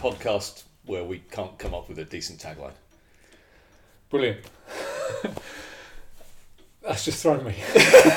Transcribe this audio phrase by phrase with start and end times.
[0.00, 2.72] podcast where we can't come up with a decent tagline.
[4.08, 4.40] Brilliant.
[6.82, 7.54] That's just thrown me.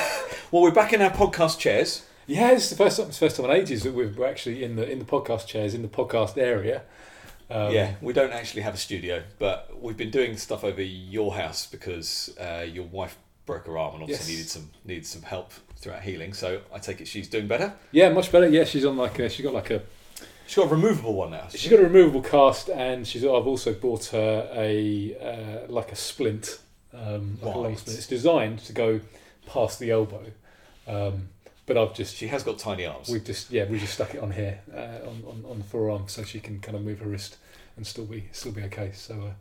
[0.50, 2.06] Well, we're back in our podcast chairs.
[2.28, 4.62] Yeah, it's the first time, it's the first time in ages that we're we're actually
[4.62, 6.82] in the in the podcast chairs in the podcast area.
[7.50, 11.34] Um, yeah, we don't actually have a studio, but we've been doing stuff over your
[11.34, 14.38] house because uh, your wife broke her arm and obviously Yes.
[14.38, 16.32] needed some needed some help throughout healing.
[16.34, 17.72] So I take it she's doing better.
[17.90, 18.46] yeah, much better.
[18.48, 19.82] Yeah, she's on like a, she got like a
[20.46, 21.48] She's got a removable one now.
[21.50, 23.24] She's got a removable cast, and she's.
[23.24, 25.16] I've also bought her a
[25.66, 26.58] uh, like a splint,
[26.92, 27.98] um, like a long splint.
[27.98, 29.00] It's designed to go
[29.46, 30.24] past the elbow,
[30.86, 31.28] um,
[31.66, 33.08] but I've just She has got tiny arms.
[33.08, 36.04] we've just yeah we just stuck it on here uh, on, on on the forearm
[36.08, 37.36] so she can kind of move her wrist
[37.76, 38.90] and still be still be okay.
[38.94, 39.32] So uh,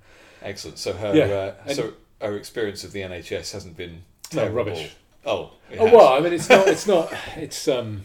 [0.42, 0.78] Excellent.
[0.78, 4.56] So her Yeah, uh, so her experience of the NHS hasn't been no terrible.
[4.58, 4.96] rubbish.
[5.26, 5.94] Oh, Oh has.
[5.94, 8.04] well, I mean it's not it's not it's um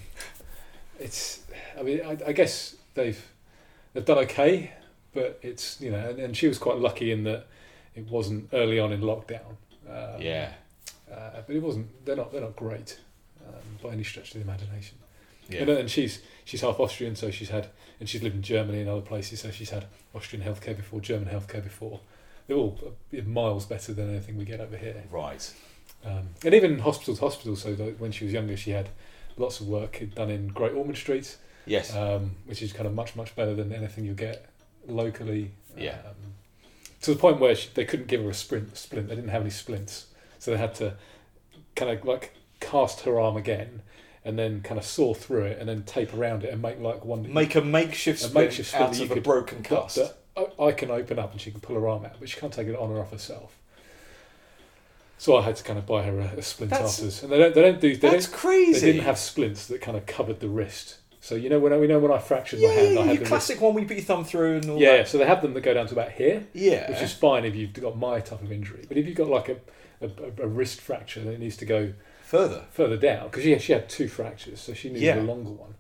[1.01, 1.41] it's
[1.79, 3.33] I mean I, I guess they've
[3.93, 4.73] they've done okay,
[5.15, 7.47] but it's you know and, and she was quite lucky in that
[7.95, 9.57] it wasn't early on in lockdown.
[9.89, 10.53] Um, yeah,
[11.11, 12.05] uh, but it wasn't.
[12.05, 12.33] They're not.
[12.33, 12.99] They're not great
[13.47, 14.99] um, by any stretch of the imagination.
[15.49, 15.61] yeah.
[15.61, 17.69] And, and she's she's half Austrian, so she's had
[18.01, 21.29] and she's lived in Germany and other places, so she's had Austrian healthcare before, German
[21.29, 22.01] healthcare before.
[22.47, 25.05] They're all uh, miles better than anything we get over here.
[25.11, 25.53] Right.
[26.05, 27.57] Um, and even hospital to hospital.
[27.57, 28.89] So when she was younger, she had
[29.37, 31.37] lots of work done in Great Ormond Street,
[31.69, 31.95] Yes.
[31.95, 34.47] um, which is kind of much much better than anything you get
[34.87, 35.53] locally.
[35.77, 35.99] Yeah.
[36.07, 36.15] Um,
[37.03, 39.09] to the point where she, they couldn't give her a sprint splint.
[39.09, 40.07] They didn't have any splints,
[40.39, 40.95] so they had to
[41.77, 43.83] kind of like cast her arm again,
[44.25, 47.05] and then kind of saw through it, and then tape around it and make like
[47.05, 49.97] one Make a makeshift a splint makeshift splint out of a broken cast.
[49.97, 52.39] that I, I can open up and she can pull her arm out, but she
[52.41, 53.55] can't take it on or off herself.
[55.19, 57.39] So I had to kind of buy her a, a splint That's- afterwards, and they
[57.39, 58.81] don't they don't do they That's don't crazy.
[58.81, 60.98] they didn't have splints that kind of covered the wrist.
[61.29, 63.05] So you know when I, we know when I fractured yeah, my hand, I yeah,
[63.09, 65.09] had your classic one where you put your thumb through and all Yeah, that.
[65.09, 66.91] so they have them that go down to about here, Yeah.
[66.91, 68.87] which is fine if you've got my type of injury.
[68.89, 69.57] But if you've got like a,
[70.01, 70.09] a,
[70.45, 72.65] a wrist fracture, then it needs to go further.
[72.71, 75.21] further down because yeah, she had two fractures, so she needed Yeah.
[75.21, 75.75] a longer one.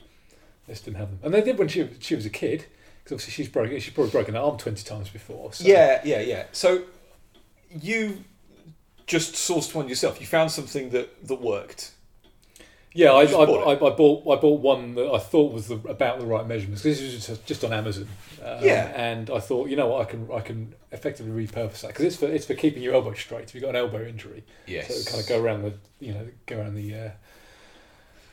[0.67, 2.67] They just didn't have them, and they did when she she was a kid.
[3.03, 5.55] Because obviously she's broken, she's probably broken her arm twenty times before.
[5.55, 5.65] So.
[5.67, 6.45] Yeah, yeah, yeah.
[6.53, 6.83] So
[7.71, 8.23] you
[9.07, 10.21] just sourced one yourself.
[10.21, 11.93] You found something that that worked.
[12.99, 15.77] Yeah, I, I, bought I, I bought I bought one that I thought was the,
[15.89, 16.83] about the right measurements.
[16.83, 18.09] This is just, just on Amazon.
[18.45, 18.93] Um, Yeah.
[18.93, 22.17] and I thought, you know what, I can I can effectively repurpose that because it's
[22.17, 23.45] for it's for keeping your elbow straight.
[23.45, 24.89] If you've got an elbow injury, Yes.
[24.89, 27.11] so it kind of go around the you know go around the uh,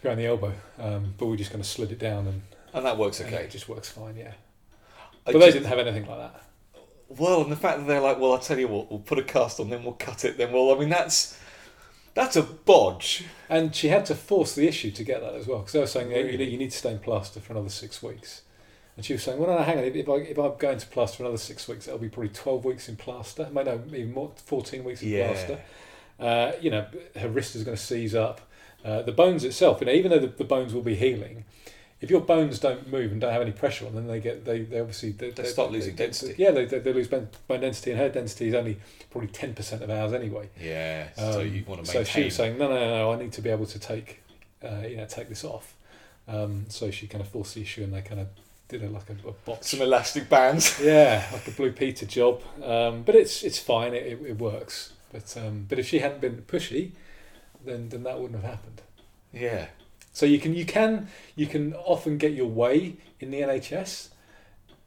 [0.01, 0.53] go around the elbow.
[0.79, 2.41] Um, but we just kind of slid it down and,
[2.73, 3.43] and that works okay.
[3.43, 4.15] it just works fine.
[4.15, 4.33] Yeah,
[5.27, 6.41] I but they didn't have anything like that.
[7.07, 9.23] Well, and the fact that they're like, well, I'll tell you what, we'll put a
[9.23, 10.75] cast on, then we'll cut it, then we'll.
[10.75, 11.37] I mean, that's
[12.15, 13.25] that's a bodge.
[13.49, 15.87] And she had to force the issue to get that as well because they were
[15.87, 18.41] saying, hey, you, need, to stay in plaster for another six weeks.
[18.95, 20.87] And she was saying, well, no, no, hang on, if, I, if I'm going to
[20.87, 23.47] plaster for another six weeks, it'll be probably 12 weeks in plaster.
[23.51, 25.27] Maybe no, even more, 14 weeks in Yeah.
[25.27, 25.59] plaster.
[26.17, 26.87] Uh, you know,
[27.17, 28.41] her wrist is going to seize up.
[28.83, 31.43] Uh, the bones itself, you know, even though the, the bones will be healing,
[32.01, 34.61] if your bones don't move and don't have any pressure on them, they get they,
[34.63, 36.35] they obviously they, They start losing density.
[36.37, 38.77] Yeah, they, they, they lose bone, bone density, and her density is only
[39.11, 40.49] probably ten percent of ours anyway.
[40.59, 41.07] Yeah.
[41.15, 43.17] so Um, you want to make So she was saying, no, no, no, no, I
[43.17, 44.21] need to be able to take,
[44.63, 45.73] uh, you know, take this off.
[46.27, 48.27] Um, so she kind of forced the issue, and they kind of
[48.67, 49.63] did it like a, a botch.
[49.63, 50.79] some elastic bands.
[50.83, 52.41] Yeah, like a Blue Peter job.
[52.63, 53.93] Um, but it's it's fine.
[53.93, 54.93] It, it, it works.
[55.11, 56.91] But um, but if she hadn't been pushy,
[57.63, 58.81] then then that wouldn't have happened.
[59.31, 59.67] Yeah.
[60.15, 64.07] So you can you can you can often get your way in the NHS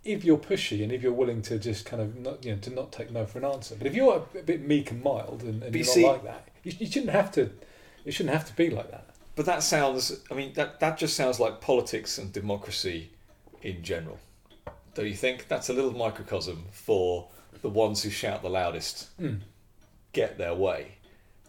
[0.03, 2.71] if you're pushy and if you're willing to just kind of not you know to
[2.71, 3.75] not take no for an answer.
[3.77, 6.49] But if you're a bit meek and mild and, and you're see- not like that,
[6.65, 7.51] you, you shouldn't have to.
[8.07, 9.05] It shouldn't have to be like that.
[9.37, 10.19] But that sounds.
[10.31, 13.11] I mean, that that just sounds like politics and democracy
[13.63, 14.19] in general.
[14.95, 15.47] Don't you think?
[15.47, 17.29] That's a little microcosm for
[17.61, 19.41] the ones who shout the loudest Mm.
[20.15, 20.93] get their way.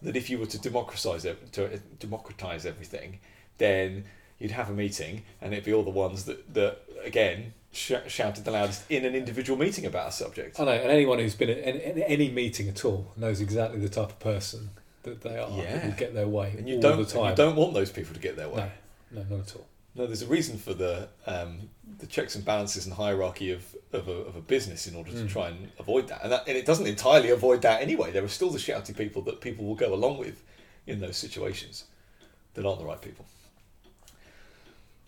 [0.02, 1.22] That if you were to democratize
[1.52, 3.20] to democratize everything,
[3.60, 4.04] then
[4.40, 8.44] you'd have a meeting, and it'd be all the ones that that again sh- shouted
[8.44, 10.58] the loudest in an individual meeting about a subject.
[10.58, 13.78] I know, and anyone who's been at any, any- any meeting at all knows exactly
[13.78, 14.70] the type of person
[15.04, 15.48] that they are.
[15.56, 15.76] Yeah.
[15.76, 16.98] that will get their way And you all don't.
[17.30, 18.70] you don't want those people to get their way.
[19.12, 19.66] No, no, not at all.
[19.94, 21.68] No, there's a reason for the um,
[21.98, 23.62] the checks and balances and hierarchy of,
[23.92, 25.28] of, a, of a business in order to Mm.
[25.30, 26.20] try and avoid that.
[26.22, 26.44] And, that.
[26.48, 28.10] and it doesn't entirely avoid that anyway.
[28.12, 30.42] There are still the shouty people that people will go along with
[30.86, 31.84] in those situations
[32.54, 33.24] that aren't the right people.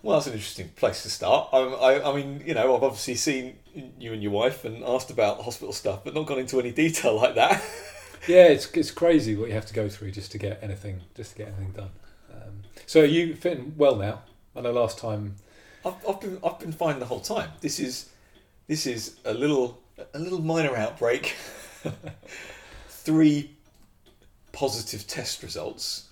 [0.02, 1.50] Well, that's an interesting place to start.
[1.52, 3.56] I, I, I mean, you know, I've obviously seen
[3.99, 7.16] you and your wife and asked about hospital stuff, but not gone into any detail
[7.16, 7.62] like that.
[8.28, 11.32] Yeah, it's it's crazy what you have to go through just to get anything just
[11.32, 11.90] to get anything done.
[12.32, 14.22] Um, so are you fitting well now?
[14.54, 15.34] I know last time.
[15.84, 17.50] I've, I've been I've been fine the whole time.
[17.60, 18.10] This is
[18.69, 19.82] this is a little
[20.14, 21.34] a little minor outbreak.
[22.88, 23.50] Three
[24.52, 26.08] positive test results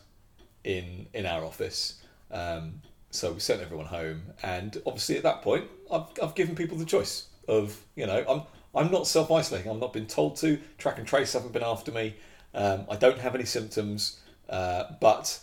[0.64, 2.02] in in our office.
[2.32, 6.78] Um, so we sent everyone home, and obviously at that point, I've, I've given people
[6.78, 8.42] the choice of you know I'm
[8.74, 9.70] I'm not self isolating.
[9.70, 10.58] I'm not been told to.
[10.78, 12.14] Track and trace haven't been after me.
[12.54, 15.40] Um, I don't have any symptoms, uh, but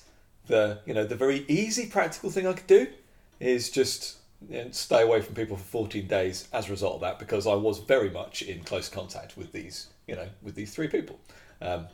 [0.47, 2.87] the you know the very easy practical thing I could do
[3.39, 4.17] is just
[4.49, 7.47] you know, stay away from people for 14 days as a result of that because
[7.47, 11.19] I was very much in close contact with these you know with these three people.
[11.61, 11.87] Um,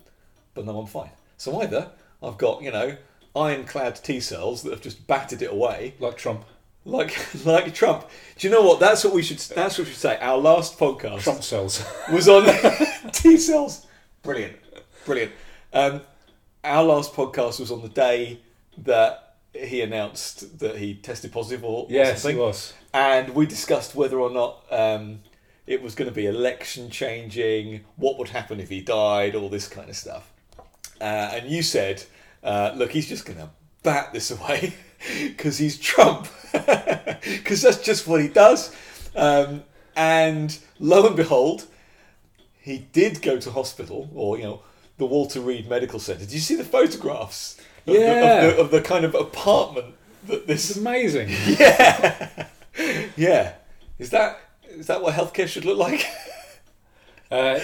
[0.53, 1.09] but now I'm fine.
[1.37, 1.89] So either
[2.21, 2.95] I've got you know
[3.35, 6.45] ironclad T cells that have just battered it away, Like Trump.
[6.85, 7.15] like
[7.45, 8.07] like Trump.
[8.37, 8.79] Do you know what?
[8.79, 9.39] That's what we should.
[9.39, 10.17] That's what we should say.
[10.21, 11.83] Our last podcast Trump cells.
[12.11, 12.45] was on
[13.11, 13.85] T cells.
[14.21, 14.55] Brilliant,
[15.05, 15.31] brilliant.
[15.73, 16.01] Um,
[16.63, 18.39] our last podcast was on the day
[18.77, 22.73] that he announced that he tested positive or, yes, something, he was.
[22.93, 25.19] and we discussed whether or not um,
[25.67, 29.67] it was going to be election changing, what would happen if he died, all this
[29.67, 30.31] kind of stuff.
[31.01, 32.03] Uh, and you said,
[32.43, 33.49] uh, "Look, he's just going to
[33.83, 34.73] bat this away
[35.27, 38.75] because he's Trump, because that's just what he does."
[39.15, 39.63] Um,
[39.95, 41.65] and lo and behold,
[42.59, 44.61] he did go to hospital, or you know,
[44.97, 46.21] the Walter Reed Medical Center.
[46.21, 47.57] Did you see the photographs?
[47.85, 48.41] Of, Yeah.
[48.41, 49.95] the, of, the, of the kind of apartment
[50.27, 51.29] that this is amazing.
[51.47, 52.47] yeah,
[53.17, 53.53] yeah.
[53.99, 54.39] Is that
[54.69, 56.05] is that what healthcare should look like
[57.31, 57.59] Uh,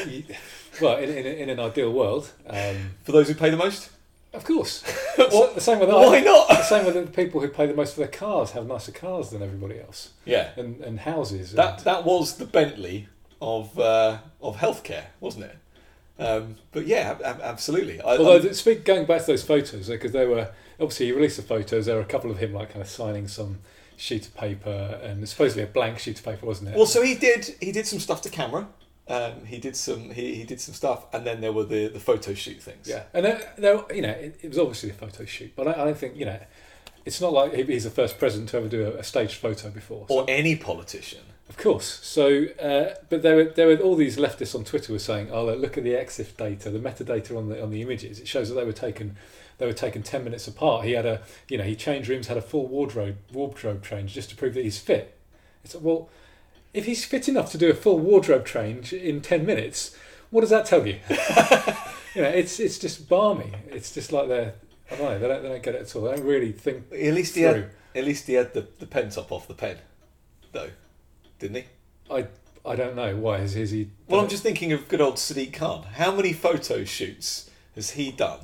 [0.81, 3.89] well, in, in, in an ideal world, um, for those who pay the most?
[4.33, 4.83] Of course.
[5.17, 6.47] What- the same with Why not?
[6.47, 9.29] The same with the people who pay the most for their cars have nicer cars
[9.31, 11.51] than everybody else, Yeah, and and houses.
[11.53, 13.07] that and, that was the Bentley
[13.41, 15.55] of uh, of healthcare, wasn't it?
[16.21, 17.99] Um, but yeah, ab- ab- absolutely.
[18.01, 20.49] I, Although, I'm- speak going back to those photos, because they were
[20.79, 21.85] obviously he released the photos.
[21.85, 23.59] There were a couple of him like kind of signing some
[23.97, 26.75] sheet of paper, and it's supposedly a blank sheet of paper, wasn't it?
[26.77, 28.67] well, so he did he did some stuff to camera.
[29.09, 31.99] Um, he did some he, he did some stuff, and then there were the the
[31.99, 32.87] photo shoot things.
[32.87, 35.71] yeah, and there, there, you know, it, it was obviously a photo shoot, but I,
[35.81, 36.39] I don't think you know,
[37.05, 40.05] it's not like he's the first president to ever do a, a staged photo before.
[40.07, 41.21] So- Or any politician.
[41.49, 41.99] Of course.
[42.03, 45.45] So, uh, but there were there were all these leftists on Twitter were saying, "Oh,
[45.45, 48.19] look, look at the EXIF data, the metadata on the on the images.
[48.19, 49.17] It shows that they were taken
[49.57, 50.85] they were taken ten minutes apart.
[50.85, 54.29] He had a you know he changed rooms, had a full wardrobe wardrobe change just
[54.29, 55.17] to prove that he's fit.
[55.65, 56.09] It's like, well,
[56.73, 59.95] if he's fit enough to do a full wardrobe change in ten minutes,
[60.29, 60.99] what does that tell you?
[62.15, 63.51] you know, it's it's just balmy.
[63.69, 64.53] It's just like they're
[64.91, 65.19] I don't know.
[65.19, 66.03] They don't they don't get it at all.
[66.03, 67.51] They don't really think At least he through.
[67.51, 69.77] had at least he had the, the pen top off the pen,
[70.51, 70.69] though,
[71.39, 71.63] didn't he?
[72.11, 72.27] I
[72.65, 73.89] I don't know why is, is he.
[74.07, 75.83] Well, I'm just thinking of good old Sadiq Khan.
[75.95, 78.39] How many photo shoots has he done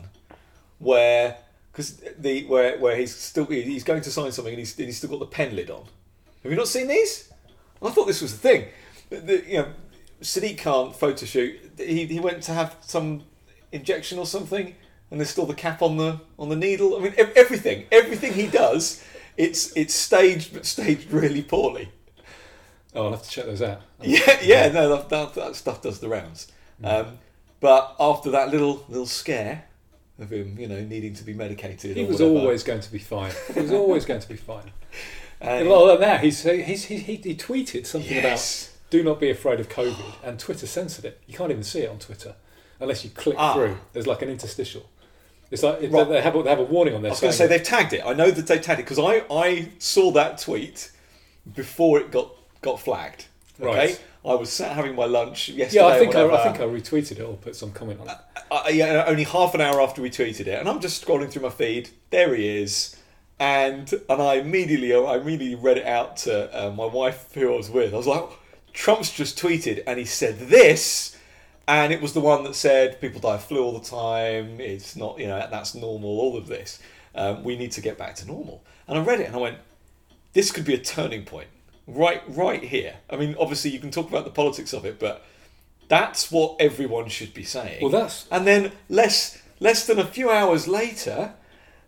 [0.79, 1.37] where
[1.71, 4.97] because the where where he's still he's going to sign something and he's, and he's
[4.97, 5.85] still got the pen lid on?
[6.43, 7.31] Have you not seen these?
[7.85, 8.65] I thought this was the thing.
[9.09, 9.67] The, you know,
[10.21, 11.73] Sadiq Khan photo shoot.
[11.77, 13.23] He he went to have some
[13.71, 14.75] injection or something,
[15.11, 16.97] and there's still the cap on the on the needle.
[16.97, 19.03] I mean, everything everything he does,
[19.37, 21.89] it's it's staged but staged really poorly.
[22.95, 23.81] Oh, I'll have to check those out.
[24.01, 26.51] Yeah, yeah, no, that, that, that stuff does the rounds.
[26.83, 27.17] Um,
[27.59, 29.65] but after that little little scare
[30.19, 32.99] of him, you know, needing to be medicated, He was whatever, always going to be
[32.99, 33.33] fine.
[33.53, 34.71] He was always going to be fine.
[35.47, 39.29] and- Well, now he's, he's he, he, he tweeted something yes, about "Do not be
[39.29, 41.19] afraid of COVID," and Twitter censored it.
[41.27, 42.35] You can't even see it on Twitter
[42.79, 43.53] unless you click Ah.
[43.53, 43.77] through.
[43.93, 44.89] There's like an interstitial.
[45.51, 46.09] It's like Right.
[46.09, 47.93] they have a, they have a warning on I was going to say they've tagged
[47.93, 48.01] it.
[48.05, 50.91] I know that they tagged it because I I saw that tweet
[51.53, 53.25] before it got got flagged.
[53.61, 54.01] Okay, Right.
[54.25, 55.85] I was sat having my lunch yesterday.
[55.85, 58.17] yeah, I think I, I think I retweeted it or put some comment on it.
[58.51, 61.43] uh, yeah, only half an hour after we tweeted it, and I'm just scrolling through
[61.43, 61.89] my feed.
[62.09, 62.95] There he is,
[63.39, 67.57] and and I immediately I immediately read it out to uh, my wife who I
[67.57, 67.93] was with.
[67.93, 68.29] I was like,
[68.73, 71.17] Trump's just tweeted, and he said this,
[71.67, 74.59] and it was the one that said people die of flu all the time.
[74.59, 76.09] It's not you know that's normal.
[76.19, 76.79] All of this,
[77.13, 78.63] um, we need to get back to normal.
[78.87, 79.57] And I read it, and I went,
[80.33, 81.47] this could be a turning point
[81.87, 82.95] right right here.
[83.09, 85.23] I mean, obviously you can talk about the politics of it, but
[85.87, 87.81] that's what everyone should be saying.
[87.81, 91.33] Well, that's And then less less than a few hours later,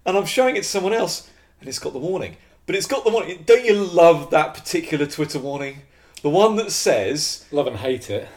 [0.06, 2.38] and I'm showing it to someone else, and it's got the warning.
[2.66, 3.44] But it's got the warning.
[3.46, 5.84] Don't you love that particular Twitter warning?
[6.22, 8.28] The one that says love and hate it.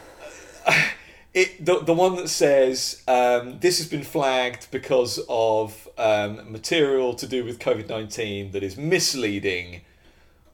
[1.33, 1.65] it.
[1.65, 7.27] The, the one that says um, this has been flagged because of um, material to
[7.27, 9.81] do with COVID nineteen that is misleading.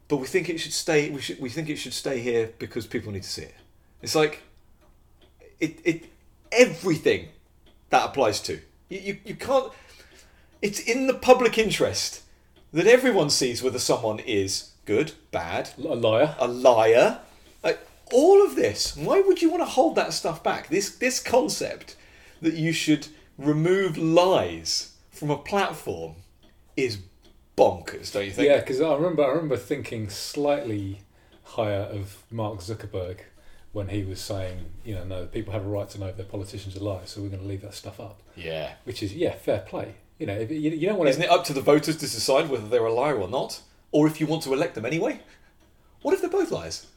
[0.07, 1.09] But we think it should stay.
[1.11, 1.39] We should.
[1.39, 3.55] We think it should stay here because people need to see it.
[4.01, 4.41] It's like
[5.59, 5.79] it.
[5.83, 6.05] It
[6.51, 7.27] everything
[7.89, 8.53] that applies to
[8.89, 8.99] you.
[8.99, 9.71] You, you can't.
[10.61, 12.23] It's in the public interest
[12.73, 16.35] that everyone sees whether someone is good, bad, A liar.
[16.39, 17.19] a liar.
[17.63, 17.79] Like,
[18.11, 20.69] all of this, why would you want to hold that stuff back?
[20.69, 21.95] This this concept
[22.41, 23.07] that you should
[23.37, 26.15] remove lies from a platform
[26.75, 26.99] is
[27.57, 28.47] bonkers, don't you think?
[28.47, 31.01] Yeah, because I remember I remember thinking slightly
[31.43, 33.19] higher of Mark Zuckerberg
[33.73, 36.25] when he was saying, you know, no, people have a right to know if their
[36.25, 38.21] politicians are liars, so we're going to leave that stuff up.
[38.35, 38.73] Yeah.
[38.85, 39.95] Which is yeah, fair play.
[40.17, 42.49] You know, if, you, you don't want Isn't it up to the voters to decide
[42.49, 43.61] whether they're a liar or not?
[43.91, 45.21] Or if you want to elect them anyway?
[46.01, 46.87] What if they're both liars?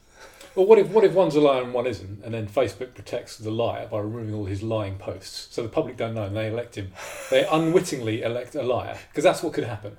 [0.55, 3.39] Well, what if what if one's a liar and one isn't, and then Facebook protects
[3.39, 6.49] the liar by removing all his lying posts, so the public don't know and they
[6.49, 6.91] elect him.
[7.31, 9.97] They unwittingly elect a liar because that's what could happen.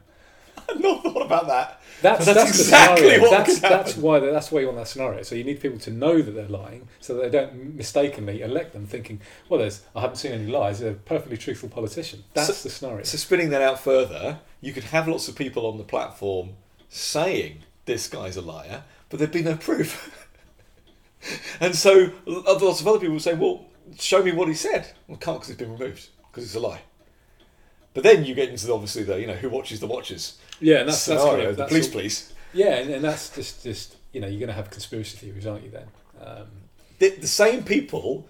[0.70, 1.82] I've not thought about that.
[2.02, 3.22] That's, that's, that's the exactly scenario.
[3.22, 5.22] what that's that's why that's why you want that scenario.
[5.24, 8.74] So you need people to know that they're lying, so that they don't mistakenly elect
[8.74, 10.80] them, thinking, "Well, there's I haven't seen any lies.
[10.80, 13.04] They're a perfectly truthful politician." That's the scenario.
[13.04, 16.52] So spinning that out further, you could have lots of people on the platform
[16.90, 20.28] saying this guy's a liar, but there'd be no proof.
[21.60, 23.66] and so lots of other people would say, "Well,
[24.00, 26.82] show me what he said." Well, can't because it's been removed because it's a lie.
[27.94, 30.90] But then you get into obviously the you know who watches the watches yeah, and
[30.90, 31.38] that's that's scenario.
[31.38, 32.34] kind of, the that's police, all- police.
[32.54, 35.64] Yeah, and, and that's just just you know you're going to have conspiracy theories, aren't
[35.64, 35.72] you?
[35.72, 35.88] Then.
[36.26, 36.48] Um,
[37.00, 38.28] The, the same people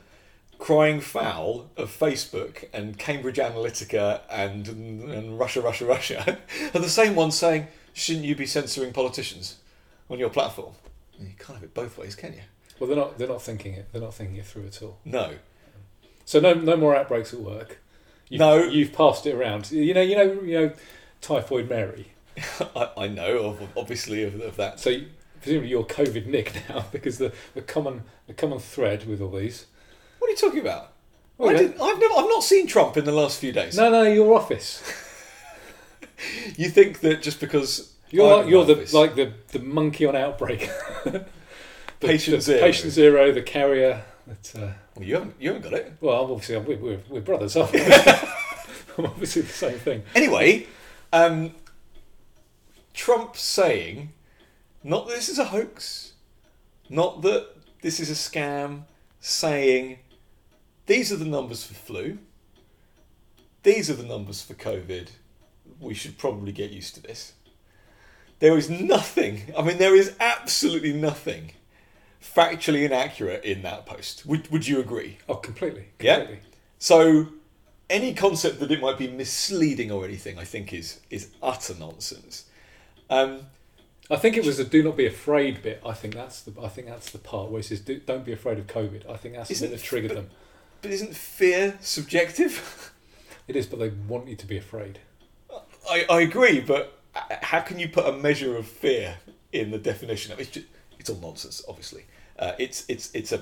[0.58, 6.38] crying foul of Facebook and Cambridge Analytica and, and Russia, Russia, Russia
[6.76, 9.58] are the same ones saying, shouldn't you be censoring politicians
[10.08, 10.74] on your platform?
[11.20, 12.42] You can't have it both ways, can you?
[12.80, 13.88] well, they're not they're not thinking it.
[13.92, 14.98] They're not thinking it through at all.
[15.06, 15.34] No.
[16.26, 17.80] So no no more outbreaks at work.
[18.32, 18.64] You've, No.
[18.64, 19.72] you've passed it around.
[19.72, 20.72] You know you know you know
[21.22, 22.08] typhoid Mary.
[22.76, 24.80] I, I know, of, obviously, of, of that.
[24.80, 25.08] So you-
[25.42, 29.66] presumably you're COVID Nick now because the, the common the common thread with all these.
[30.20, 30.94] What are you talking about?
[31.38, 31.68] Well, I yeah.
[31.82, 33.76] I've, never, I've not seen Trump in the last few days.
[33.76, 34.82] No, no, your office.
[36.56, 40.16] You think that just because You're like, you're the office- like the, the monkey on
[40.16, 40.70] outbreak.
[41.04, 41.26] The-
[42.00, 42.60] Patient the, zero.
[42.62, 44.04] Patient zero, the carrier.
[44.28, 45.94] That, uh, Well, you haven't, you haven't got it.
[46.02, 47.82] well, obviously we're, we're, we're brothers, aren't we?
[47.82, 48.26] I'm
[49.06, 50.04] obviously the same thing.
[50.16, 50.68] Anyway,
[51.14, 51.54] um,
[52.94, 54.12] Trump saying,
[54.84, 56.14] not that this is a hoax,
[56.90, 57.48] not that
[57.82, 58.84] this is a scam,
[59.20, 60.00] saying,
[60.88, 62.18] these are the numbers for flu,
[63.64, 65.10] these are the numbers for COVID,
[65.80, 67.34] we should probably get used to this.
[68.40, 71.52] There is nothing, I mean, there is absolutely nothing
[72.22, 74.26] factually inaccurate in that post.
[74.26, 75.18] Would, would you agree?
[75.28, 75.88] Oh, completely.
[76.00, 76.28] Yeah?
[76.80, 77.28] So,
[77.90, 82.46] any concept that it might be misleading or anything, I think is is utter nonsense.
[83.10, 83.42] Um,
[84.10, 85.82] I think it was the "do not be afraid" bit.
[85.86, 88.32] I think that's the I think that's the part where it says do, "don't be
[88.32, 90.30] afraid of COVID." I think that's the bit that triggered but- them.
[90.82, 92.94] but isn't fear subjective?
[93.48, 95.00] It is, but they want you to be afraid.
[95.90, 97.02] I, I agree, but
[97.42, 99.18] how can you put a measure of fear
[99.52, 100.34] in the definition?
[100.40, 102.06] It's, just, it's all nonsense, obviously.
[102.42, 103.42] Uh, it's it's it's a,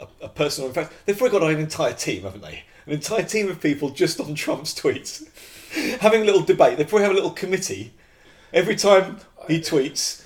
[0.00, 0.68] a, a personal.
[0.68, 2.64] In fact, they've probably got an entire team, haven't they?
[2.86, 5.28] An entire team of people just on Trump's tweets,
[6.00, 6.78] having a little debate.
[6.78, 7.92] They probably have a little committee
[8.52, 10.24] every time he tweets.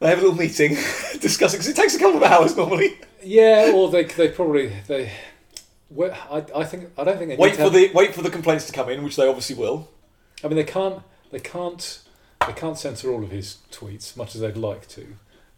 [0.00, 0.70] They have a little meeting
[1.20, 2.98] discussing because it takes a couple of hours normally.
[3.22, 5.12] Yeah, or they they probably they.
[5.90, 8.30] Well, I, I think I don't think they Wait for have- the wait for the
[8.30, 9.90] complaints to come in, which they obviously will.
[10.42, 12.00] I mean, they can't they can't
[12.46, 15.06] they can't censor all of his tweets, much as they'd like to.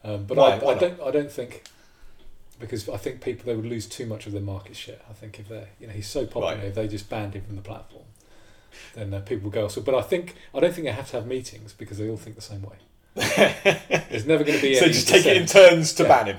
[0.05, 1.65] Um, but Why- I, why I don't I don't think
[2.59, 4.99] because I think people they would lose too much of their market share.
[5.11, 6.65] I think if they you know he's so popular, Right.
[6.65, 8.05] if they just banned him from the platform,
[8.95, 9.85] then uh, people would go elsewhere.
[9.85, 12.37] But I think I don't think they have to have meetings because they all think
[12.37, 12.77] the same way.
[13.15, 16.09] There's never going to be so just take it in turns to Yeah.
[16.09, 16.37] ban him.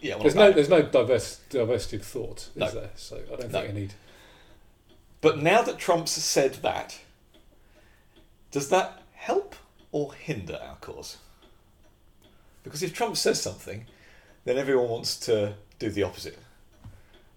[0.00, 0.54] Yeah, well, There's no him.
[0.54, 2.70] there's no diverse, diversity of thought, is No.
[2.70, 2.90] there?
[2.94, 3.60] So I don't No.
[3.60, 3.94] think I need.
[5.20, 6.98] But now that Trump's said that,
[8.52, 9.56] does that help
[9.90, 11.16] or hinder our cause?
[12.62, 13.86] Because if Trump says something,
[14.48, 16.38] then everyone wants to do the opposite.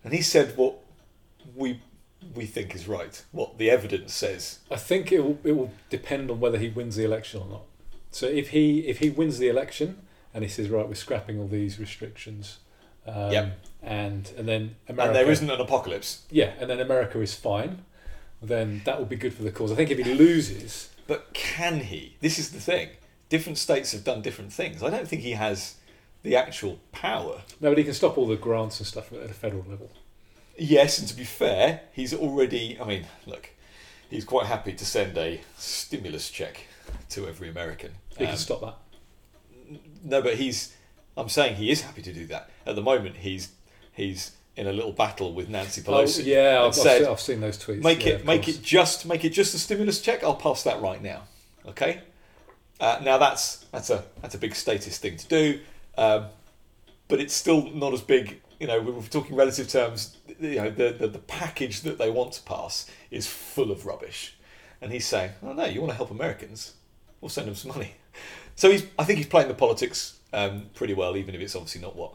[0.04, 0.76] And he said what
[1.56, 1.82] we
[2.36, 4.60] we think is right, what the evidence says.
[4.70, 7.62] I think it will, it will depend on whether he wins the election or not.
[8.12, 9.98] So if he if he wins the election
[10.34, 12.60] and he says right we're scrapping all these restrictions,
[13.06, 13.60] um, Yep.
[13.84, 16.24] and and then America And there isn't an apocalypse.
[16.30, 17.84] yeah and then America is fine,
[18.42, 19.72] then that will be good for the cause.
[19.72, 22.16] I think if he loses, But can he?
[22.22, 22.90] This is the thing.
[23.30, 24.84] Different states have done different things.
[24.84, 25.76] I don't think he has
[26.24, 27.42] the actual power.
[27.60, 29.90] no, but he can stop all the grants and stuff at a federal level.
[30.58, 32.78] Yes, and to be fair, he's already.
[32.80, 33.50] I mean, look,
[34.10, 36.66] he's quite happy to send a stimulus check
[37.10, 37.92] to every American.
[38.18, 39.78] He Um, can stop that.
[40.04, 40.74] no, but he's.
[41.18, 42.50] I'm saying he is happy to do that.
[42.66, 43.50] At the moment, he's
[43.92, 46.22] he's in a little battle with Nancy Pelosi.
[46.22, 47.82] Oh, yeah, I've, said, seen, I've seen those tweets.
[47.84, 48.58] make yeah, it make course.
[48.58, 50.24] it just make it just a stimulus check.
[50.24, 51.24] I'll pass that right now.
[51.68, 52.02] Okay.
[52.80, 55.60] Uh, now that's that's a that's a big status thing to do,
[55.98, 56.26] um,
[57.08, 58.42] but it's still not as big.
[58.60, 60.18] You know, we're talking relative terms.
[60.40, 64.36] You know, the, the the package that they want to pass is full of rubbish,
[64.82, 66.74] and he's saying, "Oh no, you want to help Americans?
[67.20, 67.94] We'll send them some money."
[68.58, 71.82] So he's, I think he's playing the politics um, pretty well, even if it's obviously
[71.82, 72.14] not what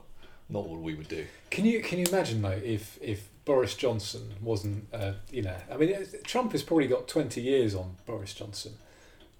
[0.48, 1.24] not what we would do.
[1.50, 5.76] Can you can you imagine though if if Boris Johnson wasn't uh, you know I
[5.78, 8.74] mean Trump has probably got twenty years on Boris Johnson,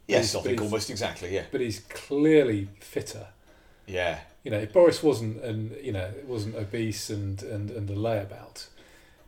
[0.09, 1.33] Yes, He's- I think almost exactly.
[1.35, 3.29] Yeah, but he's clearly fitter.
[3.87, 4.21] Yeah.
[4.45, 8.67] You know, if Boris wasn't and you know wasn't obese and and and a layabout,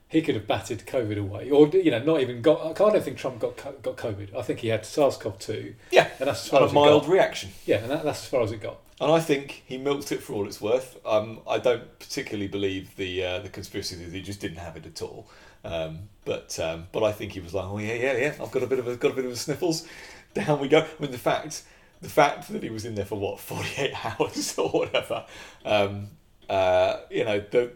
[0.08, 2.80] he could have batted COVID away, or you know not even got.
[2.80, 4.34] I don't think Trump got got COVID.
[4.36, 7.10] I think he had SARS-CoV-2, Yeah, and that's as far and as a mild got.
[7.12, 7.50] reaction.
[7.66, 8.78] Yeah, and that, that's as far as it got.
[9.00, 10.98] And I think he milked it for all it's worth.
[11.06, 14.86] Um, I don't particularly believe the uh, the conspiracy that he just didn't have it
[14.86, 15.28] at all.
[15.64, 18.34] Um, but um, but I think he was like, oh yeah, yeah, yeah.
[18.40, 19.86] I've got a bit of a, got a bit of a sniffles.
[20.34, 20.78] Down we go.
[20.80, 21.62] I mean, the fact
[22.00, 25.24] the fact that he was in there for what forty eight hours or whatever.
[25.64, 26.08] Um,
[26.48, 27.72] uh, you know the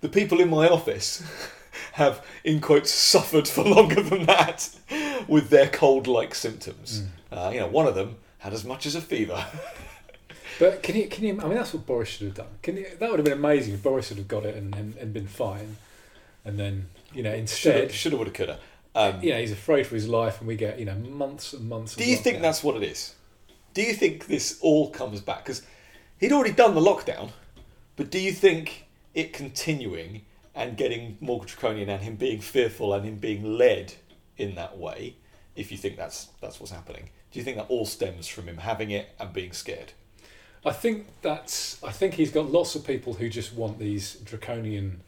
[0.00, 1.22] the people in my office
[1.92, 4.68] have in quotes suffered for longer than that
[5.28, 7.04] with their cold like symptoms.
[7.30, 9.44] Uh, you know, one of them had as much as a fever.
[10.58, 11.38] But can you can you?
[11.40, 12.46] I mean, that's what Boris should have done.
[12.62, 14.96] Can you, that would have been amazing if Boris would have got it and, and,
[14.96, 15.76] and been fine,
[16.44, 18.58] and then you know instead, Shoulda, woulda, coulda.
[18.94, 21.68] Um, you know, he's afraid for his life, and we get you know months and
[21.68, 21.94] months.
[21.94, 23.14] do you think that's what it is?
[23.76, 25.44] Do you think this all comes back?
[25.44, 25.60] Because
[26.18, 27.32] he'd already done the lockdown,
[27.96, 30.22] but do you think it continuing
[30.54, 33.92] and getting more draconian and him being fearful and him being led
[34.38, 35.16] in that way,
[35.56, 38.56] if you think that's that's what's happening, do you think that all stems from him
[38.56, 39.92] having it and being scared?
[40.64, 41.78] I think that's.
[41.84, 45.02] I think he's got lots of people who just want these draconian,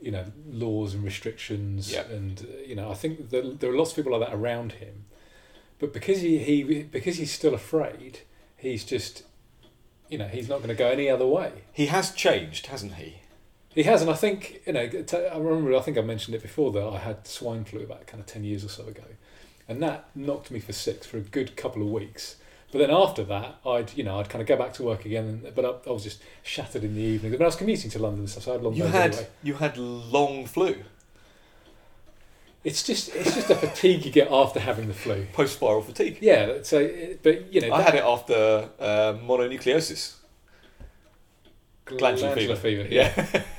[0.00, 2.04] you know, laws and restrictions, Yeah.
[2.04, 4.72] and uh, you know, I think that there are lots of people like that around
[4.72, 5.04] him,
[5.78, 8.20] but because he, he because he's still afraid,
[8.56, 9.22] he's just,
[10.08, 11.52] you know, he's not going to go any other way.
[11.72, 13.18] He has changed, hasn't he?
[13.74, 14.88] He has, and I think you know.
[14.88, 15.76] t- I remember.
[15.76, 18.42] I think I mentioned it before that I had swine flu about kind of ten
[18.42, 19.04] years or so ago,
[19.68, 22.36] and that knocked me for six for a good couple of weeks.
[22.72, 25.24] But then after that, I'd you know I'd kind of go back to work again,
[25.44, 27.30] and, but I, I was just shattered in the evening.
[27.32, 29.28] But I was commuting to London and stuff, so I had long You had anyway.
[29.44, 30.76] you had long flu,
[32.68, 35.26] It's just it's just a fatigue you get after having the flu.
[35.32, 36.18] post viral fatigue.
[36.20, 36.58] Yeah.
[36.62, 36.76] So,
[37.22, 40.14] but you know, I that- had it after uh, mononucleosis.
[41.84, 42.56] Glandular fever.
[42.56, 42.86] fever.
[42.90, 43.42] Yeah.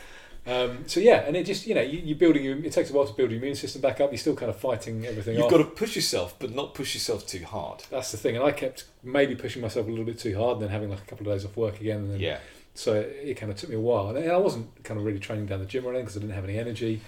[0.48, 2.94] Um, so yeah, and it just you know you, you're building your, it takes a
[2.94, 4.10] while to build your immune system back up.
[4.12, 5.52] You're still kind of fighting everything You've off.
[5.52, 7.84] got to push yourself, but not push yourself too hard.
[7.92, 10.62] That's the thing, and I kept maybe pushing myself a little bit too hard, and
[10.64, 12.40] then having like a couple of days off work again, and then Yeah.
[12.74, 15.46] so it kind of took me a while, and I wasn't kind of really training
[15.46, 17.02] down the gym or anything because I didn't have any energy,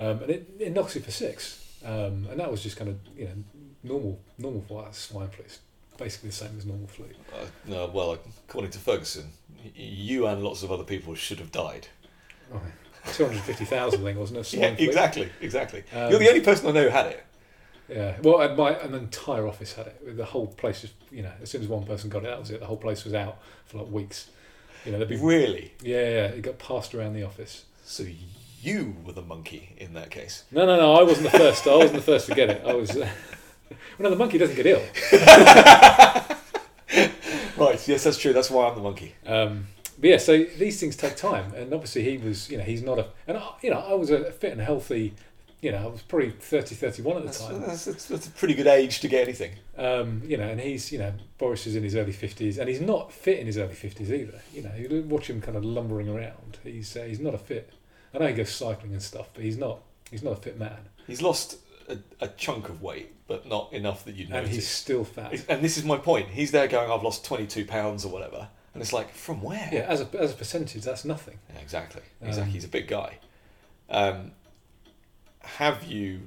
[0.00, 2.96] um, and it, it knocks you for six, um, and that was just kind of
[3.16, 3.32] you know
[3.82, 5.58] normal normal for us swine flu, It's
[5.96, 7.06] basically the same as normal flu.
[7.32, 9.28] Uh, no, well, according to Ferguson,
[9.74, 11.88] you and lots of other people should have died.
[12.52, 12.60] Oh,
[13.12, 14.52] Two hundred fifty thousand thing, wasn't it?
[14.58, 14.86] Yeah, flu?
[14.86, 15.84] exactly, exactly.
[15.94, 17.24] Um, You're the only person I know who had it.
[17.88, 20.16] Yeah, well, and my an entire office had it.
[20.16, 22.50] The whole place just you know as soon as one person got it, that was
[22.50, 22.60] it.
[22.60, 24.30] The whole place was out for like weeks.
[24.86, 25.72] You know, be Really?
[25.82, 27.64] yeah, yeah, it got passed around the office.
[27.84, 28.04] So
[28.64, 30.44] you were the monkey in that case.
[30.50, 30.94] No, no, no.
[30.94, 31.66] I wasn't the first.
[31.66, 32.62] I wasn't the first to get it.
[32.64, 32.90] I was.
[32.90, 33.08] Uh,
[33.70, 34.82] well, no, the monkey doesn't get ill.
[37.56, 38.32] Right, yes, that's true.
[38.32, 39.14] That's why I'm the monkey.
[39.26, 42.82] Um, but yeah, so these things take time, and obviously he was, you know, he's
[42.82, 45.14] not a, and I, you know, I was a fit and healthy,
[45.60, 47.60] you know, I was probably 30, 31 at the That's, time.
[47.60, 49.52] that's, that's, that's a pretty good age to get anything.
[49.78, 52.80] Um, you know, and he's, you know, Boris is in his early fifties, and he's
[52.80, 54.40] not fit in his early fifties either.
[54.52, 56.58] You know, you watch him kind of lumbering around.
[56.64, 57.72] He's uh, he's not a fit.
[58.14, 60.78] I know he goes cycling and stuff, but he's not he's not a fit man,
[61.06, 65.04] He's lost a, a chunk of weight, but not enough that you'd and he's still
[65.04, 65.44] fat.
[65.48, 66.28] And this is my point.
[66.28, 68.48] He's there going, I've lost 22 pounds or whatever.
[68.72, 69.68] And it's like, from where?
[69.72, 71.38] Yeah, as a as a percentage, that's nothing.
[71.52, 72.02] Yeah, exactly.
[72.22, 72.52] Um, Exactly.
[72.52, 73.18] He's a big guy.
[73.90, 74.32] Um,
[75.40, 76.22] have you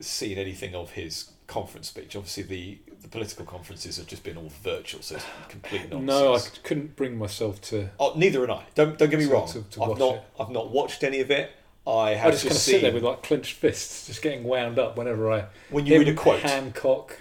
[0.00, 2.16] seen anything of his conference speech?
[2.16, 6.02] Obviously, the, the political conferences have just been all virtual, so it's complete nonsense.
[6.06, 7.88] No, I couldn't bring myself to.
[7.98, 8.64] Oh, neither am I.
[8.74, 9.48] Don't don't get me wrong.
[9.48, 10.22] to- to I've not it.
[10.40, 11.50] I've not watched any of it.
[11.86, 14.20] I I have just just, kind of seen sit there with like clenched fists, just
[14.20, 16.40] getting wound up whenever I when you read a quote.
[16.40, 17.16] Hancock,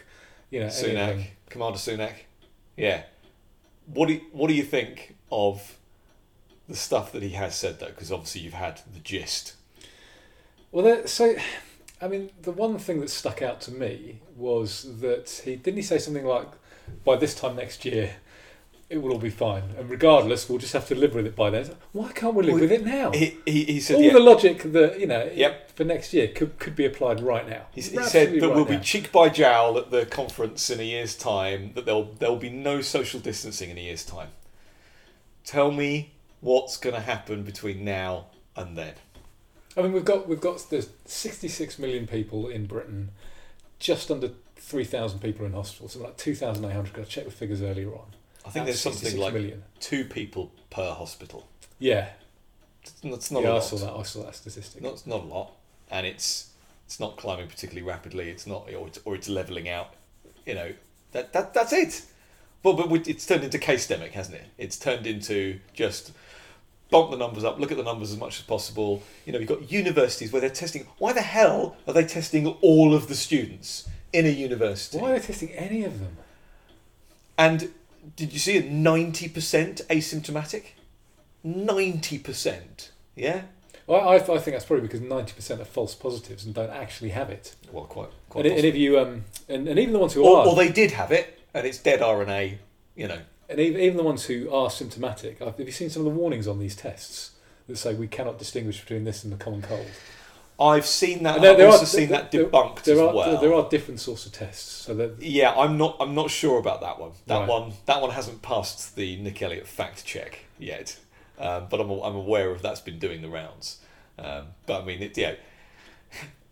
[0.50, 1.28] you know, Sunak, anything.
[1.50, 2.14] Commander Sunak.
[2.76, 3.04] Yeah.
[3.94, 5.78] What do you, what do you think of
[6.68, 7.88] the stuff that he has said though?
[7.88, 9.56] Because obviously you've had the gist.
[10.72, 11.36] Well, so
[12.02, 15.82] I mean, the one thing that stuck out to me was that he didn't he
[15.84, 16.48] say something like,
[17.04, 18.18] "By this time next year,
[18.90, 21.50] it will all be fine, and regardless, we'll just have to live with it by
[21.50, 23.12] then." Why can't we live Well, with it now?
[23.12, 24.14] He he, he said all yeah.
[24.14, 25.72] the logic that you know Yep.
[25.72, 27.66] for next year could could be applied right now.
[27.74, 28.78] He, he said that right we'll now.
[28.78, 31.72] be cheek by jowl at the conference in a year's time.
[31.74, 34.30] That there'll there'll be no social distancing in a year's time.
[35.44, 38.94] Tell me what's going to happen between now and then.
[39.78, 43.12] I mean, we've got we've got there's 66 million people in Britain,
[43.80, 46.94] just under 3,000 people in hospital, so like 2,800.
[46.94, 48.08] Got to check the figures earlier on.
[48.46, 49.64] I think That's there's something like million.
[49.80, 51.48] two people per hospital.
[51.80, 52.10] Yeah,
[53.04, 53.64] That's not yeah, a I lot.
[53.64, 53.94] saw that.
[53.94, 54.82] I saw that statistic.
[54.82, 55.52] Not, not a lot,
[55.92, 56.52] and it's
[56.86, 58.30] it's not climbing particularly rapidly.
[58.30, 59.94] It's not, or it's, or it's leveling out.
[60.46, 60.72] You know,
[61.12, 62.04] that that that's it.
[62.64, 64.46] Well, but it's turned into case demic, hasn't it?
[64.58, 66.12] It's turned into just
[66.90, 69.04] bump the numbers up, look at the numbers as much as possible.
[69.26, 70.88] You know, you've got universities where they're testing.
[70.98, 74.98] Why the hell are they testing all of the students in a university?
[74.98, 76.18] Why are they testing any of them?
[77.38, 77.74] And
[78.16, 80.72] did you see a ninety percent asymptomatic?
[81.44, 82.92] Ninety percent.
[83.16, 83.44] Yeah.
[83.88, 87.30] Well, I, I think that's probably because 90% are false positives and don't actually have
[87.30, 87.56] it.
[87.72, 88.10] Well, quite.
[88.30, 90.56] quite And, and if you um, and, and even the ones who or, are, or
[90.56, 92.58] they did have it, and it's dead RNA.
[92.96, 93.20] You know.
[93.50, 96.48] And even, even the ones who are symptomatic, have you seen some of the warnings
[96.48, 97.32] on these tests
[97.68, 99.86] that say we cannot distinguish between this and the common cold?
[100.60, 101.40] I've seen that.
[101.42, 103.40] There- I've there also are- seen there- that debunked There as are well.
[103.42, 105.98] there are different sorts of tests, so that Yeah, I'm not.
[106.00, 107.12] I'm not sure about that one.
[107.28, 107.48] That Right.
[107.50, 107.74] one.
[107.86, 110.98] That one hasn't passed the Nick Elliott fact check yet.
[111.38, 113.78] Um, but I'm, I'm aware of that's been doing the rounds.
[114.18, 115.36] Um, but I mean, it, yeah.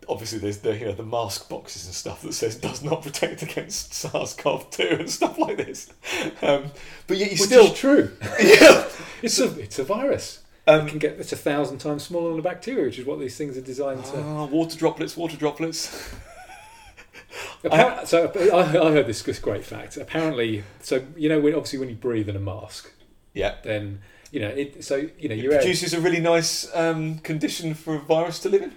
[0.07, 3.41] Obviously, there's the you know the mask boxes and stuff that says does not protect
[3.41, 5.89] against SARS-CoV-2 and stuff like this.
[6.41, 6.71] Um,
[7.07, 8.11] but yet you which still true.
[8.39, 8.87] yeah.
[9.21, 10.41] It's a it's a virus.
[10.67, 13.19] it Um, can get it's a thousand times smaller than a bacteria, which is what
[13.19, 14.21] these things are designed to.
[14.21, 16.13] ah, water droplets, water droplets.
[17.63, 19.97] Appar- so I, I heard this, this great fact.
[19.97, 22.91] Apparently, so you know, when, obviously when you breathe in a mask,
[23.33, 23.55] Yeah.
[23.63, 24.83] then you know it.
[24.83, 28.39] So you know, It your air, produces a really nice um, condition for a virus
[28.39, 28.73] to live in.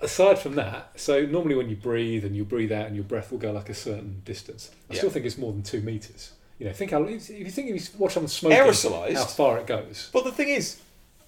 [0.00, 3.30] Aside from that, so normally when you breathe and you breathe out and your breath
[3.30, 4.70] will go like a certain distance.
[4.90, 6.32] I still think it's more than two meters.
[6.58, 9.14] You know, think how if you think if you watch someone smoking, Aerosolized.
[9.14, 10.10] how far it goes.
[10.12, 10.80] But the thing is,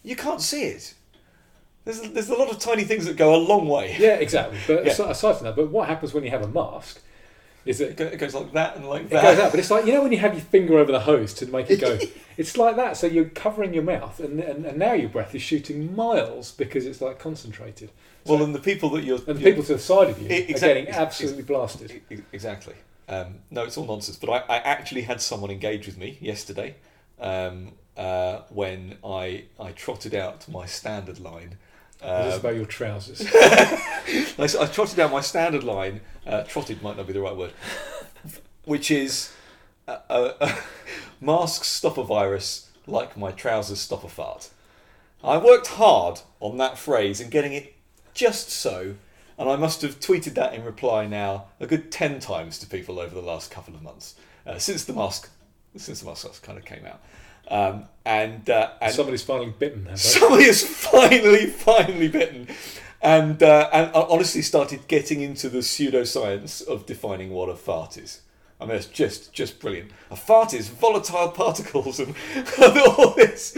[0.02, 0.94] you can't see it.
[1.84, 3.96] There's, there's a lot of tiny things that go a long way.
[3.98, 4.58] Yeah, exactly.
[4.66, 4.92] But Yeah.
[5.10, 7.00] aside from that, but what happens when you have a mask
[7.64, 9.24] is It it goes like that and like that.
[9.24, 11.00] It goes out, but it's like you know when you have your finger over the
[11.00, 11.98] hose to make it go.
[12.36, 12.96] it's like that.
[12.96, 16.86] So you're covering your mouth, and, and and now your breath is shooting miles because
[16.86, 17.90] it's like concentrated.
[18.26, 19.18] well, and the people that you're.
[19.26, 22.02] And the people to the side of you E- are getting absolutely blasted.
[22.32, 22.74] Exactly.
[23.08, 24.16] Um, no, it's all nonsense.
[24.16, 26.76] But I, I actually had someone engage with me yesterday
[27.20, 31.58] um, uh, when I I trotted out my standard line.
[32.00, 33.20] Um, about your trousers.
[34.38, 36.00] I, I trotted out my standard line.
[36.26, 37.52] Uh, trotted might not be the right word,
[38.64, 39.32] which is
[39.88, 40.56] uh, uh,
[41.20, 44.50] masks stop a virus like my trousers stop a fart.
[45.22, 47.74] I worked hard on that phrase and getting it
[48.14, 48.96] just so,
[49.38, 52.98] and I must have tweeted that in reply now a good ten times to people
[52.98, 54.16] over the last couple of months
[54.46, 55.30] uh, since the mask
[55.76, 57.00] since the mask kind of came out.
[57.48, 59.96] Um, and uh, and Somebody's finally bitten.
[59.96, 62.48] Somebody has finally, finally bitten,
[63.02, 67.98] and uh, and I honestly started getting into the pseudoscience of defining what a fart
[67.98, 68.20] is.
[68.60, 69.90] I mean, it's just just brilliant.
[70.10, 73.52] A fart is volatile particles and, and all this.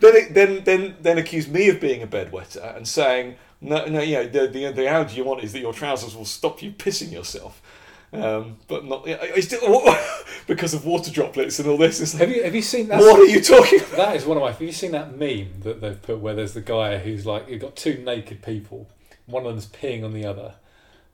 [0.00, 4.00] Then it, then then then accuse me of being a bedwetter and saying no no
[4.00, 7.12] you know the the the you want is that your trousers will stop you pissing
[7.12, 7.62] yourself.
[8.12, 9.94] Um, but not it's still,
[10.46, 12.12] because of water droplets and all this.
[12.14, 13.00] Have you have you seen that?
[13.00, 13.96] what are you talking about?
[13.96, 14.50] That is one of my.
[14.52, 17.60] Have you seen that meme that they've put where there's the guy who's like you've
[17.60, 18.88] got two naked people,
[19.26, 20.54] one of them's peeing on the other,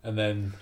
[0.05, 0.53] and then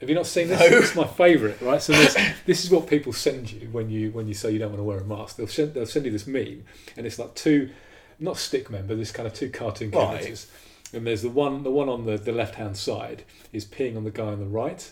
[0.00, 0.58] have you not seen this?
[0.58, 0.78] No.
[0.78, 1.80] It's my favourite, right?
[1.80, 4.70] So this, this is what people send you when you when you say you don't
[4.70, 5.36] want to wear a mask.
[5.36, 6.64] They'll send they'll send you this meme,
[6.96, 7.70] and it's like two,
[8.18, 10.08] not stick men, but this kind of two cartoon Right.
[10.18, 10.50] characters.
[10.92, 13.22] And there's the one the one on the, the left hand side
[13.52, 14.90] is peeing on the guy on the right.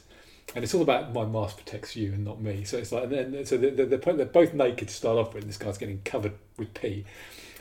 [0.54, 2.64] And it's all about my mask protects you and not me.
[2.64, 5.42] So it's like, and then so they're, they're, they're both naked to start off with.
[5.42, 7.04] And this guy's getting covered with pee,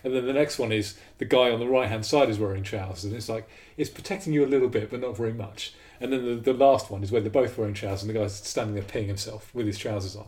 [0.03, 2.63] and then the next one is the guy on the right hand side is wearing
[2.63, 5.73] trousers, and it's like it's protecting you a little bit, but not very much.
[6.01, 8.35] And then the, the last one is where they're both wearing trousers, and the guy's
[8.35, 10.27] standing there peeing himself with his trousers on.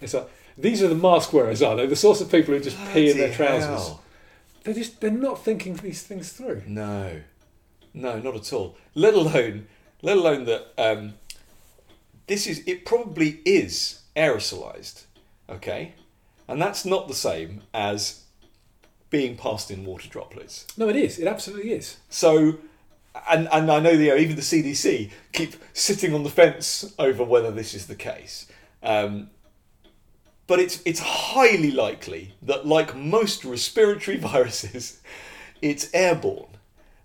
[0.00, 1.86] It's like these are the mask wearers, are they?
[1.86, 3.88] The sorts of people who just pee in their trousers.
[3.88, 4.02] hell.
[4.62, 6.62] They're just they're not thinking these things through.
[6.66, 7.22] No,
[7.94, 8.76] no, not at all.
[8.94, 9.66] Let alone,
[10.02, 11.14] let alone that um,
[12.26, 15.04] this is it probably is aerosolized,
[15.48, 15.94] okay,
[16.48, 18.24] and that's not the same as
[19.10, 20.66] being passed in water droplets.
[20.76, 21.18] No, it is.
[21.18, 21.98] It absolutely is.
[22.08, 22.58] So,
[23.30, 27.22] and and I know you know, even the CDC keep sitting on the fence over
[27.22, 28.46] whether this is the case.
[28.82, 29.30] Um,
[30.46, 35.00] but it's it's highly likely that, like most respiratory viruses,
[35.62, 36.53] it's airborne.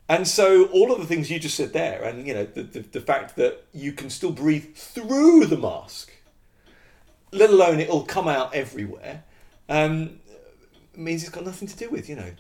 [0.10, 2.80] And so all of the things you just said there, and you know the, the,
[2.80, 6.12] the fact that you can still breathe through the mask,
[7.32, 9.24] let alone it'll come out everywhere,
[9.70, 10.20] um,
[10.96, 12.32] means it's got nothing to do with you know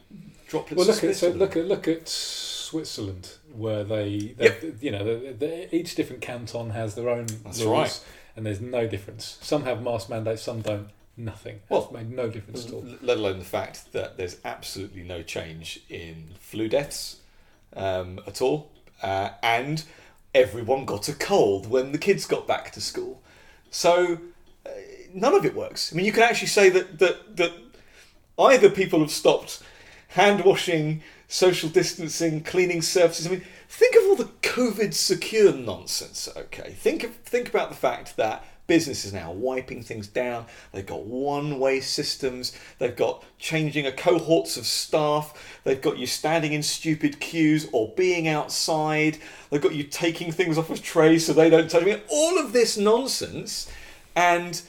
[0.47, 0.77] droplets.
[0.77, 5.33] Well, look at so look at look at Switzerland, where they, they you know, the,
[5.33, 8.05] the, each different canton has their own That's rules, right.
[8.35, 9.37] and there's no difference.
[9.41, 10.89] Some have mask mandates, some don't.
[11.17, 11.59] Nothing.
[11.67, 12.85] Well, It's made no difference at all.
[13.01, 17.17] Let alone the fact that there's absolutely no change in flu deaths
[17.75, 19.83] um, at all, uh, and
[20.33, 23.21] everyone got a cold when the kids got back to school.
[23.71, 24.19] So
[24.65, 24.69] uh,
[25.13, 25.91] none of it works.
[25.91, 27.53] I mean, you can actually say that that that
[28.37, 29.61] either people have stopped
[30.09, 33.27] hand washing, social distancing, cleaning surfaces.
[33.27, 36.27] I mean, think of all the COVID secure nonsense.
[36.35, 40.45] Okay, think of, think about the fact that businesses now wiping things down.
[40.71, 42.55] They've got one-way systems.
[42.77, 45.59] They've got changing cohorts of staff.
[45.65, 49.17] They've got you standing in stupid queues or being outside.
[49.49, 51.83] They've got you taking things off of trays so they don't touch.
[51.83, 52.01] me.
[52.07, 53.69] all of this nonsense,
[54.15, 54.61] and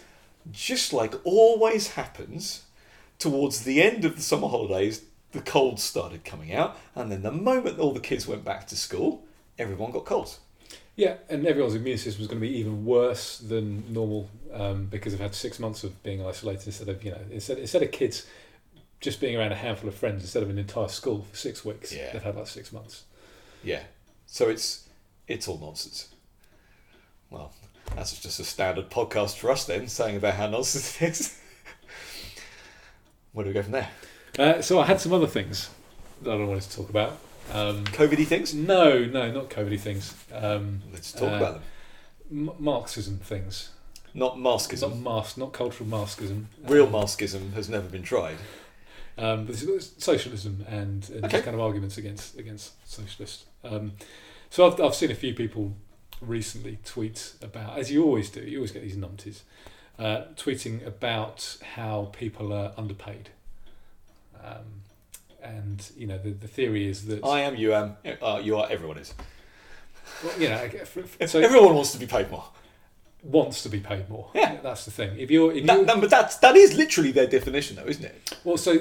[0.51, 2.65] just like always happens,
[3.19, 7.31] towards the end of the summer holidays, the colds started coming out, and then the
[7.31, 9.25] moment all the kids went back to school,
[9.59, 10.41] everyone got colds.
[10.97, 15.13] Yeah, and everyone's immune system is going to be even worse than normal um, because
[15.13, 18.27] they've had six months of being isolated instead of you know instead instead of kids
[19.01, 21.95] just being around a handful of friends instead of an entire school for six weeks.
[21.95, 22.13] Yeah.
[22.13, 23.05] They've had like six months.
[23.63, 23.83] Yeah,
[24.27, 24.89] so it's
[25.27, 26.09] it's all nonsense.
[27.31, 27.53] Well,
[27.95, 31.39] that's just a standard podcast for us then, saying about how nonsense it is.
[33.33, 33.89] Where do we go from there?
[34.39, 35.71] Uh, so I had some other things
[36.23, 37.19] that I don't wanted to talk about.
[37.53, 38.55] Um, COVIDy things?
[38.55, 40.15] no, no, not COVIDy things.
[40.33, 42.49] Um, Let's talk Uh, about them.
[42.49, 43.71] M- Marxism things.
[44.15, 44.81] Not maskism.
[44.83, 45.03] Not maskism.
[45.03, 46.49] mask, not cultural Marxism.
[46.65, 48.37] Real Um, maskism has never been tried.
[49.19, 51.43] Um, but is socialism and, and Okay.
[51.43, 53.45] kind of arguments against against socialists.
[53.63, 53.93] Um,
[54.49, 55.75] so I've, I've seen a few people
[56.21, 59.41] recently tweet about, as you always do, you always get these numpties,
[59.99, 63.31] uh, tweeting about how people are underpaid.
[64.43, 64.80] Um,
[65.43, 68.67] and you know the, the theory is that I am, you am, uh, you are,
[68.71, 69.15] everyone is.
[70.25, 72.45] well, you know for- for- so everyone wants to be paid more.
[73.23, 74.31] wants to be paid more.
[74.35, 74.57] Yeah.
[74.63, 75.19] that's the thing.
[75.19, 78.05] If you're if That, you that- but that's, that is literally their definition, though, isn't
[78.05, 78.39] it?
[78.45, 78.81] Well, so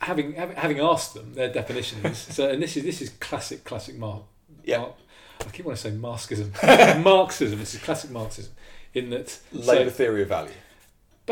[0.00, 3.64] having having, having asked them their definition is so, and this is this is classic
[3.64, 4.22] classic Mark.
[4.64, 4.78] Yeah.
[4.78, 4.94] Mark
[5.40, 6.52] I keep wanting to say Marxism.
[7.02, 7.58] Marxism.
[7.58, 8.52] This is classic Marxism.
[8.92, 10.50] In that, Labour so theory of value.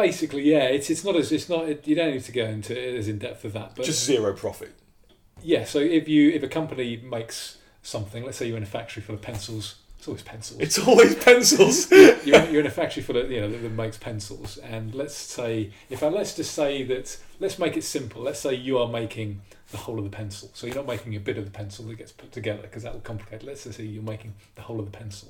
[0.02, 2.96] Basically, yeah, it's it's not as it's not you don't need to go into it
[2.96, 4.72] as in depth of that, but Just zero profit.
[5.42, 5.64] yeah.
[5.64, 9.14] So if you if a company makes something, let's say you're in a factory full
[9.16, 10.60] of pencils, it's always pencils.
[10.60, 11.90] It's always pencils.
[11.90, 14.94] you're, in- you're in a factory full of you know that, that makes pencils, and
[14.94, 18.22] let's say if I let's just say that let's make it simple.
[18.22, 21.20] Let's say you are making the whole of the pencil, so you're not making a
[21.20, 23.42] bit of the pencil that gets put together because that will complicate.
[23.42, 25.28] Let's just say you're making the whole of the pencil,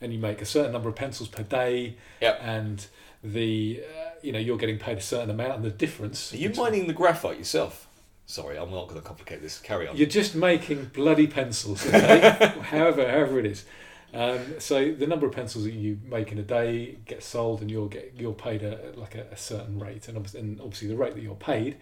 [0.00, 2.38] and you make a certain number of pencils per day, Yep.
[2.42, 2.86] and
[3.22, 6.32] the uh, you know you're getting paid a certain amount, and the difference.
[6.32, 7.86] Are you between- mining the graphite yourself?
[8.26, 9.58] Sorry, I'm not going to complicate this.
[9.58, 9.96] Carry on.
[9.96, 12.52] You're just making bloody pencils, okay?
[12.62, 13.64] however, however it is.
[14.12, 17.70] Um, so the number of pencils that you make in a day get sold, and
[17.70, 20.96] you'll get you're paid a like a, a certain rate, and obviously, and obviously the
[20.96, 21.76] rate that you're paid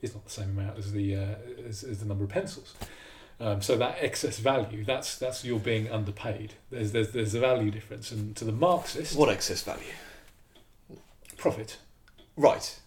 [0.00, 1.34] is not the same amount as the uh,
[1.66, 2.74] as, as the number of pencils.
[3.40, 6.54] Um, so that excess value, that's that's you're being underpaid.
[6.70, 9.82] There's there's there's a value difference, and to the Marxist, What excess value?
[11.38, 11.78] Profit
[12.36, 12.78] Right.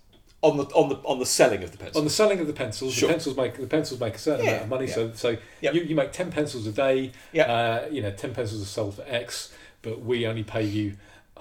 [0.43, 1.99] On the on the on the selling of the pencil.
[1.99, 2.93] on the selling of the pencils.
[2.93, 3.07] Sure.
[3.07, 4.87] The pencils make the pencils make a certain Yeah, amount of money.
[4.87, 4.93] yeah.
[4.95, 5.73] So so Yep.
[5.75, 7.11] you, you make ten pencils a day.
[7.33, 7.47] Yep.
[7.49, 9.51] Uh, you know, ten pencils are sold for X,
[9.83, 10.93] but we only pay you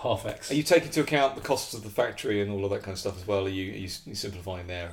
[0.02, 0.50] half X.
[0.50, 2.92] Are you taking into account the costs of the factory and all of that kind
[2.92, 3.46] of stuff as well?
[3.46, 4.92] Are you, are you s- you simplifying there?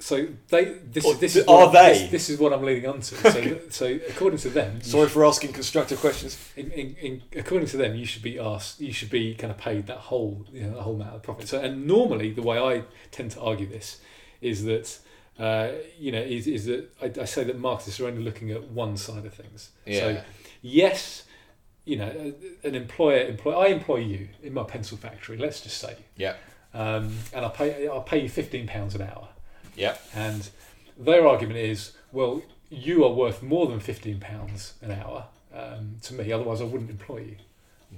[0.00, 1.98] So they this Or is this th- is what, are they?
[1.98, 3.14] This, this is what I'm leading on to.
[3.30, 6.38] So so according to them, Sorry for asking constructive questions.
[6.56, 9.58] in, in, in, according to them, you should be asked, you should be kind of
[9.58, 11.48] paid that whole, you know, that whole amount of profit.
[11.48, 14.00] So, and normally, the way I tend to argue this
[14.40, 14.98] is that,
[15.38, 18.70] uh, you know, is, is that I, I say that Marxists are only looking at
[18.70, 19.70] one side of things.
[19.86, 20.00] Yeah.
[20.00, 20.22] So,
[20.62, 21.24] yes,
[21.84, 22.32] you know,
[22.62, 25.36] an employer employ I employ you in my pencil factory.
[25.36, 26.36] Let's just say, Yeah.
[26.72, 29.28] um, and I pay I'll pay you fifteen pounds an hour.
[29.76, 29.96] Yeah.
[30.14, 30.48] And
[30.98, 36.14] their argument is, well, you are worth more than fifteen pounds an hour um, to
[36.14, 36.32] me.
[36.32, 37.36] Otherwise, I wouldn't employ you.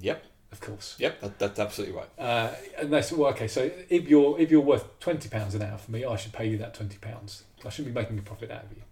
[0.01, 0.23] Yep.
[0.51, 0.95] Of course.
[0.99, 1.21] Yep.
[1.21, 2.09] That, that's absolutely right.
[2.17, 5.63] Uh, and they said, well, okay, so if you're if you're worth twenty pounds an
[5.63, 7.43] hour for me, I should pay you that twenty pounds.
[7.65, 8.83] I shouldn't be making a profit out of you.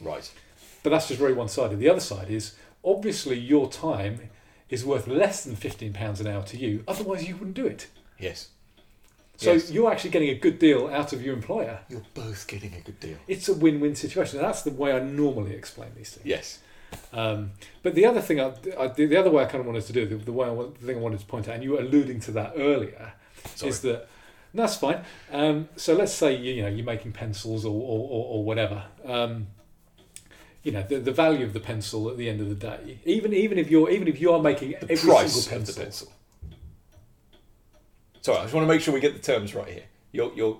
[0.00, 0.30] Right.
[0.82, 1.78] But that's just very one sided.
[1.78, 4.30] The other side is obviously your time
[4.70, 6.82] is worth less than fifteen pounds an hour to you.
[6.88, 7.88] Otherwise, you wouldn't do it.
[8.18, 8.48] Yes.
[9.42, 9.70] So Yes.
[9.70, 11.80] you're actually getting a good deal out of your employer.
[11.88, 13.16] You're both getting a good deal.
[13.26, 14.40] It's a win-win situation.
[14.40, 16.26] That's the way I normally explain these things.
[16.26, 16.58] Yes.
[17.12, 17.52] Um,
[17.82, 19.92] but the other thing, I, I, the the other way I kind of wanted to
[19.92, 21.80] do, the, the way I, the thing I wanted to point out, and you were
[21.80, 23.14] alluding to that earlier,
[23.54, 23.70] Sorry.
[23.70, 24.08] is that
[24.54, 25.00] That's fine.
[25.32, 28.84] Um, so let's say you, you know you're making pencils or or, or, or whatever.
[29.04, 29.46] Um,
[30.62, 33.00] you know the, the value of the pencil at the end of the day.
[33.06, 35.72] Even even if you're even if you are making The every price single of the
[35.72, 36.12] pencil, pencil.
[38.22, 39.84] Sorry, I just want to make sure we get the terms right here.
[40.12, 40.58] You're, you're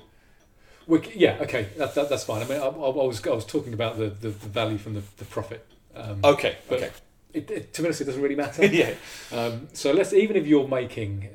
[0.86, 2.42] we yeah, okay, that, that, that's fine.
[2.42, 5.02] I mean, I, I was I was talking about the, the, the value from the,
[5.16, 5.64] the profit.
[5.94, 6.56] Um, okay.
[6.70, 6.90] Okay.
[7.32, 8.64] it, it, to be honest, it doesn't really matter.
[8.66, 8.94] yeah.
[9.30, 11.28] um, so let's even if you're making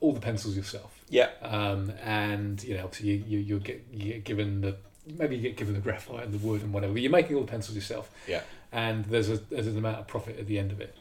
[0.00, 1.30] all the pencils yourself, Yeah.
[1.42, 4.76] um, and you know, obviously you, you you get you get given the
[5.18, 6.92] maybe you get given the graphite and the wood and whatever.
[6.92, 8.10] But you're making all the pencils yourself.
[8.28, 8.42] Yeah.
[8.70, 10.96] And there's a there's an amount of profit at the end of it.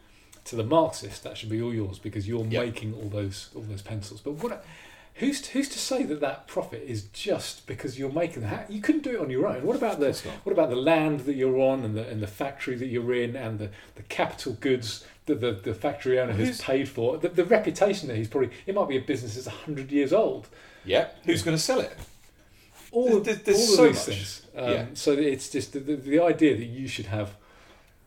[0.45, 2.59] To the Marxist, that should be all yours because you're Yeah.
[2.65, 4.19] making all those all those pencils.
[4.21, 4.63] But what?
[5.15, 8.69] Who's who's to say that that profit is just because you're making that?
[8.71, 9.63] You couldn't do it on your own.
[9.63, 10.11] What about the
[10.43, 13.35] what about the land that you're on and the and the factory that you're in
[13.35, 17.17] and the, the capital goods that the, the factory owner has Who's- paid for?
[17.17, 20.49] The, the reputation that he's probably it might be a business that's hundred years old.
[20.83, 21.09] Yeah.
[21.25, 21.95] Who's going to sell it?
[22.91, 24.15] All of, There's- there's all so of these much.
[24.17, 24.41] things.
[24.57, 24.85] Um, Yeah.
[24.95, 27.35] So it's just the, the, the idea that you should have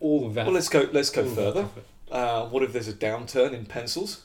[0.01, 0.45] all of that.
[0.47, 0.89] Well, let's go.
[0.93, 1.69] Let's go further.
[2.11, 4.25] Uh, what if there's a downturn in pencils?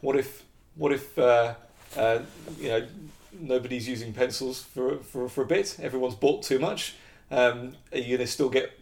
[0.00, 0.44] What if
[0.76, 1.54] what if uh,
[1.96, 2.20] uh,
[2.58, 2.86] you know
[3.38, 5.76] nobody's using pencils for, for for a bit?
[5.80, 6.94] Everyone's bought too much.
[7.30, 8.72] Um, are you going to still get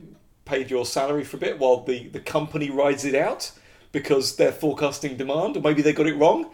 [0.45, 3.53] paid your salary for a bit while the, the company rides it out
[3.93, 6.51] because they're forecasting demand, or maybe they got it wrong?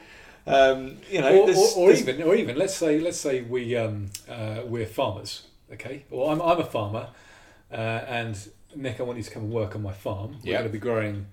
[0.47, 3.41] Um, you know, or, there's- or, or there's- even, or even, let's say, let's say
[3.43, 6.05] we um, uh, we're farmers, okay?
[6.11, 7.09] Or I'm, I'm a farmer,
[7.73, 8.37] uh, and
[8.75, 10.37] Nick, I want you to come and work on my farm.
[10.45, 10.59] We're Yeah.
[10.59, 11.27] going to be growing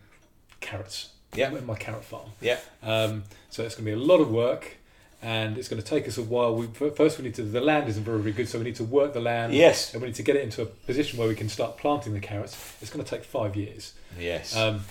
[0.64, 1.10] carrots.
[1.36, 1.50] Yeah.
[1.52, 2.30] in my carrot farm.
[2.42, 2.60] Yeah.
[2.84, 4.78] Um, so it's going to be a lot of work,
[5.22, 6.54] and it's going to take us a while.
[6.56, 7.42] We first we need to.
[7.44, 9.52] The land isn't very, very good, so we need to work the land.
[9.54, 12.14] yes, And we need to get it into a position where we can start planting
[12.14, 12.56] the carrots.
[12.82, 13.94] It's going to take five years.
[14.20, 14.82] yes, Um,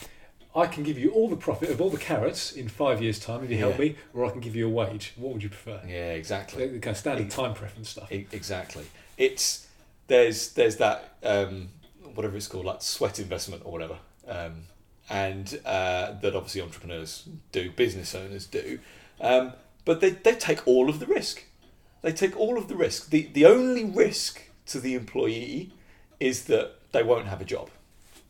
[0.54, 3.44] I can give you all the profit of all the carrots in five years' time
[3.44, 5.12] if you help me, or I can give you a wage.
[5.16, 5.80] What would you prefer?
[5.86, 6.66] yeah, exactly.
[6.66, 8.10] The, kind of standard time preference stuff.
[8.10, 8.84] Exactly.
[9.16, 9.66] It's
[10.08, 11.68] there's there's that um,
[12.16, 13.96] whatever it's called, like sweat investment or whatever,
[14.28, 14.64] um,
[15.12, 18.78] and uh, that obviously entrepreneurs do, business owners do,
[19.20, 19.52] um,
[19.84, 21.44] but they, they take all of the risk.
[22.00, 23.10] They take all of the risk.
[23.10, 25.74] the The only risk to the employee
[26.18, 27.68] is that they won't have a job.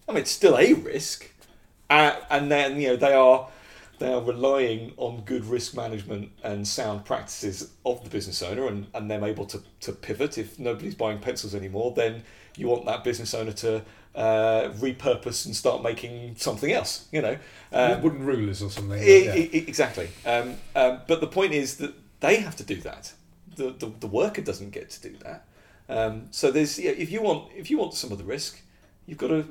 [0.09, 1.31] I mean, it's still a risk,
[1.89, 3.49] uh, and then you know they are
[4.01, 8.89] they are relying on good risk management and sound practices of the business owner and,
[8.95, 12.25] and them able to, to pivot if nobody's buying pencils anymore then
[12.57, 13.81] you want that business owner to
[14.15, 17.39] uh, repurpose and start making something else you know
[17.73, 19.03] um, Wooden rulers or something.
[19.03, 19.35] E- yeah.
[19.35, 20.11] e- e- exactly.
[20.27, 23.15] Um, um, but the point is that they have to do that.
[23.57, 25.47] The, the, the worker doesn't get to do that.
[25.89, 28.61] Um, so there's yeah, if you want if you want some of the risk,
[29.07, 29.47] you've got to.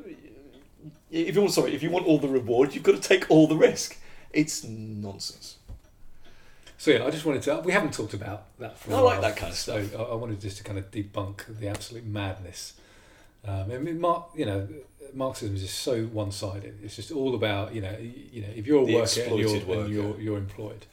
[1.10, 3.48] If you want sorry, if you want all the reward, you've got to take all
[3.48, 3.98] the risk.
[4.32, 5.58] It's nonsense.
[6.78, 7.62] So yeah, I just wanted to.
[7.64, 8.92] We haven't talked about that for.
[8.92, 11.60] a I like that kind of so I, I wanted just to kind of debunk
[11.60, 12.74] the absolute madness.
[13.48, 14.68] Um, I mean, Mark, you know,
[15.14, 16.80] Marxism is just so one-sided.
[16.84, 19.54] It's just all about you know, you know, if you're a The worker and you're,
[19.66, 19.82] worker.
[19.86, 20.86] and you're you're employed,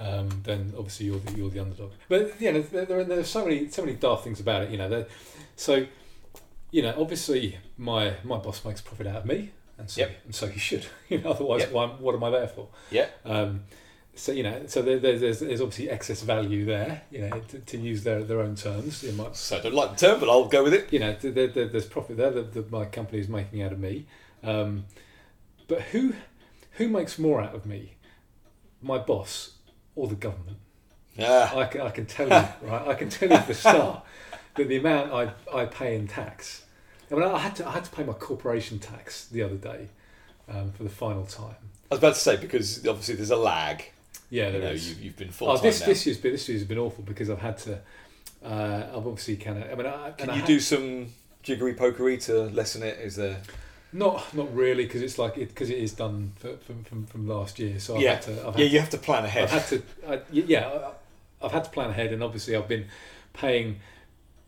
[0.00, 1.92] um, then obviously you're the, you're the underdog.
[2.08, 4.62] But you know, there, there, are- there are so many so many daft things about
[4.64, 4.70] it.
[4.70, 5.04] You know,
[5.56, 5.86] so
[6.72, 10.10] you know, obviously my my boss makes profit out of me, and so Yep.
[10.24, 10.86] and so he should.
[11.08, 11.72] You know, otherwise, Yep.
[11.72, 12.68] why, what am I there for?
[12.90, 13.06] Yeah.
[13.24, 13.64] Um,
[14.16, 17.02] so you know, so there, there's, there's obviously excess value there.
[17.10, 19.02] You know, to, to use their their own terms.
[19.02, 20.92] You might, So I don't like the term, but I'll go with it.
[20.92, 23.78] you know, there, there, there's profit there that, that my company is making out of
[23.78, 24.06] me.
[24.42, 24.84] Um,
[25.68, 26.14] but who
[26.72, 27.94] who makes more out of me,
[28.82, 29.52] my boss
[29.94, 30.58] or the government?
[31.18, 32.88] Ah, I can, I can tell you, right?
[32.88, 34.04] I can tell you for start
[34.56, 36.64] that the amount I, I pay in tax.
[37.10, 39.88] I mean, I had to I had to pay my corporation tax the other day
[40.48, 41.56] um, for the final time.
[41.90, 43.90] I was about to say because obviously there's a lag.
[44.30, 44.88] Yeah, You there know, is.
[44.88, 45.86] you've, you've been full Oh, time this now.
[45.86, 47.80] this year's been this year's been awful because I've had to.
[48.44, 49.70] Uh, I've obviously kind of.
[49.70, 51.12] I mean, I, Can I you had- do some
[51.42, 52.98] jiggery pokery to lessen it?
[53.00, 53.40] Is there?
[53.92, 57.28] Not not really because it's like it because it is done for, from, from from
[57.28, 57.78] last year.
[57.78, 58.14] So I've Yeah.
[58.14, 58.32] had to.
[58.32, 59.44] I've had Yeah, you have to plan ahead.
[59.44, 62.86] I've had to, I, yeah, I- I've had to plan ahead, and obviously I've been
[63.34, 63.80] paying,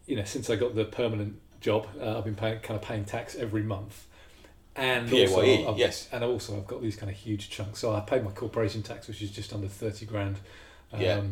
[0.06, 3.04] you know, since I got the permanent job, uh, I've been paying kind of paying
[3.04, 4.06] tax every month,
[4.76, 6.08] and also, I've, yes.
[6.12, 7.78] and also I've got these kind of huge chunks.
[7.80, 10.36] So I paid my corporation tax, which is just under thirty grand,
[10.92, 11.22] um, Yeah.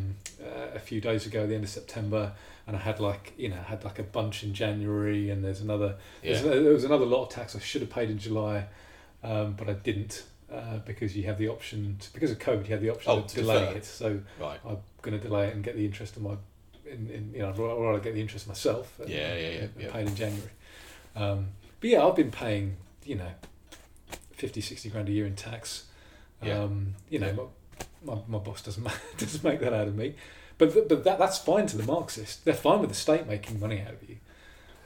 [0.43, 2.33] uh, a few days ago, the end of September,
[2.67, 5.61] and I had like you know I had like a bunch in January, and there's
[5.61, 6.41] another Yeah.
[6.41, 8.65] there's, there was another lot of tax I should have paid in July,
[9.23, 12.65] um, but I didn't uh, because you have the option to, because of COVID.
[12.67, 13.77] You have the option Oh, of to delaying defer.
[13.77, 13.85] it.
[13.85, 14.59] So Right.
[14.65, 16.35] I'm going to delay it and get the interest of my,
[16.85, 18.99] in, in you know, or rather get the interest myself.
[18.99, 19.91] and- Yeah, yeah, yeah, and yeah.
[19.91, 20.49] Paid in January.
[21.15, 21.47] Um,
[21.79, 23.29] but yeah, I've been paying you know,
[24.33, 25.85] 50, 60 grand a year in tax.
[26.43, 26.59] Yeah.
[26.63, 27.51] Um, you know,
[28.03, 30.15] my, my, my boss doesn't ma- doesn't make that out of me,
[30.57, 32.37] But th- but that that's fine to the Marxists.
[32.37, 34.17] They're fine with the state making money out of you,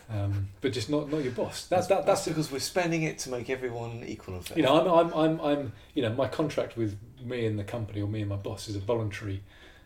[0.10, 1.66] um, but just not not your boss.
[1.66, 4.58] That's that That's that's because we're spending it to make everyone equal and fair.
[4.58, 8.02] you know I'm I'm I'm I'm you know my contract with me and the company
[8.02, 9.42] or me and my boss is a voluntary,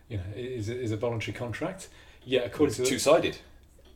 [0.08, 1.88] you know is is a voluntary contract.
[2.24, 3.38] Yeah, according to two sided.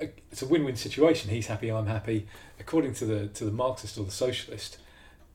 [0.00, 1.30] It's a win-win situation.
[1.30, 2.26] He's happy, I'm happy.
[2.60, 4.78] According to the to the Marxist or the socialist,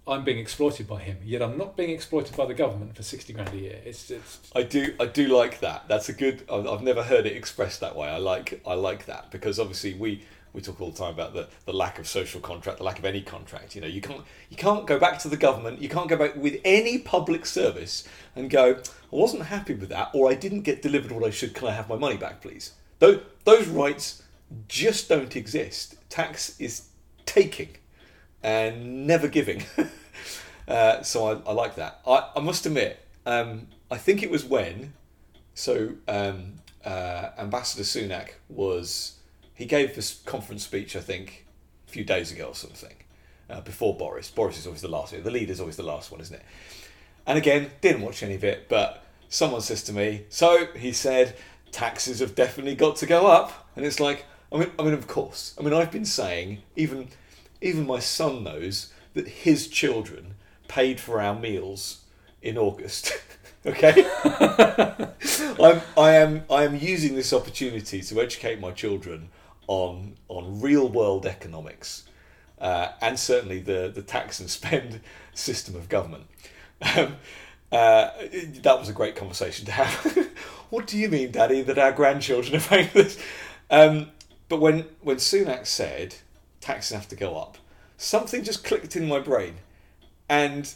[0.08, 1.18] I'm being exploited by him.
[1.24, 3.80] Yet I'm not being exploited by the government for sixty grand a year.
[3.86, 5.88] It's it's I do, I do like that.
[5.88, 6.44] That's a good.
[6.50, 8.08] I've never heard it expressed that way.
[8.08, 11.48] I like, I like that because obviously we we talk all the time about the,
[11.66, 13.76] the lack of social contract, the lack of any contract.
[13.76, 15.82] You know, you can't you can't go back to the government.
[15.82, 18.76] You can't go back with any public service and go.
[18.76, 21.54] I wasn't happy with that, or I didn't get delivered what I should.
[21.54, 22.74] Can I have my money back, please?
[23.00, 24.23] Those those rights
[24.68, 25.96] just don't exist.
[26.10, 26.88] Tax is
[27.26, 27.70] taking
[28.42, 29.64] and never giving.
[30.68, 32.02] uh, so I, I like that.
[32.06, 34.94] I, I must admit, um, I think it was when,
[35.54, 39.18] so um, uh, Ambassador Sunak was,
[39.54, 41.46] he gave this conference speech, I think,
[41.88, 42.96] a few days ago or something,
[43.50, 44.30] uh, before Boris.
[44.30, 46.44] Boris is always the last, the leader's always the last one, isn't it?
[47.26, 51.36] And again, didn't watch any of it, but someone says to me, so he said,
[51.72, 53.70] taxes have definitely got to go up.
[53.76, 55.56] And it's like, I mean, I mean, of course.
[55.60, 57.10] I mean, I've been saying, even,
[57.62, 60.36] even my son knows that his children
[60.68, 62.02] paid for our meals
[62.42, 63.14] in August.
[63.66, 69.30] okay, I'm, I am, I am using this opportunity to educate my children
[69.68, 72.04] on on real world economics,
[72.60, 75.00] uh, and certainly the the tax and spend
[75.34, 76.26] system of government.
[76.82, 77.16] Um,
[77.72, 78.10] uh,
[78.62, 80.30] that was a great conversation to have.
[80.70, 83.18] what do you mean, Daddy, that our grandchildren are paying this?
[83.72, 84.12] Um,
[84.54, 86.18] but when when Sunak said
[86.62, 87.58] taxes have to go up,
[87.98, 89.56] something just clicked in my brain,
[90.30, 90.72] and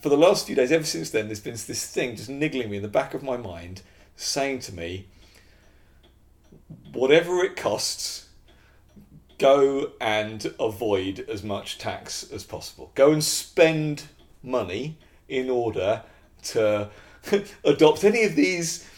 [0.00, 2.78] for the last few days, ever since then, there's been this thing just niggling me
[2.78, 3.82] in the back of my mind,
[4.16, 5.08] saying to me,
[6.92, 8.30] whatever it costs,
[9.36, 12.90] go and avoid as much tax as possible.
[12.94, 14.04] Go and spend
[14.42, 14.96] money
[15.28, 16.04] in order
[16.44, 16.88] to
[17.64, 18.88] adopt any of these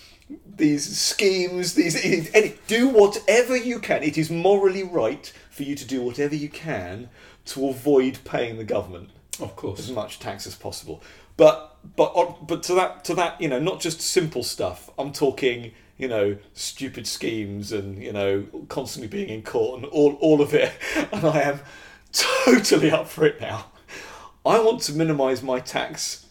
[0.46, 5.86] these schemes these any, do whatever you can it is morally right for you to
[5.86, 7.08] do whatever you can
[7.44, 9.10] to avoid paying the government
[9.40, 11.02] of course, as much tax as possible.
[11.36, 14.90] But but uh, but to that to that you know not just simple stuff.
[14.98, 20.14] I'm talking you know stupid schemes and you know constantly being in court and all
[20.14, 20.72] all of it.
[21.12, 21.60] And I am
[22.12, 23.66] totally up for it now.
[24.44, 26.26] I want to minimise my tax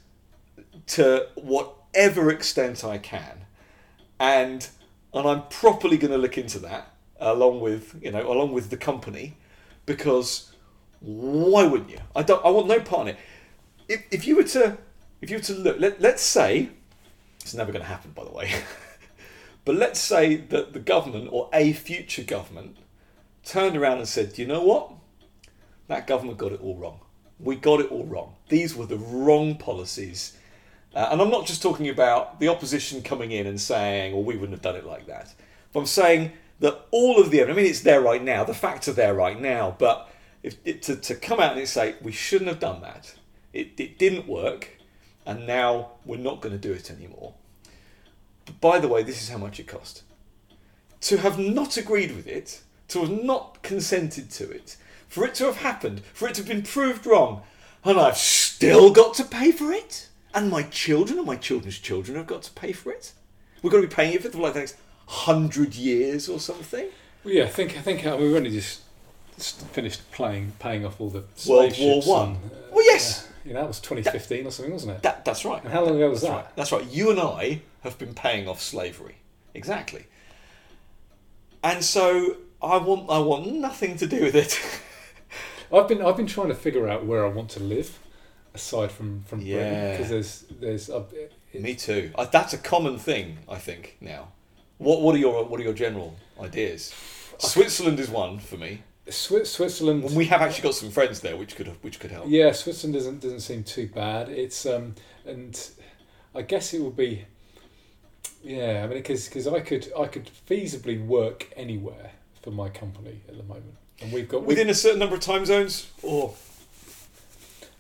[0.87, 3.40] to whatever extent I can,
[4.21, 4.69] and
[5.13, 8.77] and I'm properly going to look into that along with you know along with the
[8.77, 9.35] company
[9.85, 10.51] because
[11.01, 11.99] why wouldn't you?
[12.15, 12.45] I don't.
[12.45, 13.19] I want no part in it.
[13.89, 14.77] If, if you were to,
[15.21, 16.69] if you were to look, let, let's say,
[17.41, 18.53] it's never going to happen, by the way.
[19.65, 22.77] but let's say that the government or a future government
[23.43, 24.91] turned around and said, "Do you know what?
[25.87, 26.99] That government got it all wrong.
[27.39, 28.35] We got it all wrong.
[28.49, 30.37] These were the wrong policies."
[30.93, 34.35] Uh, and I'm not just talking about the opposition coming in and saying, "Well, we
[34.35, 35.33] wouldn't have done it like that."
[35.71, 38.43] But I'm saying that all of the, I mean, it's there right now.
[38.43, 39.75] The facts are there right now.
[39.77, 40.09] But
[40.43, 43.15] if it, to, to come out and say we shouldn't have done that,
[43.53, 44.77] it, it didn't work,
[45.25, 47.33] and now we're not going to do it anymore.
[48.45, 50.03] But by the way, this is how much it cost.
[51.01, 54.77] To have not agreed with it, to have not consented to it,
[55.07, 57.41] for it to have happened, for it to have been proved wrong,
[57.83, 62.17] and I've still got to pay for it, and my children and my children's children
[62.17, 63.13] have got to pay for it.
[63.61, 64.77] We're going to be paying it for like the next
[65.07, 66.87] hundred years or something.
[67.23, 68.81] Well, yeah, I think I think uh, we've only just
[69.37, 72.29] finished playing paying off all the World War One.
[72.35, 73.27] uh, Well, yes.
[73.43, 75.03] yeah, you know, that was 2015 or something, wasn't it?
[75.03, 75.63] That, that's right.
[75.63, 76.37] and how long ago was That's that?
[76.45, 76.55] right.
[76.55, 76.85] That's right.
[76.91, 79.15] You and I have been paying off slavery.
[79.53, 80.05] Exactly.
[81.63, 84.59] And so I want I want nothing to do with it.
[85.73, 87.99] I've been I've been trying to figure out where I want to live,
[88.53, 92.11] aside from from Britain, because there's there's it- Me too.
[92.15, 93.97] Uh, that's a common thing, I think.
[94.01, 94.29] Now,
[94.77, 96.93] what what are your what are your general ideas?
[97.39, 98.83] Switzerland is one for me.
[99.07, 100.03] Swi- Switzerland.
[100.03, 102.25] And we have actually got some friends there, which could which could help.
[102.27, 104.29] Yeah, Switzerland doesn't doesn't seem too bad.
[104.29, 104.95] It's um
[105.25, 105.59] and
[106.35, 107.25] I guess it would be
[108.43, 108.81] yeah.
[108.83, 113.43] I mean, because I could I could feasibly work anywhere for my company at the
[113.43, 116.33] moment, and we've got Within a certain number of time zones, or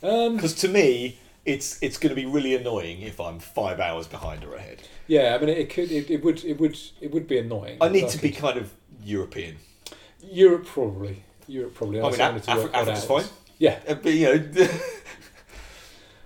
[0.03, 4.07] um because to me, it's it's going to be really annoying if I'm five hours
[4.07, 4.81] behind or ahead.
[5.07, 5.35] yeah.
[5.35, 7.77] I mean, it could it, it would it would it would be annoying.
[7.81, 8.71] I need to be kind of
[9.03, 9.57] European.
[10.23, 11.99] Europe probably Europe probably.
[11.99, 13.25] I mean, just Af- Af- Africa's fine.
[13.57, 14.67] Yeah, Uh, but you know,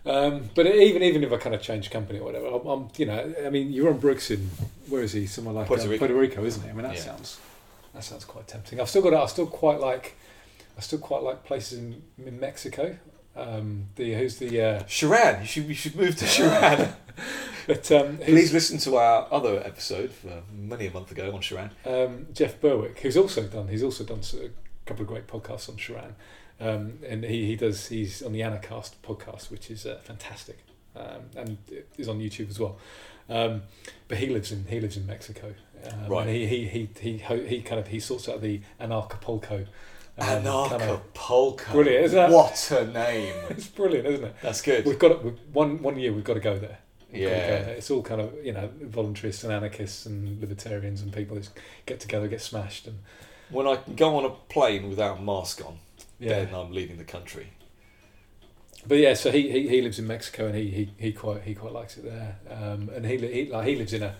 [0.07, 3.07] Um, but even even if I kind of change company or whatever, I'm, I'm you
[3.07, 4.51] know, I mean, you're on Brooks in
[4.87, 5.25] where is he?
[5.25, 5.99] Somewhere like Puerto um, Rico.
[6.05, 6.69] Puerto Rico, isn't he?
[6.69, 7.01] I mean, that Yeah.
[7.01, 7.39] sounds
[7.93, 8.79] that sounds quite tempting.
[8.79, 10.15] I've still got I still quite like
[10.77, 12.95] I still quite like places in, in Mexico.
[13.35, 16.95] Um, the who's the uh, Cherán, you should, you should move to Cherán.
[17.67, 21.71] but um, Please listen to our other episode for many a month ago on Cherán.
[21.85, 24.49] um, Jeff Berwick, who's also done he's also done a
[24.85, 26.13] couple of great podcasts on Cherán,
[26.61, 30.59] um, and he, he does he's on the Anarchast podcast, which is uh, fantastic,
[30.95, 31.57] um, and
[31.97, 32.77] is on YouTube as well.
[33.27, 33.63] Um,
[34.07, 35.55] but he lives in he lives in Mexico,
[35.91, 36.27] um, Right.
[36.27, 39.67] And he he he he he kind of he sorts out the Anarchapulco.
[40.17, 41.71] Um, kind of- Anarchapulco.
[41.71, 42.29] Brilliant, isn't it?
[42.33, 43.35] What a name.
[43.49, 44.35] it's brilliant, isn't it?
[44.41, 44.85] That's good.
[44.85, 45.23] We've got it.
[45.23, 46.77] we've- One one year we've got to go there.
[47.11, 47.47] We've go Yeah.
[47.63, 47.69] there.
[47.75, 51.49] It's all kind of you know voluntarists and anarchists and libertarians and people that
[51.85, 52.99] get together, get smashed, and
[53.49, 55.77] When I can go on a plane without a mask on,
[56.19, 56.43] yeah.
[56.45, 57.47] then I'm leaving the country.
[58.87, 61.55] But yeah, so he, he, he lives in Mexico and he, he, he quite he
[61.55, 62.37] quite likes it there.
[62.49, 64.15] Um, and he, he like he lives in a.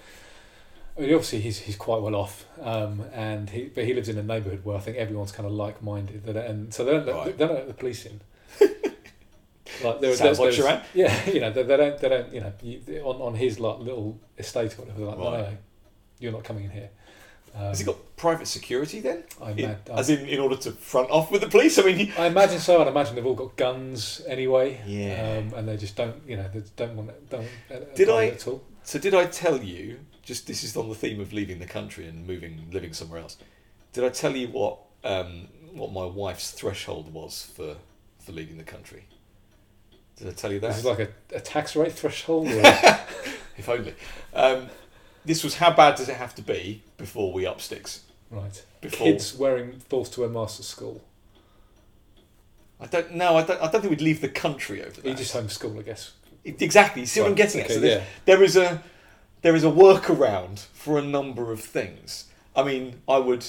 [0.98, 4.18] I mean, obviously he's he's quite well off, um, and he but he lives in
[4.18, 6.26] a neighbourhood where I think everyone's kind of like minded.
[6.28, 7.38] And so they don't let, Right.
[7.38, 8.22] they don't let the police in.
[9.84, 10.84] like there, Sounds like there's- Cherán.
[10.94, 13.80] Yeah, you know they, they don't they don't you know you, on on his like
[13.80, 14.98] little estate or whatever.
[15.00, 15.40] They're like, no, Right.
[15.42, 15.58] no, no,
[16.20, 16.90] you're not coming in here.
[17.54, 19.24] Um, Has he got private security then?
[19.42, 21.78] I, In- I, as in, in order to front off with the police?
[21.80, 22.82] I mean, he- I imagine so.
[22.82, 24.82] I'd imagine they've all got guns anyway.
[24.86, 25.38] Yeah.
[25.48, 27.48] Um, and they just don't, you know, they don't want don't.
[27.74, 28.62] uh, Did I- at all?
[28.84, 30.00] so did I tell you?
[30.26, 33.38] Just this is on the theme of leaving the country and moving, living somewhere else.
[33.94, 37.78] Did I tell you what um, what my wife's threshold was for
[38.20, 39.06] for leaving the country?
[40.18, 40.68] Did I tell you that?
[40.70, 42.50] This is like a, a tax rate threshold.
[43.58, 43.96] If only.
[44.34, 44.68] Um,
[45.24, 48.02] this was how bad does it have to be before we up sticks?
[48.30, 48.66] right.
[48.82, 51.02] Before Kids wearing forced to wear masks at school.
[52.82, 53.38] I don't know.
[53.38, 53.62] I don't.
[53.62, 55.06] I don't think we'd leave the country over that.
[55.06, 56.12] You just homeschool, I guess.
[56.44, 57.04] exactly.
[57.04, 57.72] You see what I'm Right, getting at?
[57.72, 58.04] So yeah.
[58.26, 58.84] there is a
[59.46, 62.26] there is a workaround for a number of things.
[62.56, 63.46] I mean, I would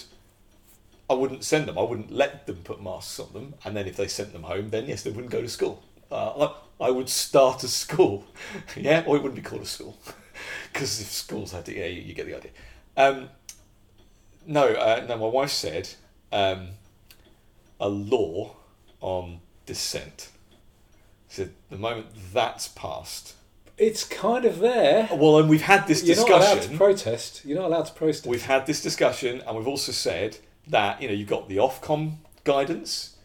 [1.09, 1.79] I wouldn't send them.
[1.79, 4.69] I wouldn't let them put masks on them, and then if they sent them home,
[4.69, 5.83] then yes, they wouldn't go to school.
[6.13, 6.49] Uh,
[6.81, 8.27] I, I would start a school,
[8.77, 9.97] yeah, or it wouldn't be called a school,
[10.71, 12.51] because if schools had to, yeah, you, you get the idea.
[12.99, 13.31] Um,
[14.47, 15.89] no, uh, no, my wife said
[16.31, 16.73] um,
[17.81, 18.55] a law
[19.01, 20.29] on dissent.
[21.31, 23.33] She said the moment that's passed,
[23.79, 25.09] It's kind of there.
[25.13, 26.79] well, and we've had this You're not allowed to discussion.
[26.79, 27.45] protest.
[27.45, 28.27] You're not allowed to protest.
[28.27, 32.17] We've had this discussion, and we've also said that you know you've got the Ofcom
[32.45, 33.17] guidance,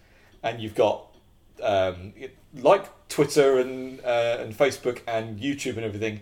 [0.43, 1.07] and you've got
[1.63, 2.13] um,
[2.53, 6.21] like Twitter and uh, and Facebook and YouTube and everything,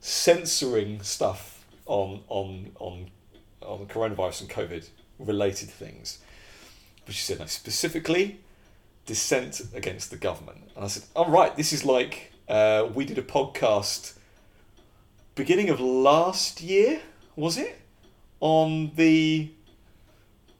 [0.00, 3.10] censoring stuff on on on
[3.60, 6.18] on coronavirus and COVID related things.
[7.06, 8.38] But she said no, specifically
[9.04, 13.18] dissent against the government, and I said, "All right, this is like uh, we did
[13.18, 14.14] a podcast."
[15.34, 17.00] Beginning of last year,
[17.36, 17.80] was it?
[18.40, 19.48] on the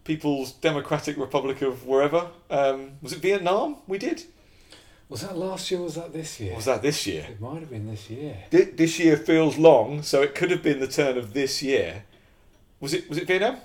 [0.04, 2.28] People's Democratic Republic of wherever.
[2.50, 3.76] Um, was it Vietnam?
[3.86, 4.22] We did.
[5.08, 5.80] Was that last year?
[5.80, 6.54] or Was that this year?
[6.54, 7.26] Was that this year?
[7.28, 8.38] It might have been this year.
[8.50, 12.04] Thi- This year feels long, so it could have been the turn of this year.
[12.80, 13.08] Was it?
[13.08, 13.58] Was it Vietnam?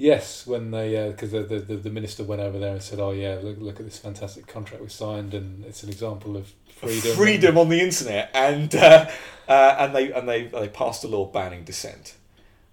[0.00, 3.38] Yes, when they because the, the the minister went over there and said, "Oh yeah,
[3.42, 7.58] look look at this fantastic contract we signed, and it's an example of freedom." Freedom
[7.58, 9.10] on the internet, and uh,
[9.46, 12.14] uh, and they and they they passed a law banning dissent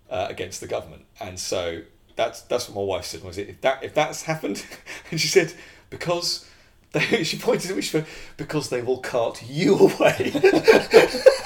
[0.10, 1.82] uh, against the government, and so
[2.16, 3.22] that's that's what my wife said.
[3.24, 4.66] Was it if that if that's happened,
[5.12, 5.54] and she said
[5.90, 6.50] because
[6.94, 8.08] they she pointed at me she went,
[8.38, 10.32] because they will cart you away.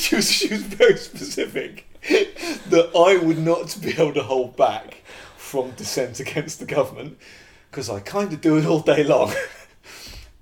[0.10, 5.02] she was she was very specific that I would not be able to hold back
[5.36, 7.18] from dissent against the government
[7.70, 9.32] because I kind of do it all day long.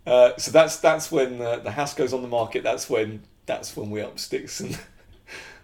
[0.07, 2.63] Uh, so that's that's when uh, the house goes on the market.
[2.63, 4.79] That's when that's when we up sticks and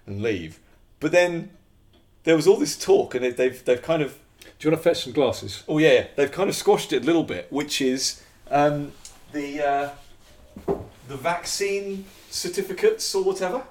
[0.06, 0.60] and leave.
[1.00, 1.48] But then
[2.24, 4.18] there was all this talk, and they, they've they've kind of
[4.58, 5.62] Do you want to fetch some glasses?
[5.66, 8.92] oh yeah, yeah they've kind of squashed it a little bit, which is um,
[9.32, 9.90] the uh,
[11.08, 13.62] the vaccine certificates or whatever.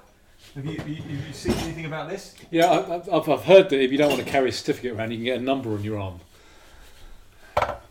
[0.54, 2.34] Have you, have you, have you seen anything about this?
[2.50, 4.92] Yeah, I, I've- I've I've heard that if you don't want to carry a certificate
[4.92, 6.20] around, you can get a number on your arm.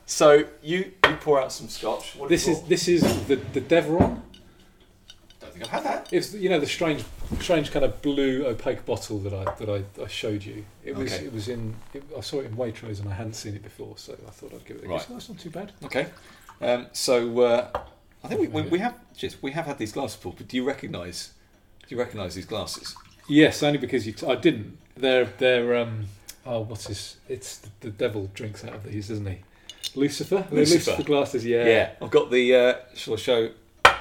[0.06, 2.16] So you you pour out some scotch.
[2.16, 2.70] What have This is brought?
[2.70, 4.22] this is the the Deveron.
[5.40, 6.10] don't think I've had that.
[6.12, 7.04] It's you know the strange
[7.40, 10.66] strange kind of blue opaque bottle that I that I, I showed you.
[10.84, 11.26] It was Okay.
[11.26, 13.98] it was in it, I saw it in Waitrose and I hadn't seen it before,
[13.98, 15.00] so I thought I'd give it a Right.
[15.00, 15.10] guess.
[15.10, 15.72] No, it's not too bad.
[15.84, 16.08] Okay.
[16.62, 17.70] Um, so uh,
[18.24, 20.58] I think we, we, we have just we have had these glasses before, but do
[20.58, 21.32] you recognise
[21.88, 22.96] do you recognise these glasses?
[23.28, 24.78] Yes, only because you t- I didn't.
[24.96, 26.06] They're they're um
[26.46, 27.18] oh what's this?
[27.28, 29.40] It's the, the devil drinks out of these, isn't he?
[29.96, 30.48] Lucifer.
[30.52, 30.92] Lucifer.
[30.92, 31.46] Lucifer glasses.
[31.46, 31.66] Yeah.
[31.66, 32.56] Yeah, I've got the.
[32.56, 33.52] Uh, shall I show?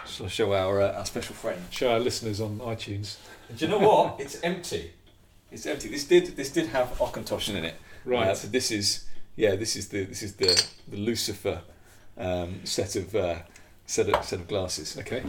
[0.06, 1.60] Shall I show our uh, our special friend?
[1.70, 3.16] Show our listeners on iTunes.
[3.56, 4.16] Do you know what?
[4.20, 4.92] it's empty.
[5.50, 5.88] It's empty.
[5.88, 7.74] This did this did have Auchentoshan in it.
[8.04, 8.28] Right.
[8.28, 9.04] Uh, so this is
[9.36, 9.54] yeah.
[9.54, 11.60] This is the this is the the Lucifer
[12.16, 13.40] um, set of uh,
[13.86, 14.96] set of set of glasses.
[14.98, 15.22] Okay.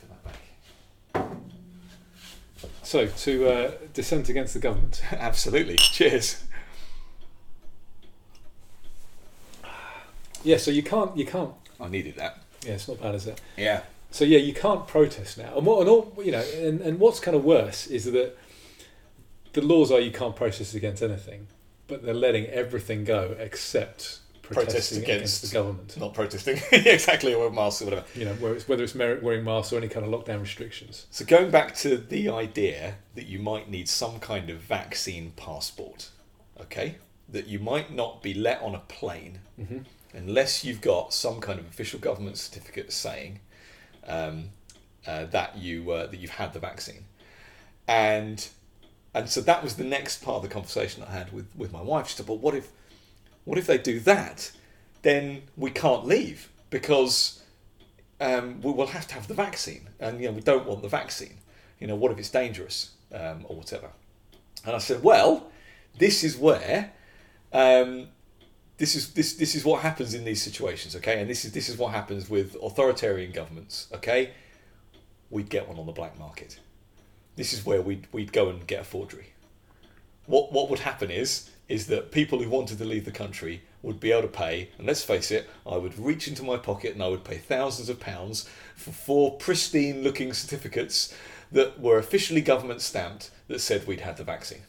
[0.00, 1.36] Put that back.
[2.90, 5.00] So to uh, dissent against the government.
[5.12, 5.76] Absolutely.
[5.76, 6.42] Cheers.
[10.42, 10.56] Yeah.
[10.56, 11.16] So you can't.
[11.16, 11.52] You can't.
[11.80, 12.42] I needed that.
[12.64, 12.72] Yeah.
[12.72, 13.40] It's not bad, is it?
[13.56, 13.82] Yeah.
[14.10, 15.56] So yeah, you can't protest now.
[15.56, 18.36] And what and all you know, and, and what's kind of worse is that
[19.52, 21.46] the laws are you can't protest against anything,
[21.86, 24.18] but they're letting everything go except
[24.54, 25.96] Protest protesting against- the government.
[25.96, 26.60] Not protesting.
[26.72, 27.34] exactly.
[27.34, 28.04] Or masks or whatever.
[28.14, 31.06] You know, whether it's, whether it's wearing masks or any kind of lockdown restrictions.
[31.10, 36.10] So going back to the idea that you might need some kind of vaccine passport,
[36.60, 36.96] okay?
[37.28, 39.78] That you might not be let on a plane hmm
[40.12, 43.40] unless you've got some kind of official government certificate saying
[44.06, 44.50] um,
[45.06, 47.04] uh, that you uh, that you've had the vaccine,
[47.86, 48.48] and
[49.14, 51.82] and so that was the next part of the conversation I had with, with my
[51.82, 52.08] wife.
[52.08, 52.70] She said, "But what if
[53.50, 54.52] what if they do that?
[55.02, 57.42] Then we can't leave because
[58.20, 60.88] um, we will have to have the vaccine, and you know we don't want the
[60.88, 61.38] vaccine.
[61.80, 63.88] You know, what if it's dangerous um, or whatever?"
[64.64, 65.50] And I said, "Well,
[65.98, 66.92] this is where."
[67.52, 68.06] Um,
[68.76, 71.20] this is this this is what happens in these situations, okay?
[71.20, 74.30] And this is this is what happens with authoritarian governments, okay?
[75.28, 76.60] We'd get one on the black market.
[77.34, 79.32] This is where we'd we'd go and get a forgery.
[80.26, 84.00] What what would happen is is that people who wanted to leave the country would
[84.00, 87.02] be able to pay, and let's face it, I would reach into my pocket and
[87.02, 91.14] I would pay thousands of pounds for four pristine looking certificates
[91.52, 94.62] that were officially government stamped that said we'd had the vaccine.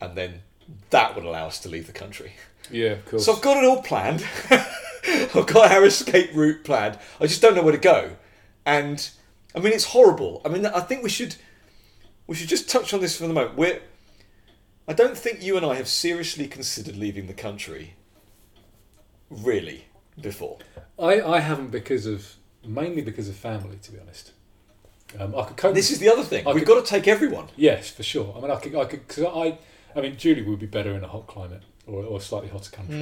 [0.00, 0.42] And then
[0.90, 2.32] that would allow us to leave the country.
[2.70, 3.26] Yeah, of course.
[3.26, 4.24] So I've got it all planned.
[4.50, 6.98] I've got our escape route planned.
[7.20, 8.16] I just don't know where to go.
[8.64, 9.08] And
[9.54, 10.42] I mean, it's horrible.
[10.44, 11.36] I mean, I think we should
[12.26, 13.56] we should just touch on this for the moment.
[13.56, 13.80] We're
[14.88, 17.94] I don't think you and I have seriously considered leaving the country.
[19.28, 19.86] Really,
[20.20, 20.58] before.
[20.98, 24.32] I, I haven't because of mainly because of family, to be honest.
[25.18, 25.74] Um, I could cope.
[25.74, 26.46] This is the other thing.
[26.46, 27.48] I We've could- got to take everyone.
[27.56, 28.32] yes, for sure.
[28.36, 29.58] I mean, I could, I could, because I,
[29.96, 32.70] I mean, Julie would be better in a hot climate or, or a slightly hotter
[32.70, 32.96] country.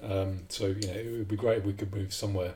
[0.00, 2.54] Mm, Um, so you know, it would be great if we could move somewhere,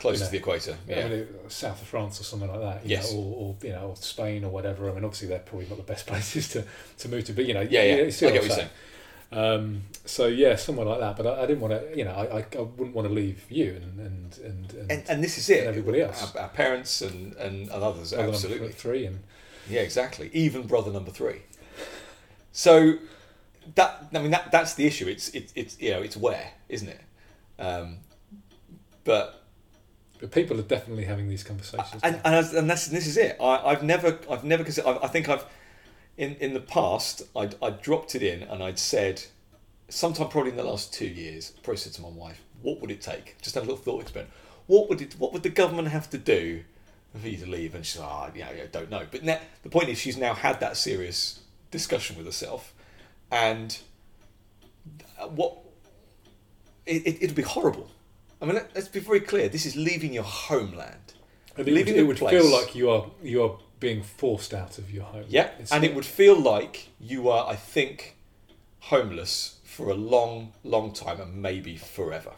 [0.00, 0.76] closer You know, to the equator.
[0.88, 2.84] I mean, south of France or something like that.
[2.84, 3.12] You Yes.
[3.12, 4.90] know, or, or you know, or Spain or whatever.
[4.90, 6.64] I mean, obviously they're probably not the best places to,
[6.98, 7.94] to move to, but you know, Yeah, yeah.
[7.94, 8.70] I get what you're saying.
[9.32, 11.16] Um, so yeah, somewhere like that.
[11.16, 13.74] But I, I didn't want to, you know, I, I, wouldn't want to leave you
[13.80, 15.60] and and and, and, And, and this is it.
[15.60, 16.34] and everybody else.
[16.34, 18.72] Our, our parents and, and, and others, brother absolutely.
[18.72, 19.20] three and
[19.68, 20.30] Yeah, exactly.
[20.32, 21.42] Even brother number three.
[22.52, 22.94] So
[23.76, 25.06] that I mean that that's the issue.
[25.06, 27.00] It's it's it's you know it's where isn't it?
[27.58, 27.98] Um,
[29.04, 29.44] but
[30.20, 32.02] but people are definitely having these conversations.
[32.02, 33.36] and and, and that's this is it.
[33.40, 34.88] I I've never I've never considered.
[34.88, 35.44] I, I think I've
[36.16, 39.22] in in the past I'd I dropped it in and I'd said
[39.88, 41.50] sometime probably in the last two years.
[41.62, 43.40] Probably said to my wife, what would it take?
[43.42, 44.32] Just had a little thought experiment.
[44.66, 45.14] What would it?
[45.18, 46.62] What would the government have to do
[47.18, 47.74] for you to leave?
[47.74, 49.06] And she's like, oh, yeah, yeah, don't know.
[49.10, 51.40] But now, the point is, she's now had that serious
[51.70, 52.72] discussion with herself,
[53.30, 53.78] and
[55.20, 55.58] uh, what
[56.86, 57.90] it, it, it'd be horrible.
[58.40, 59.48] I mean, let, let's be very clear.
[59.48, 61.14] This is leaving your homeland.
[61.56, 62.40] And it would, leaving it would place.
[62.40, 65.24] feel like you are you are being forced out of your home.
[65.28, 68.16] Yeah, It's and it would feel like you are, I think,
[68.80, 72.32] homeless for a long, long time and maybe forever.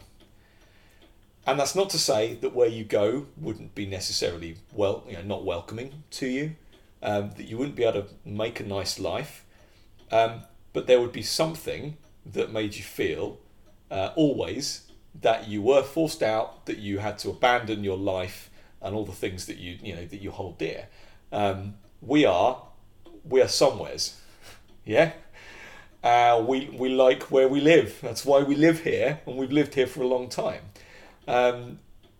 [1.45, 5.23] And that's not to say that where you go wouldn't be necessarily well, you know,
[5.23, 6.55] not welcoming to you,
[7.01, 9.45] um, that you wouldn't be able to make a nice life,
[10.11, 13.39] um, but there would be something that made you feel
[13.91, 14.82] uh, always
[15.21, 18.49] that you were forced out, that you had to abandon your life
[18.81, 20.87] and all the things that you you know that you hold dear.
[21.31, 22.61] Um, we are
[23.23, 24.19] we are somewheres,
[24.85, 25.13] yeah.
[26.03, 27.99] Uh, we we like where we live.
[28.01, 30.63] That's why we live here, and we've lived here for a long time.
[31.27, 31.79] Um,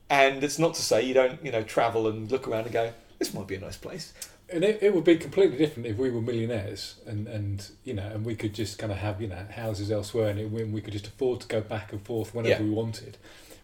[0.09, 2.93] and it's not to say you don't you know travel and look around and go,
[3.19, 4.13] this might be a nice place.
[4.53, 8.07] And it, it would be completely different if we were millionaires and, and you know
[8.07, 10.81] and we could just kind of have you know houses elsewhere and it, we we
[10.81, 12.69] could just afford to go back and forth whenever Yeah.
[12.69, 13.17] we wanted.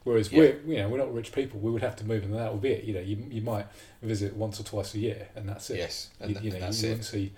[0.04, 0.40] Whereas Yeah.
[0.40, 1.60] we're you know we're not rich people.
[1.60, 2.84] We would have to move and that would be it.
[2.84, 3.68] You know you, you might
[4.02, 5.78] visit once or twice a year and that's it.
[5.78, 7.34] Yes, and you, th- you know that's you wouldn't see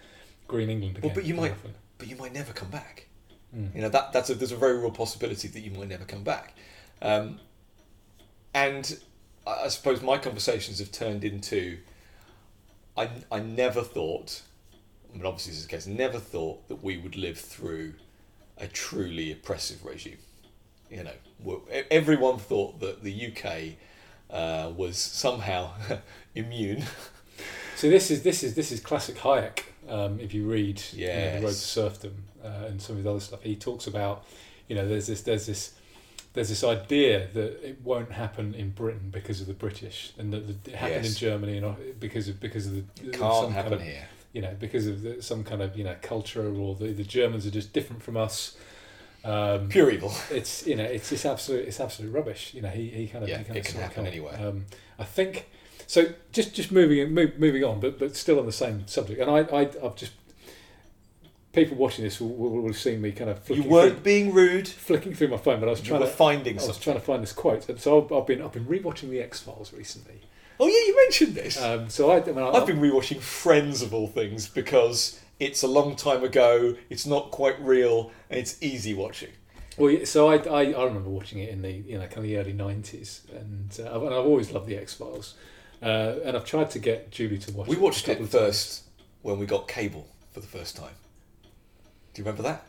[0.48, 1.10] green England again.
[1.10, 1.74] Well, but you might- often.
[1.98, 3.08] But you might never come back.
[3.56, 3.76] Mm.
[3.76, 6.24] You know that that's a, there's a very real possibility that you might never come
[6.24, 6.56] back.
[7.02, 7.40] Um,
[8.54, 8.98] and
[9.46, 11.78] I I suppose my conversations have turned into
[12.98, 14.42] I, I never thought,
[15.12, 17.94] I mean, obviously, this is the case, never thought that we would live through
[18.58, 20.18] a truly oppressive regime.
[20.90, 23.78] You know, everyone thought that the UK
[24.30, 25.72] uh, was somehow
[26.36, 26.84] immune.
[27.78, 29.64] So this is this is this is classic Hayek.
[29.90, 33.08] Um, if you read you know, the Road to Serfdom uh, and some of his
[33.08, 34.24] other stuff, he talks about
[34.68, 35.74] you know there's this there's this
[36.34, 40.44] there's this idea that it won't happen in Britain because of the British, and that
[40.50, 41.14] it happened Yes.
[41.14, 44.08] in Germany and uh, because of because of the It can't kind happen of- here.
[44.34, 47.46] you know because of the, some kind of you know culture or the, the Germans
[47.46, 48.56] are just different from us.
[49.24, 50.14] Um, Pure evil.
[50.32, 52.54] it's you know it's it's absolute it's absolute rubbish.
[52.54, 54.36] You know he, he kind of Yeah, he kind it of can happen anywhere.
[54.40, 54.66] Um,
[54.98, 55.48] I think
[55.86, 56.08] so.
[56.32, 59.20] Just just moving move, moving on, but but still on the same subject.
[59.22, 60.14] And I, I I've just
[61.54, 64.02] people watching this will, will, will have seen me kind of You flicking weren't through,
[64.04, 64.68] being rude.
[64.68, 66.84] flicking through my phone, but I was You trying to finding I was something.
[66.84, 67.68] trying to find this quote.
[67.70, 70.22] And so I've, I've been I've been rewatching the X Files recently.
[70.60, 71.62] Oh yeah, you mentioned this.
[71.62, 75.64] Um, so I, I mean, I, I've been rewatching Friends of all things because it's
[75.64, 76.76] a long time ago.
[76.90, 79.30] It's not quite real, and it's easy watching.
[79.78, 82.24] Well, yeah, so I, I, I remember watching it in the you know kind of
[82.24, 85.34] the early nineties, and uh, and I've always loved the X Files,
[85.82, 87.68] uh, and I've tried to get Julie to watch.
[87.68, 88.44] We watched couple it of times.
[88.46, 88.84] first
[89.24, 90.94] when we got cable for the first time.
[92.14, 92.66] Do you remember that?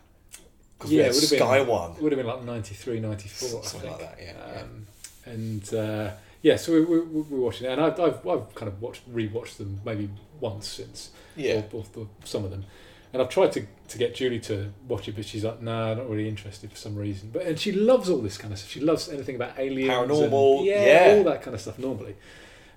[0.87, 3.65] Yeah, it would have been- Sky One, It would have been like 93, 94, I
[3.65, 4.19] something like that.
[4.21, 4.61] Yeah, yeah.
[4.63, 4.87] Um,
[5.25, 6.11] and uh,
[6.43, 9.09] yeah, so we, we, we we're watching it, and I've, I've, I've kind of watched
[9.13, 11.63] rewatched them maybe once since, yeah.
[11.73, 12.65] or, or, or some of them,
[13.13, 16.09] and I've tried to, to get Julie to watch it, but she's like, nah, not
[16.11, 17.31] really interested for some reason.
[17.33, 18.71] But and she loves all this kind of stuff.
[18.71, 21.15] She loves anything about aliens, and- Paranormal, yeah, yeah.
[21.17, 21.79] all that kind of stuff.
[21.79, 22.17] Normally,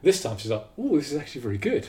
[0.03, 1.88] this time she's like, oh, this is actually very good.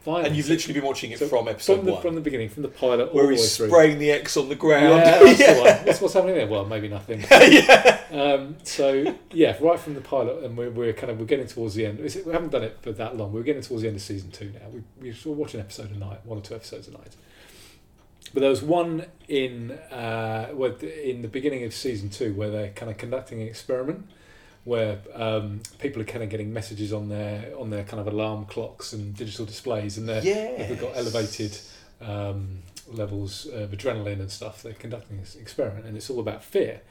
[0.00, 0.26] Finally.
[0.26, 2.48] And you've literally been watching it So from episode from the, one, from the beginning,
[2.48, 3.68] from the pilot, all where the way he's through.
[3.68, 5.02] spraying the X on the ground.
[5.04, 5.86] Yeah, that's the one.
[5.86, 6.46] What's, what's happening there?
[6.46, 7.20] Well, maybe nothing.
[7.30, 8.00] yeah.
[8.10, 11.74] Um, so yeah, right from the pilot, and we're, we're kind of we're getting towards
[11.74, 11.98] the end.
[11.98, 13.32] We haven't done it for that long.
[13.32, 14.68] We're getting towards the end of season two now.
[14.72, 17.16] We we sort of watch an episode a night, one or two episodes a night.
[18.34, 20.48] But there was one in uh,
[20.82, 24.08] in the beginning of season two where they're kind of conducting an experiment
[24.68, 28.44] where um, people are kind of getting messages on their on their kind of alarm
[28.44, 30.68] clocks and digital displays, and they're Yes.
[30.68, 31.58] they've got elevated
[32.02, 34.62] um, levels of adrenaline and stuff.
[34.62, 36.82] They're conducting this experiment, and it's all about fear.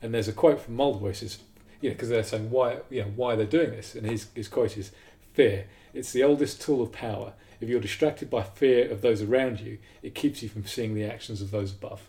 [0.00, 1.38] And there's a quote from Mulder he says,
[1.82, 4.48] you know, because they're saying why, you know, why they're doing this, and his his
[4.48, 4.90] quote is,
[5.34, 5.66] "Fear.
[5.92, 7.34] It's the oldest tool of power.
[7.60, 11.04] If you're distracted by fear of those around you, it keeps you from seeing the
[11.04, 12.08] actions of those above."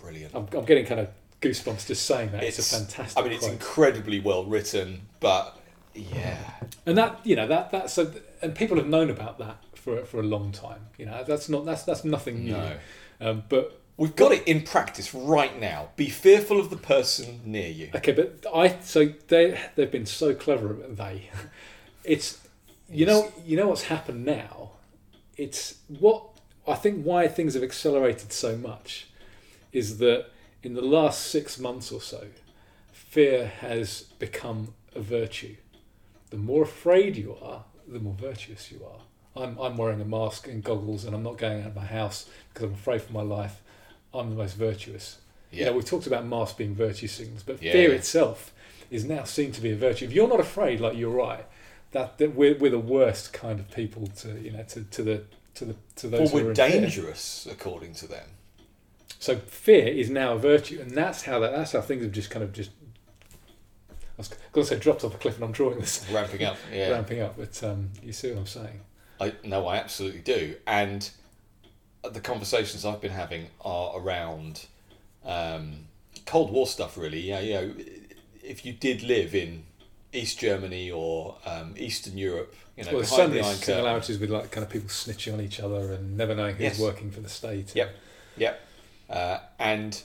[0.00, 0.34] Brilliant.
[0.34, 1.08] I'm, I'm getting kind of
[1.40, 2.42] goosebumps just saying that.
[2.42, 3.18] It's, a fantastic.
[3.18, 3.52] I mean, it's quote.
[3.52, 5.58] incredibly well written, but
[5.94, 6.38] yeah,
[6.86, 8.12] and that you know that that's a,
[8.42, 10.86] and people have known about that for for a long time.
[10.98, 12.52] You know, that's not that's that's nothing new.
[12.52, 12.76] no.
[13.20, 15.90] Um, but We've got it in practice right now.
[15.96, 17.90] Be fearful of the person near you.
[17.94, 20.72] Okay, but I so they they've been so clever.
[20.72, 21.28] They,
[22.04, 22.40] it's
[22.88, 24.70] you know you know what's happened now.
[25.36, 26.24] It's what
[26.66, 29.08] I think why things have accelerated so much
[29.70, 30.30] is that
[30.62, 32.26] in the last six months or so,
[32.92, 35.56] fear has become a virtue.
[36.30, 39.00] The more afraid you are, the more virtuous you are.
[39.42, 42.28] I'm I'm wearing a mask and goggles, and I'm not going out of my house
[42.52, 43.62] because I'm afraid for my life.
[44.12, 45.18] I'm the most virtuous.
[45.52, 45.66] You Yeah.
[45.66, 47.96] know, we talked about masks being virtue signals, but Yeah, fear yeah.
[47.96, 48.52] itself
[48.90, 50.04] is now seen to be a virtue.
[50.04, 51.44] If you're not afraid, like you're right,
[51.92, 55.24] that, that we're, we're the worst kind of people to you know to, to the
[55.54, 56.80] to the to Well, those who are we're in fear.
[56.80, 58.28] dangerous, according to them.
[59.20, 62.30] So fear is now a virtue, and that's how that that's how things have just
[62.30, 62.70] kind of just.
[63.88, 66.56] I was going to say dropped off a cliff, and I'm drawing this Ramping up.
[66.72, 66.90] Yeah.
[66.90, 68.80] ramping up, but um, you see what I'm saying.
[69.20, 70.56] I no, I absolutely do.
[70.66, 71.08] And
[72.10, 74.66] the conversations I've been having are around
[75.24, 75.86] um,
[76.26, 76.96] Cold War stuff.
[76.98, 77.40] Really, yeah.
[77.40, 77.74] You know,
[78.42, 79.64] if you did live in
[80.14, 83.56] East Germany or um, Eastern Europe, you know, well, there's so behind the many Iron
[83.58, 83.74] Curtain.
[83.74, 86.80] similarities with like kind of people snitching on each other and never knowing who's Yes.
[86.80, 87.74] working for the state.
[87.76, 87.94] Yep.
[88.38, 88.60] Yep.
[89.10, 90.02] Uh, and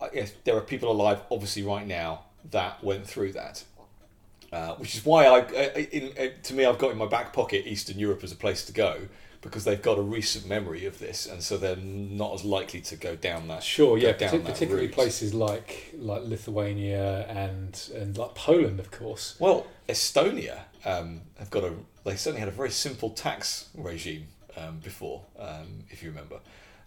[0.00, 3.64] I guess there are people alive, obviously, right now that went through that.
[4.52, 7.32] Uh, which is why I, I in, uh, to me, I've got in my back
[7.32, 9.08] pocket Eastern Europe as a place to go
[9.40, 12.96] because they've got a recent memory of this, and so they're not as likely to
[12.96, 13.62] go down that.
[13.62, 14.94] Sure, yeah, down partic- that particularly route.
[14.94, 19.36] places like like Lithuania and and like Poland, of course.
[19.38, 21.72] Well, Estonia um, have got a.
[22.04, 26.40] They certainly had a very simple tax regime um, before, um, if you remember.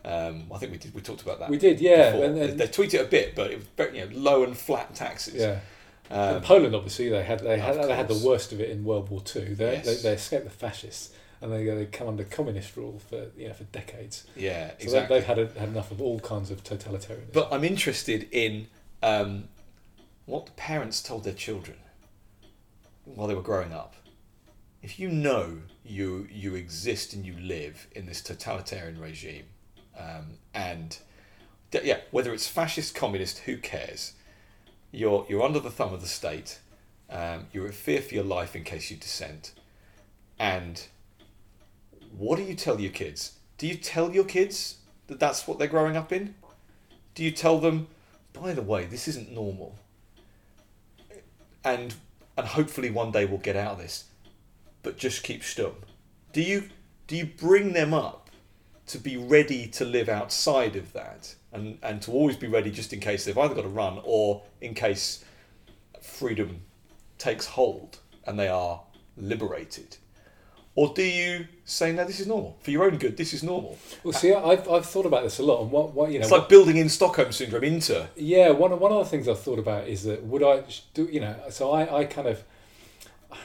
[0.06, 0.94] Um, I think we did.
[0.94, 1.50] We talked about that.
[1.50, 2.26] We did, yeah, before.
[2.26, 4.44] and, they, and they tweet it a bit, but it was very, you know, low
[4.44, 5.36] and flat taxes.
[5.36, 5.60] yeah.
[6.12, 9.10] Um, Poland, obviously, they had they had they had the worst of it in World
[9.10, 9.56] War Two.
[9.56, 9.86] They, Yes.
[9.86, 13.54] they they escaped the fascists and they they come under communist rule for you know
[13.56, 14.26] for decades.
[14.36, 15.16] yeah, So exactly.
[15.16, 17.34] they, they've had a, had enough of all kinds of totalitarianism.
[17.34, 18.68] But I'm interested in
[19.02, 19.46] um,
[20.28, 21.78] what the parents told their children
[23.06, 23.96] while they were growing up.
[24.84, 29.46] If you know you you exist and you live in this totalitarian regime,
[29.98, 30.98] um, and
[31.72, 34.14] d- yeah, whether it's fascist, communist, who cares?
[34.96, 36.60] you're you're under the thumb of the state.
[37.10, 39.54] Um, you're at fear for your life in case you dissent.
[40.40, 40.82] And
[42.18, 43.38] what do you tell your kids?
[43.58, 44.78] Do you tell your kids
[45.08, 46.34] that that's what they're growing up in?
[47.14, 47.88] Do you tell them,
[48.34, 49.76] by the way, this isn't normal?
[51.64, 51.96] And
[52.38, 54.06] and hopefully one day we'll get out of this.
[54.82, 55.74] But just keep stum.
[56.32, 56.70] Do you
[57.08, 58.25] do you bring them up
[58.88, 62.94] to be ready to live outside of that and, and to always be ready just
[62.94, 65.24] in case they've either got to run or in case
[66.02, 66.62] freedom
[67.18, 68.82] takes hold and they are
[69.18, 69.98] liberated?
[70.76, 72.58] Or do you say, no, this is normal?
[72.62, 73.78] For your own good, this is normal.
[74.04, 76.34] Well, see, I've, I've thought about this a lot, and what, what you know, It's
[76.34, 78.10] like building in Stockholm syndrome into.
[78.18, 80.64] Yeah, one of, one of the things I've thought about is that would I
[80.94, 81.36] do you know?
[81.50, 82.44] So I, I kind of,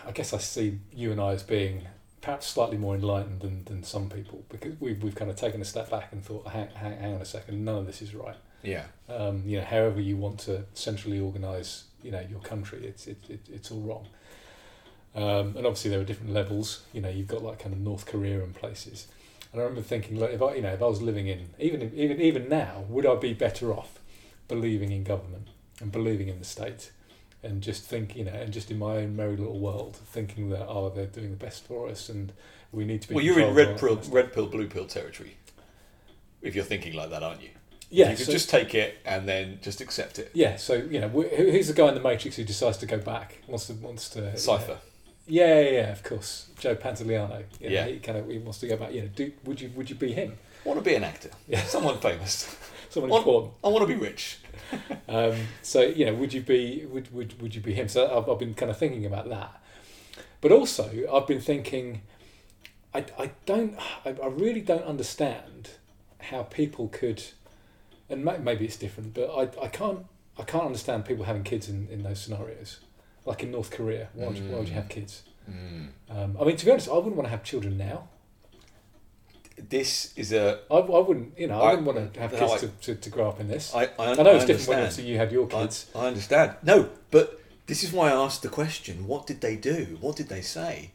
[0.04, 1.86] I guess I see you and I as being
[2.20, 5.64] perhaps slightly more enlightened than, than some people because we've we've kind of taken a
[5.64, 8.36] step back and thought, hang, hang, hang on a second, none of this is right.
[8.62, 8.84] Yeah.
[9.08, 13.18] Um, you know, however you want to centrally organise, you know, your country, it's it,
[13.28, 14.06] it, it's all wrong.
[15.14, 16.82] Um, and obviously there are different levels.
[16.92, 19.06] You know, you've got like kind of North Korea and places.
[19.52, 21.82] And I remember thinking, like, if I, you know, if I was living in even
[21.82, 23.98] if- even even now, would I be better off
[24.46, 25.48] believing in government
[25.80, 26.90] and believing in the state,
[27.42, 30.66] and just think, you know, and just in my own merry little world, thinking that
[30.68, 32.32] oh, they're doing the best for us, and
[32.72, 33.14] we need to be.
[33.14, 35.36] Well, you're in red pill, red pill, blue pill territory.
[36.42, 37.50] If you're thinking like that, aren't you?
[37.90, 40.30] Yeah, you could so- just take it and then just accept it.
[40.34, 40.56] yeah.
[40.56, 43.38] So you know, wh- who's the guy in the Matrix who decides to go back?
[43.46, 44.78] Wants to wants to Cypher.
[45.26, 46.48] Yeah, yeah, yeah, of course.
[46.58, 47.44] Joe Pantoliano.
[47.60, 47.86] You know, Yeah.
[47.86, 48.92] He kind of he wants to go back.
[48.92, 50.36] You know, do would you would you be him?
[50.64, 51.30] I want to be an actor.
[51.48, 51.62] Yeah.
[51.64, 52.54] Someone famous.
[52.90, 53.54] Someone What- important.
[53.64, 54.38] I want to be rich.
[55.08, 57.88] Um, so you know, would you be would would would you be him?
[57.88, 59.60] So I've, I've been kind of thinking about that,
[60.40, 62.02] but also I've been thinking,
[62.94, 65.70] I I don't I, I really don't understand
[66.20, 67.24] how people could,
[68.08, 70.06] and ma- maybe it's different, but I I can't
[70.38, 72.78] I can't understand people having kids in, in those scenarios,
[73.26, 74.10] like in North Korea.
[74.14, 75.22] Why would, you, why would you have kids?
[76.08, 78.08] Um, I mean, to be honest, I wouldn't want to have children now.
[79.68, 80.60] This is a.
[80.70, 82.94] I, I wouldn't, you know, I, I- wouldn't want to have kids I- to, to,
[82.94, 83.74] to grow up in this.
[83.74, 85.86] I, I, I know it's different when obviously you had your kids.
[85.94, 86.56] I understand.
[86.62, 89.98] No, but this is why I asked the question what did they do?
[90.00, 90.90] What did they say?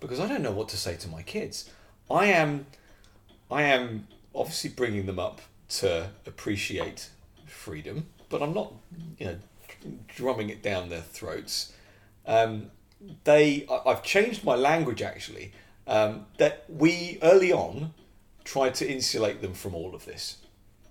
[0.00, 1.70] Because I don't know what to say to my kids.
[2.10, 2.66] I am,
[3.50, 5.40] I am obviously bringing them up
[5.70, 7.08] to appreciate
[7.46, 8.72] freedom, but I'm not,
[9.18, 9.36] you know,
[10.08, 11.72] drumming it down their throats.
[12.26, 12.70] Um,
[13.24, 15.52] they, I've changed my language actually.
[15.86, 17.92] Um, that we early on
[18.44, 20.38] tried to insulate them from all of this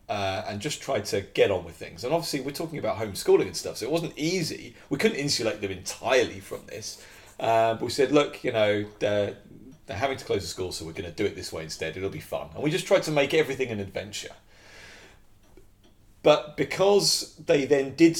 [0.09, 2.03] uh, and just tried to get on with things.
[2.03, 4.75] And obviously, we're talking about homeschooling and stuff, so it wasn't easy.
[4.89, 7.03] We couldn't insulate them entirely from this.
[7.39, 9.37] Uh, but we said, look, you know, they're,
[9.85, 11.97] they're having to close the school, so we're going to do it this way instead.
[11.97, 12.49] It'll be fun.
[12.53, 14.33] And we just tried to make everything an adventure.
[16.21, 18.17] But because they then did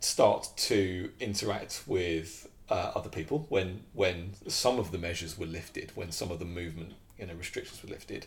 [0.00, 5.92] start to interact with uh, other people when when some of the measures were lifted,
[5.94, 8.26] when some of the movement you know restrictions were lifted,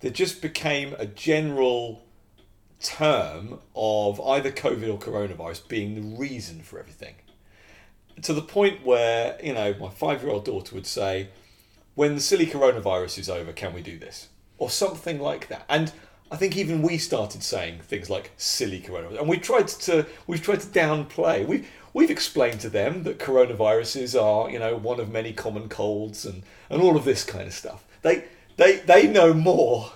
[0.00, 2.02] there just became a general
[2.80, 7.16] term of either COVID or coronavirus being the reason for everything.
[8.22, 11.28] To the point where, you know, my five year old daughter would say,
[11.94, 14.28] When the silly coronavirus is over, can we do this?
[14.58, 15.64] Or something like that.
[15.68, 15.92] And
[16.30, 19.20] I think even we started saying things like silly coronavirus.
[19.20, 21.46] And we tried to we've tried to downplay.
[21.46, 26.24] We've we've explained to them that coronaviruses are, you know, one of many common colds
[26.24, 27.84] and, and all of this kind of stuff.
[28.02, 28.24] They
[28.56, 29.92] they they know more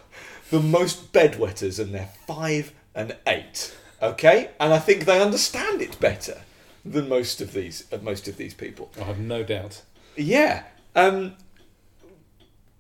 [0.51, 3.77] than most bedwetters and they're five and eight.
[4.03, 4.51] Okay?
[4.59, 6.43] And I think they understand it better
[6.85, 8.91] than most of these uh, most of these people.
[9.01, 9.83] I have no doubt.
[10.17, 10.65] Yeah.
[10.95, 11.37] Um,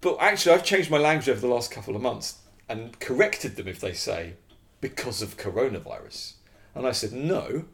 [0.00, 2.38] but actually, I've changed my language over the last couple of months
[2.68, 4.34] and corrected them if they say
[4.80, 6.34] because of coronavirus.
[6.74, 7.66] And I said no,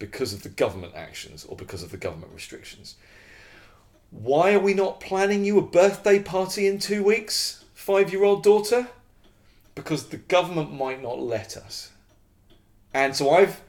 [0.00, 2.96] because of the government actions or because of the government restrictions.
[4.10, 8.42] Why are we not planning you a birthday party in two weeks, five year old
[8.42, 8.88] daughter?
[9.76, 11.92] Because the government might not let us.
[12.92, 13.60] And so I've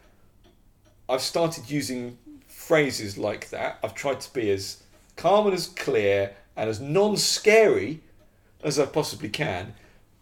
[1.08, 2.18] I've started using
[2.48, 3.78] phrases like that.
[3.84, 4.82] I've tried to be as
[5.18, 8.02] calm and as clear and as non-scary
[8.64, 9.74] as I possibly can.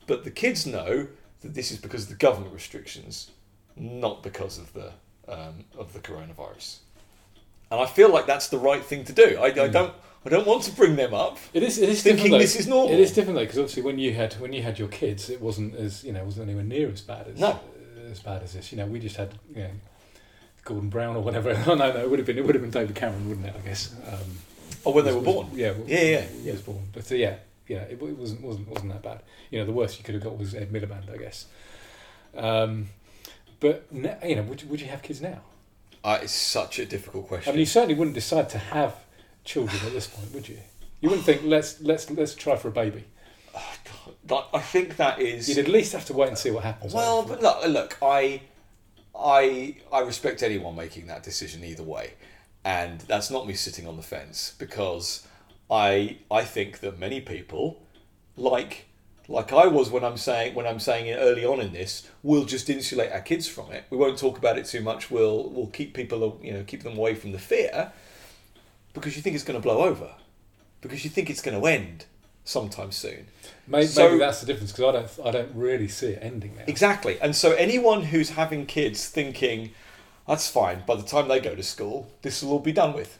[0.07, 1.07] But the kids know
[1.41, 3.30] that this is because of the government restrictions,
[3.78, 4.93] not because of the
[5.30, 6.77] um, of the coronavirus.
[7.71, 9.38] And I feel like that's the right thing to do.
[9.39, 9.93] I, I don't
[10.25, 11.77] I don't want to bring them up It is.
[11.77, 12.91] It is thinking different, this is normal.
[12.93, 15.39] It is different though, because obviously when you had when you had your kids, it
[15.41, 17.59] wasn't as you know, it wasn't anywhere near as bad as No.
[18.11, 18.71] as bad as this.
[18.71, 19.69] You know, we just had you know,
[20.65, 21.51] Gordon Brown or whatever.
[21.67, 23.55] Oh no, no, it would have been it would have been David Cameron, wouldn't it?
[23.55, 23.93] I guess.
[24.11, 24.19] Um,
[24.84, 25.47] Or when they were was- born.
[25.53, 25.73] Yeah.
[25.86, 27.36] Yeah, yeah, He was born, but uh, yeah,
[27.67, 29.21] yeah, it, it wasn't wasn't wasn't that bad.
[29.51, 31.45] You know, the worst you could have got was Ed Miliband, I guess.
[32.36, 32.89] Um,
[33.60, 35.41] but you know, would you, would you have kids now?
[36.03, 37.49] Uh, it's such a difficult question.
[37.49, 38.95] I mean, you certainly wouldn't decide to have
[39.43, 40.60] children at this point, would you?
[41.01, 43.05] You wouldn't think let's let's let's try for a baby.
[44.26, 45.49] But I think that is.
[45.49, 46.93] You'd at least have to wait and see what happens.
[46.93, 48.41] Well, but look, look, I,
[49.18, 52.14] I, I respect anyone making that decision either way,
[52.64, 55.28] and that's not me sitting on the fence because
[55.70, 57.82] I, I think that many people,
[58.38, 58.86] like,
[59.30, 62.45] like I was when I'm saying when I'm saying it early on in this, we'll
[62.45, 63.86] just insulate our kids from it.
[63.89, 65.11] We won't talk about it too much.
[65.11, 67.91] We'll, we'll keep people, you know, keep them away from the fear,
[68.93, 70.15] because you think it's going to blow over,
[70.82, 72.05] because you think it's going to end
[72.43, 73.27] sometime soon.
[73.67, 76.55] maybe, so- maybe that's the difference because I don't I don't really see it ending
[76.55, 76.63] now.
[76.67, 77.19] Exactly.
[77.21, 79.71] And so anyone who's having kids thinking,
[80.27, 83.19] that's fine, by the time they go to school, this will all be done with.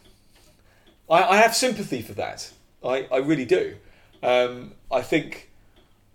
[1.08, 2.50] I, I have sympathy for that.
[2.84, 3.76] I, I really do.
[4.22, 5.49] Um, I think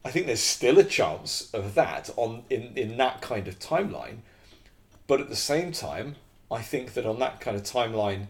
[0.06, 4.18] I think there's still a chance of that on in, in that kind of timeline.
[5.08, 6.16] But at the same time,
[6.52, 8.28] I think that on that kind of timeline,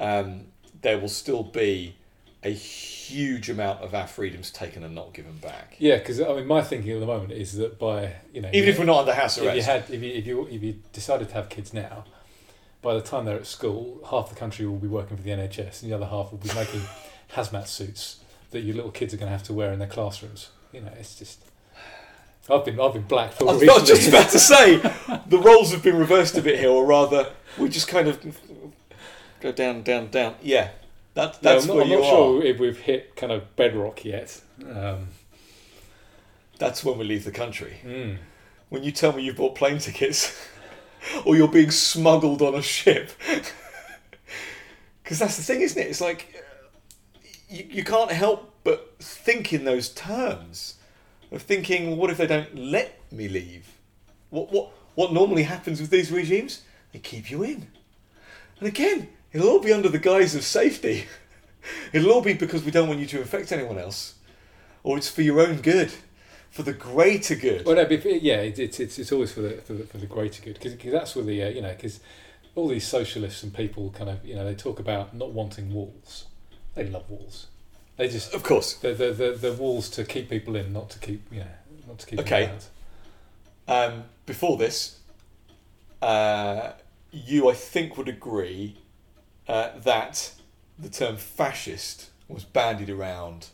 [0.00, 0.46] um,
[0.80, 1.96] there will still be
[2.42, 5.76] a huge amount of our freedoms taken and not given back.
[5.78, 8.68] Yeah, because I mean, my thinking at the moment is that by you know, Even
[8.70, 10.82] if we're not under house arrest, if you had if you if you if you
[10.92, 12.04] decided to have kids now,
[12.80, 15.82] by the time they're at school, half the country will be working for the NHS,
[15.82, 16.82] and the other half will be making
[17.32, 18.20] hazmat suits
[18.50, 20.48] that your little kids are going to have to wear in their classrooms.
[20.78, 21.40] You know, it's just.
[22.48, 23.50] I've been I've been blackballed.
[23.50, 24.76] I was not just about to say
[25.26, 28.24] the roles have been reversed a bit here, or rather, we just kind of
[29.40, 30.36] go down, down, down.
[30.40, 30.70] Yeah,
[31.14, 32.10] that, No, that's I'm not, where I'm you not are.
[32.10, 34.40] sure if we've hit kind of bedrock yet.
[34.64, 35.08] Um,
[36.58, 37.80] That's when we leave the country.
[37.84, 38.16] mm.
[38.68, 40.48] When you tell me you've bought plane tickets,
[41.26, 43.10] or you're being smuggled on a ship,
[45.02, 45.86] because that's the thing, isn't it?
[45.88, 46.34] It's like
[47.48, 50.74] you, you can't help but think in those terms
[51.32, 53.66] of thinking, well, what if they don't let me leave?
[54.28, 56.60] What what what normally happens with these regimes?
[56.92, 57.68] They keep you in,
[58.58, 61.06] and again, it'll all be under the guise of safety.
[61.92, 64.14] It'll all be because we don't want you to infect anyone else,
[64.82, 65.92] or it's for your own good,
[66.50, 67.64] for the greater good.
[67.66, 70.06] Well, no, but yeah, it, it's it's it's always for the for the, for the
[70.06, 72.00] greater good because that's where the uh, you know because
[72.54, 76.26] all these socialists and people kind of you know they talk about not wanting walls.
[76.74, 77.46] They love walls.
[77.98, 78.74] They just Of course.
[78.74, 81.46] the the walls to keep people in, not to keep you know
[81.86, 82.46] not to keep Okay.
[82.46, 82.68] out.
[83.68, 85.00] Um, before this,
[86.00, 86.72] uh,
[87.10, 88.78] you, I think, would agree
[89.46, 90.32] uh, that
[90.78, 93.48] the term fascist was bandied around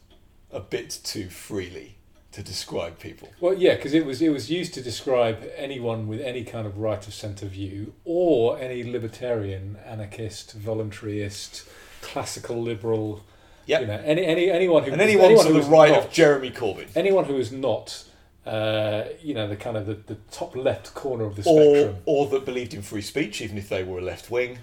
[0.53, 1.97] a bit too freely
[2.33, 3.31] to describe people.
[3.41, 6.79] Well, yeah, because it was it was used to describe anyone with any kind of
[6.79, 11.67] right of centre view or any libertarian, anarchist, voluntarist,
[12.03, 13.25] classical liberal.
[13.67, 13.81] Yep.
[13.81, 16.13] You know, any any anyone who And anyone, to who the was right not- of
[16.13, 16.87] Jeremy Corbyn.
[16.97, 18.05] anyone who is not,
[18.47, 21.97] uh, you know, the kind of the, the top left corner of the Or, spectrum,
[22.07, 24.59] or that believed in free speech, even if they were a left wing.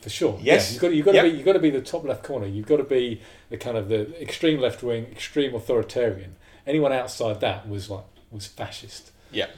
[0.00, 0.38] for sure.
[0.42, 0.68] Yes.
[0.68, 2.22] yeah, you've got to, you've got to be you've got to be the top left
[2.22, 2.46] corner.
[2.46, 3.20] You've got to be
[3.50, 6.36] the kind of the extreme left wing, extreme authoritarian.
[6.66, 9.10] Anyone outside that was like was fascist.
[9.30, 9.48] Yeah.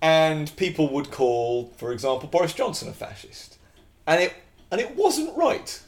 [0.00, 3.58] And people would call, for example, Boris Johnson a fascist.
[4.06, 4.34] And it
[4.70, 5.80] and it wasn't right.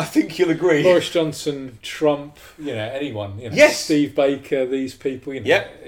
[0.00, 0.82] I think you'll agree.
[0.82, 3.80] Boris Johnson, Trump, you know, anyone, you know, Yes.
[3.84, 5.84] Steve Baker, these people, you know, Yep.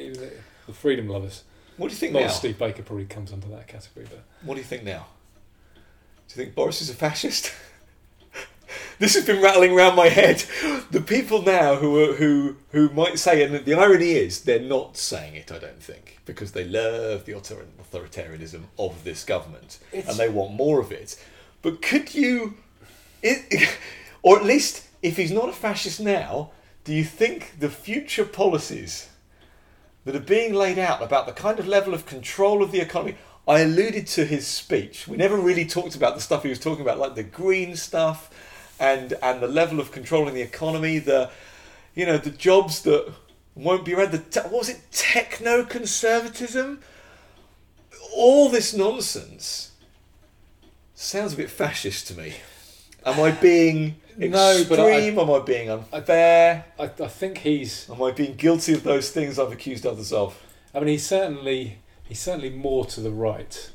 [0.67, 1.45] the- freedom lovers.
[1.79, 2.29] What do you think Not now?
[2.29, 5.07] Steve Baker probably comes under that category, but What do you think now?
[5.75, 5.81] Do
[6.41, 7.53] you think Boris is a fascist?
[8.99, 10.45] this has been rattling around my head.
[10.91, 14.97] The people now who are, who who might say, and the irony is, they're not
[14.99, 15.51] saying it.
[15.51, 20.53] I don't think because they love the authoritarianism of this government It's- and they want
[20.53, 21.17] more of it.
[21.63, 22.57] But could you,
[23.23, 23.39] it,
[24.23, 26.51] or at least if he's not a fascist now,
[26.85, 29.09] do you think the future policies?
[30.05, 33.17] that are being laid out about the kind of level of control of the economy.
[33.47, 35.07] I alluded to his speech.
[35.07, 38.31] We never really talked about the stuff he was talking about, like the green stuff
[38.79, 41.31] and and the level of controlling the economy, the
[41.95, 43.13] you know, the jobs that
[43.55, 46.81] won't be around, the te- what was it, techno conservatism?
[48.15, 49.73] All this nonsense
[50.95, 52.35] sounds a bit fascist to me.
[53.05, 54.31] Am I being extreme?
[54.33, 56.65] No, but I- Am I being unfair?
[56.79, 57.89] I, I think he's.
[57.91, 60.41] Am I being guilty of those things I've accused others of?
[60.75, 63.71] I mean, he's certainly he's certainly more to the right,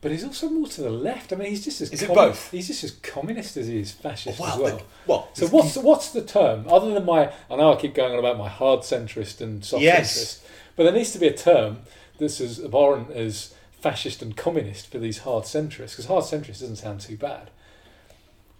[0.00, 1.32] but he's also more to the left.
[1.32, 2.50] I mean, he's just as Is it both?
[2.50, 4.76] He's just as communist as he is fascist oh, Well, as well.
[4.76, 7.32] the- well, So what's what's the term other than my?
[7.50, 10.14] I know I keep going on about my hard centrist and soft Yes.
[10.16, 10.38] centrist,
[10.76, 11.78] but there needs to be a term
[12.18, 16.76] that's as abhorrent as fascist and communist for these hard centrists because hard centrist doesn't
[16.76, 17.50] sound too bad.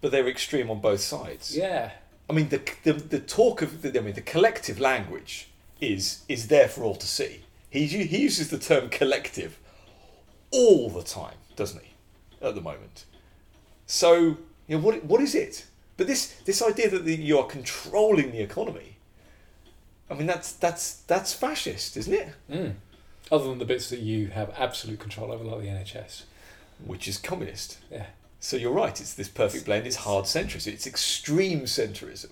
[0.02, 1.56] But they're extreme on both sides.
[1.56, 1.92] Yeah,
[2.28, 5.48] I mean, the, the the talk of the, I mean, the collective language
[5.80, 7.44] is is there for all to see.
[7.70, 9.58] He he uses the term collective
[10.50, 11.92] all the time, doesn't he?
[12.42, 13.04] at the moment.
[13.86, 14.36] So,
[14.66, 15.66] you know, what what is it?
[15.96, 18.96] But this this idea that the, you are controlling the economy,
[20.10, 22.28] I mean, that's that's that's fascist, isn't it?
[22.50, 22.74] Mm.
[23.30, 26.24] Other than the bits that you have absolute control over, like the NHS.
[26.84, 27.78] Which is communist.
[27.90, 28.06] Yeah.
[28.42, 29.00] So you're right.
[29.00, 29.86] It's this perfect blend.
[29.86, 30.66] It's hard centrism.
[30.72, 32.30] It's extreme centrism.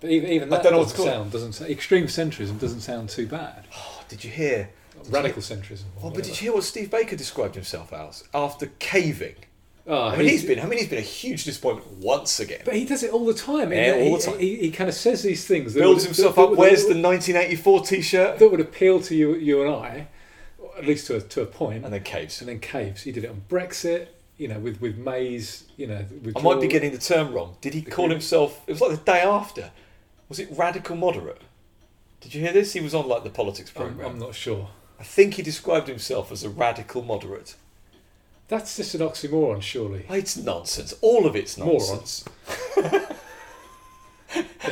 [0.00, 1.10] But even, even that don't know what doesn't to call it.
[1.16, 3.64] sound doesn't sound, extreme centrism doesn't sound too bad.
[3.76, 4.70] Oh, did you hear?
[5.10, 5.84] Radical centrism.
[6.00, 9.34] or Oh, but did you hear what Steve Baker described himself as after caving?
[9.88, 10.60] Oh, I mean, he's- he's been.
[10.60, 12.62] I mean, he's been a huge disappointment once again.
[12.64, 13.72] But he does it all the time.
[13.72, 14.38] Yeah, he, all the time.
[14.38, 15.74] He, he, kind of says these things.
[15.74, 16.50] That Builds would- himself that- up.
[16.50, 20.06] that- Wears that- the 1984 T-shirt that would appeal to you, you and I,
[20.78, 22.40] at least to a, to a point, and then caves.
[22.40, 23.02] and then caves.
[23.02, 24.08] He did it on Brexit.
[24.38, 25.64] You know, with with May's.
[25.76, 27.56] You know, I might be getting the term wrong.
[27.60, 28.62] Did he The call himself?
[28.66, 29.70] It was like the day after.
[30.28, 31.40] Was it radical moderate?
[32.20, 32.72] Did you hear this?
[32.72, 34.12] He was on like the politics I'm, program.
[34.12, 34.68] I'm not sure.
[34.98, 37.54] I think he described himself as a radical moderate.
[38.48, 40.06] That's just an oxymoron, surely.
[40.08, 40.94] It's nonsense.
[41.00, 42.24] All of it's nonsense.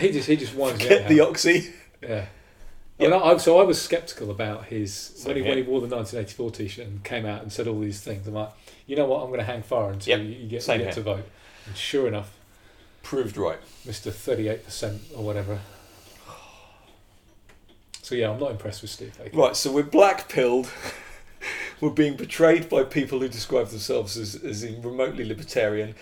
[0.01, 1.73] He just he just winds Get the oxy.
[2.03, 2.27] Yeah.
[2.99, 6.51] Mean, I, so I was sceptical about his when he, when he wore the 1984
[6.53, 8.27] T-shirt and came out and said all these things.
[8.29, 8.51] I'm like,
[8.87, 9.23] you know what?
[9.23, 11.25] I'm going to hang fire until Yep, you, you get, you get to vote.
[11.67, 12.37] And sure enough,
[13.05, 13.59] Proved right.
[13.87, 14.11] Mr.
[14.11, 15.61] 38 percent or whatever.
[18.01, 19.37] So yeah, I'm not impressed with Steve Baker.
[19.37, 20.71] Right, so we're black pilled.
[21.81, 25.95] we're being betrayed by people who describe themselves as, as in remotely libertarian.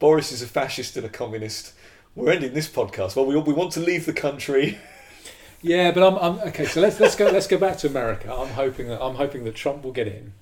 [0.00, 1.74] Boris is a fascist and a communist.
[2.16, 3.14] We're ending this podcast.
[3.14, 4.78] Well, we, we want to leave the country.
[5.62, 6.66] Yeah, but I'm, I'm okay.
[6.66, 8.32] So let's let's go let's go back to America.
[8.32, 10.32] I'm hoping that I'm hoping that Trump will get in,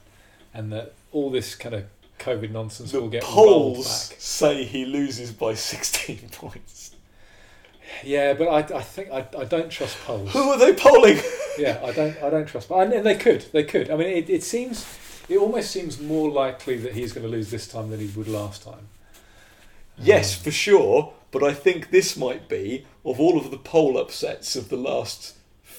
[0.56, 1.84] and that all this kind of
[2.18, 4.18] COVID nonsense The will get polls back.
[4.20, 6.96] say he loses by 16 points.
[8.02, 10.32] Yeah, but I, I think I, I don't trust polls.
[10.32, 11.18] Who are they polling?
[11.58, 12.68] yeah, I don't I don't trust.
[12.68, 13.90] But and they could they could.
[13.90, 14.84] I mean, it, it seems
[15.28, 18.28] it almost seems more likely that he's going to lose this time than he would
[18.28, 18.88] last time.
[19.98, 21.12] yes, Um, for sure.
[21.32, 25.35] But I think this might be, of all of the poll upsets of the last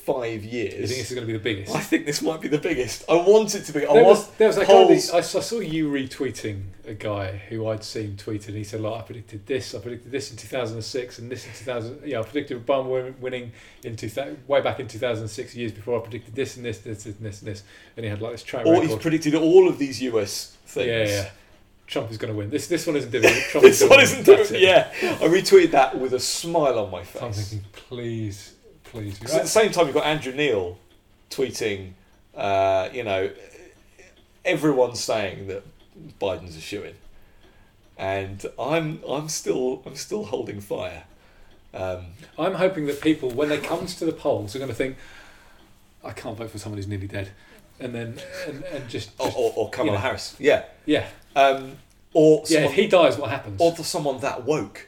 [0.07, 0.73] five years.
[0.73, 1.75] you think this is going to be the biggest?
[1.75, 3.03] I think this might be the biggest.
[3.09, 3.85] I want it to be.
[3.85, 6.93] I There was, there was that guy that, I, saw- I saw you retweeting a
[6.93, 8.53] guy who I'd seen tweeted.
[8.53, 12.01] He said, "Like I predicted this, I predicted this in 2006, and this in 2000.
[12.05, 13.51] Yeah, I predicted Obama winning
[13.83, 17.15] in 2000, way back in 2006, years before I predicted this and this, this and
[17.19, 17.63] this and this."
[17.97, 20.87] And he had like this track or he's predicted all of these US things.
[20.87, 21.29] Yeah, yeah.
[21.87, 22.49] Trump is going to win.
[22.49, 23.35] This this one isn't different.
[23.49, 24.37] Trump this is one isn't win.
[24.37, 24.55] Doing.
[24.55, 24.61] it.
[24.61, 27.49] Yeah, I retweeted that with a smile on my I'm face.
[27.49, 28.53] thinking, please,
[28.91, 29.19] please.
[29.19, 30.77] Because at the same time, you've got Andrew Neil
[31.29, 31.91] tweeting,
[32.35, 33.29] uh, you know,
[34.45, 35.63] everyone's saying that
[36.19, 36.95] Biden's a shoo in,
[37.97, 41.03] and I'm I'm still I'm still holding fire.
[41.73, 42.05] Um,
[42.39, 44.97] I'm hoping that people, when they come to the polls, are going to think,
[46.03, 47.31] "I can't vote for someone who's nearly dead,"
[47.79, 50.01] and then and, and just, or, just or, or Kamala you know.
[50.01, 51.77] Harris, yeah, yeah, um,
[52.13, 52.61] or yeah.
[52.61, 53.61] If he dies, what happens?
[53.61, 54.87] or for someone that woke.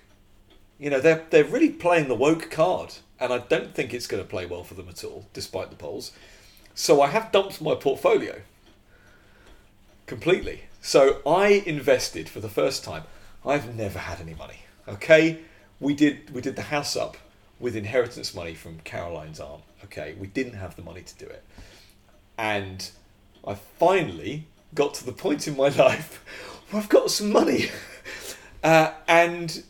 [0.79, 4.23] You know, they're they're really playing the woke card, and I don't think it's going
[4.23, 6.11] to play well for them at all, despite the polls.
[6.73, 8.41] So I have dumped my portfolio
[10.05, 10.63] completely.
[10.81, 13.03] So I invested for the first time.
[13.45, 14.61] I've never had any money.
[14.87, 15.39] Okay,
[15.79, 17.17] we did we did the house up
[17.59, 19.63] with inheritance money from Caroline's aunt.
[19.85, 21.43] Okay, we didn't have the money to do it,
[22.37, 22.89] and
[23.45, 26.23] I finally got to the point in my life
[26.69, 27.69] where I've got some money,
[28.63, 29.63] uh, and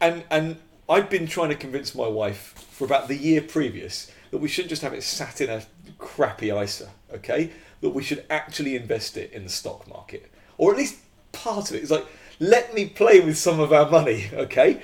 [0.00, 0.56] and and
[0.88, 4.70] I'd been trying to convince my wife for about the year previous that we shouldn't
[4.70, 5.62] just have it sat in a
[5.98, 7.50] crappy ISA, okay?
[7.80, 10.98] That we should actually invest it in the stock market, or at least
[11.32, 11.82] part of it.
[11.82, 12.06] It's like
[12.38, 14.80] let me play with some of our money, okay?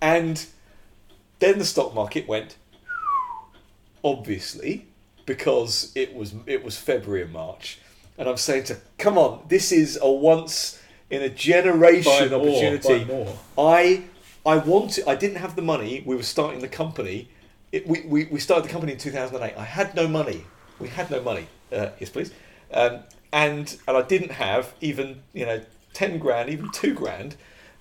[0.00, 0.44] And
[1.38, 2.56] then the stock market went
[4.04, 4.86] obviously
[5.26, 7.78] because it was it was February and March,
[8.16, 10.80] and I'm saying to come on, this is a once
[11.10, 13.04] in a generation Buy more, opportunity.
[13.04, 13.38] buy more.
[13.56, 14.04] I
[14.44, 15.06] I wanted.
[15.06, 16.02] I didn't have the money.
[16.04, 17.28] We were starting the company.
[17.72, 19.56] It, we, we we started the company in two thousand and eight.
[19.56, 20.44] I had no money.
[20.78, 21.48] We had no money.
[21.72, 22.32] Uh, yes, please.
[22.72, 23.00] Um,
[23.32, 25.60] and and I didn't have even you know
[25.92, 27.36] ten grand, even two grand,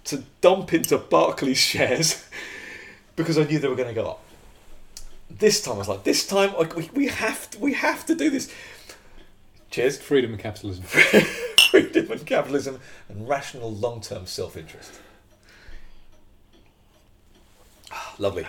[0.06, 2.26] to dump into Barclays shares
[3.16, 4.24] because I knew they were going to go up.
[5.30, 8.16] This time I was like, this time like, we, we have to, we have to
[8.16, 8.52] do this.
[9.70, 10.00] Cheers.
[10.00, 10.84] Freedom and capitalism.
[11.70, 12.80] Freedom and capitalism
[13.10, 14.94] and rational long-term self-interest.
[14.94, 15.07] Ah,
[18.20, 18.46] Lovely.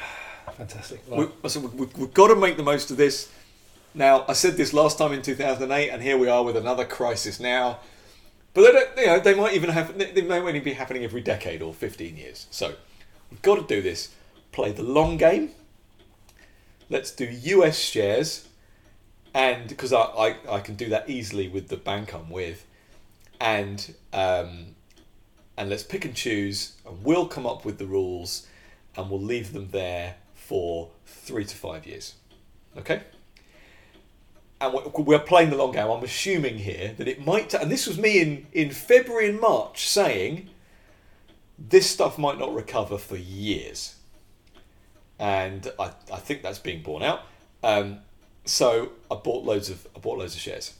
[0.57, 1.03] Fantastic.
[1.09, 3.31] We, so we, we've got to make the most of this.
[3.95, 7.39] Now, I said this last time in 2008, and here we are with another crisis
[7.39, 7.79] now.
[8.55, 11.05] But they, don't, you know, they might even have they, they may only be happening
[11.05, 12.47] every decade or 15 years.
[12.51, 12.75] So
[13.31, 14.15] we've got to do this.
[14.53, 15.51] Play the long game.
[16.91, 18.49] Let's do US shares,
[19.35, 22.67] and because I, I, I can do that easily with the bank I'm with,
[23.41, 24.75] and um,
[25.59, 28.47] and let's pick and choose, and we'll come up with the rules,
[28.99, 32.15] and we'll leave them there for three to five years.
[32.77, 33.03] Okay.
[34.61, 35.89] And we- we're playing the long game.
[35.89, 39.89] I'm assuming here that it might, and this was me in, in February and March
[39.89, 40.51] saying
[41.59, 43.95] this stuff might not recover for years.
[45.19, 47.23] And I, I think that's being borne out.
[47.63, 48.01] Um,
[48.45, 50.75] so I bought loads of I bought loads of shares.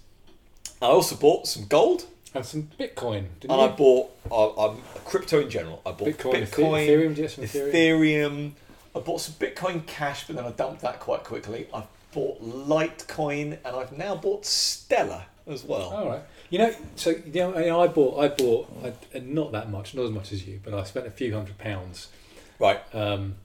[0.81, 3.61] I also bought some gold, And some Bitcoin, didn't and you?
[3.61, 5.81] I bought uh, um, crypto in general.
[5.87, 7.73] I bought Bitcoin, Bitcoin, Ethereum, Ethereum.
[7.73, 8.53] Ethereum.
[8.95, 11.67] I bought some Bitcoin Cash, but then I dumped that quite quickly.
[11.73, 15.83] I've bought Litecoin, and I've now bought Stellar as well.
[15.91, 16.23] All right.
[16.51, 20.05] You know, so you know, I- I bought, I bought, I, not that much, not
[20.05, 22.09] as much as you, but I spent a few hundred pounds.
[22.59, 22.81] Right.
[22.95, 23.37] Um,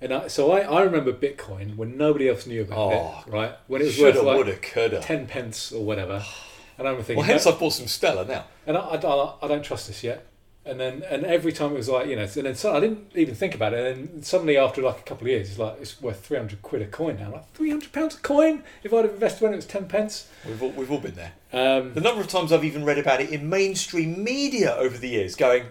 [0.00, 3.52] and I, so I, I remember Bitcoin when nobody else knew about Oh, it, right?
[3.66, 5.00] When it was worth like woulda, coulda.
[5.00, 6.24] ten pence or whatever.
[6.80, 8.46] And I remember thinking, Well, hence I've bought some Stellar now.
[8.66, 10.26] and I, I, I, I don't trust this yet.
[10.64, 13.12] And then, and every time it was like, you know, and then so I didn't
[13.14, 13.96] even think about it.
[13.96, 16.60] And then suddenly, after like a couple of years, it's like it's worth three hundred
[16.62, 17.32] quid a coin now.
[17.32, 18.62] Like three hundred pounds a coin.
[18.82, 20.28] If I'd have invested when it was ten pence.
[20.46, 21.32] We've all, we've all been there.
[21.52, 25.08] Um, The number of times I've even read about it in mainstream media over the
[25.08, 25.64] years, going,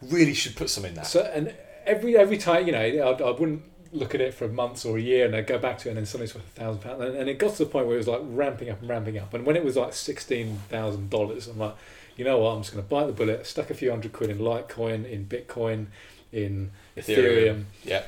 [0.00, 1.06] really should put some in that.
[1.08, 1.52] So and
[1.84, 5.00] every every time you know, I, I wouldn't look at it for months or a
[5.00, 7.02] year, and I'd go back to it, and then suddenly it's worth a thousand pounds,
[7.02, 9.18] and and it got to the point where it was like ramping up and ramping
[9.18, 11.74] up, and when it was like sixteen thousand dollars, I'm like,
[12.16, 13.46] you know what, I'm just going to bite the bullet.
[13.46, 15.86] Stuck a few hundred quid in Litecoin, in Bitcoin,
[16.32, 17.64] in Ethereum.
[17.84, 18.02] Yeah.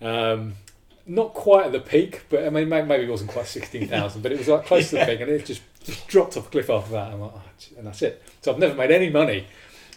[0.00, 0.54] Um,
[1.06, 4.32] not quite at the peak, but I mean, maybe it wasn't quite sixteen thousand, but
[4.32, 6.70] it was like close to the peak, and it just, just dropped off a cliff
[6.70, 7.12] after that.
[7.12, 7.42] I'm like, oh,
[7.78, 8.22] and that's it.
[8.40, 9.46] So I've never made any money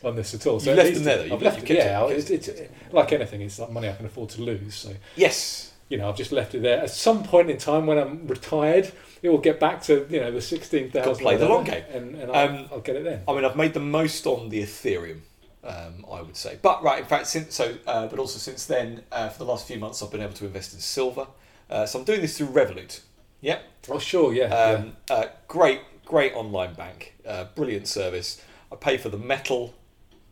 [0.03, 0.59] on this at all.
[0.59, 1.23] So You left them there, though.
[1.25, 1.79] You I've left- left you it.
[1.85, 3.41] Yeah, it, it's, it's like anything.
[3.41, 4.75] It's like money I can afford to lose.
[4.75, 5.73] So Yes.
[5.89, 6.79] you know, I've just left it there.
[6.81, 10.31] At some point in time, when I'm retired, it will get back to you know
[10.31, 11.23] the sixteen thousand.
[11.23, 11.83] Play the long game.
[11.91, 13.21] and, and I'll, Um, I'll get it then.
[13.27, 15.19] I mean, I've made the most on the Ethereum,
[15.63, 16.57] um, I would say.
[16.61, 19.67] But right, in fact, since so, uh, but also since then, uh, for the last
[19.67, 21.27] few months, I've been able to invest in silver.
[21.69, 23.01] Uh, so I'm doing this through Revolut.
[23.41, 23.63] Yep.
[23.89, 24.45] Oh sure, yeah.
[24.45, 27.15] Um, uh, great, great online bank.
[27.27, 28.41] Uh, brilliant service.
[28.71, 29.73] I pay for the metal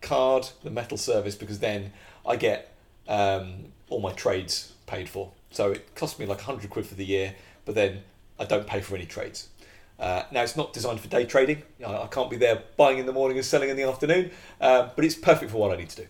[0.02, 1.94] card, the metal service, because then
[2.26, 2.74] I get
[3.08, 5.32] um, all my trades paid for.
[5.52, 8.04] So it costs me like 100 quid for the year, but then
[8.40, 9.50] I don't pay for any trades.
[10.00, 11.64] Uh, now it's not designed for day trading.
[11.86, 14.90] I, I can't be there buying in the morning and selling in the afternoon, uh,
[14.96, 16.08] but it's perfect for what I need to do.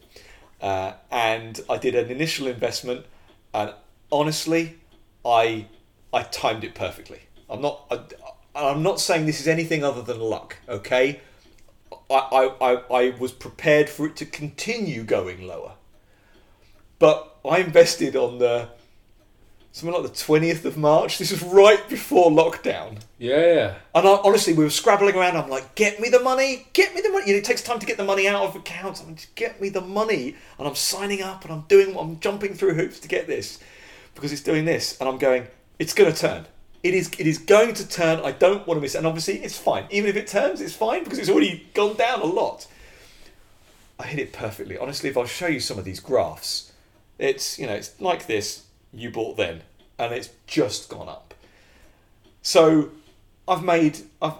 [0.61, 3.05] Uh, and I did an initial investment,
[3.53, 3.73] and
[4.11, 4.77] honestly,
[5.23, 5.67] I
[6.13, 7.21] I timed it perfectly.
[7.49, 7.99] I'm not I,
[8.55, 10.57] I'm not saying this is anything other than luck.
[10.67, 11.21] Okay,
[12.09, 15.73] I, I, I, was prepared for it to continue going lower,
[16.99, 18.69] but I invested on the
[19.73, 21.17] something like the twentieth of March.
[21.17, 22.99] This was right before lockdown.
[23.19, 23.75] yeah, yeah.
[23.93, 25.35] And I, honestly, we were scrabbling around.
[25.35, 27.27] I'm like, get me the money, get me the money.
[27.27, 29.01] You know, it takes time to get the money out of accounts.
[29.01, 30.35] I'm just get me the money.
[30.57, 33.59] And I'm signing up and I'm doing, I'm jumping through hoops to get this
[34.15, 34.97] because it's doing this.
[34.99, 35.47] And I'm going,
[35.77, 36.47] it's going to turn.
[36.87, 38.19] It is, it is going to turn.
[38.23, 38.99] I don't want to miss it.
[38.99, 39.85] And obviously, it's fine.
[39.89, 42.67] Even if it turns, it's fine because it's already gone down a lot.
[43.99, 44.77] I hit it perfectly.
[44.77, 46.71] Honestly, if I'll show you some of these graphs,
[47.17, 48.63] it's, you know, it's like this.
[48.93, 49.63] You bought then,
[49.99, 51.33] and it's just gone up.
[52.41, 52.91] So
[53.47, 54.35] I've made I've,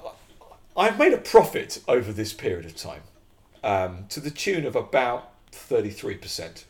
[0.78, 3.02] I've made a profit over this period of time,
[3.64, 6.66] um, to the tune of about thirty three percent.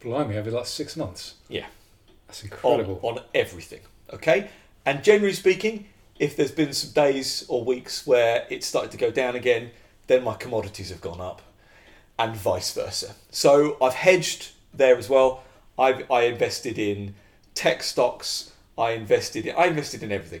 [0.00, 1.34] Blimey, over like six months.
[1.48, 1.66] Yeah,
[2.26, 2.50] That's on
[2.80, 3.00] incredible.
[3.02, 3.80] on everything.
[4.12, 4.48] Okay,
[4.88, 5.84] and generally speaking,
[6.18, 9.70] if there's been some days or weeks where it's started to go down again,
[10.06, 11.42] then my commodities have gone up,
[12.18, 13.14] and vice versa.
[13.30, 15.44] So I've hedged there as well.
[15.78, 17.14] I I invested in
[17.54, 18.52] tech stocks.
[18.78, 20.40] I invested in I invested in everything.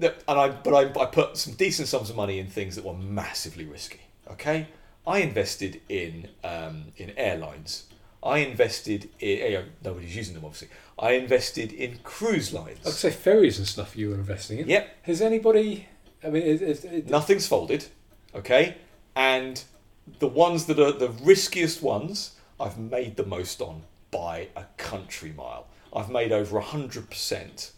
[0.00, 2.94] And I but I, I put some decent sums of money in things that were
[2.94, 4.00] massively risky.
[4.28, 4.66] Okay,
[5.06, 7.84] I invested in um, in airlines.
[8.24, 10.68] I invested in you know, nobody's using them obviously.
[10.98, 12.78] I invested in cruise lines.
[12.84, 14.68] I'd say ferries and stuff you were investing in.
[14.68, 15.88] Yep, Has anybody?
[16.24, 17.86] I mean, is, is, is, nothing's folded.
[18.34, 18.76] Okay,
[19.14, 19.62] and
[20.18, 25.32] the ones that are the riskiest ones, I've made the most on by a country
[25.36, 25.66] mile.
[25.94, 27.72] I've made over hundred percent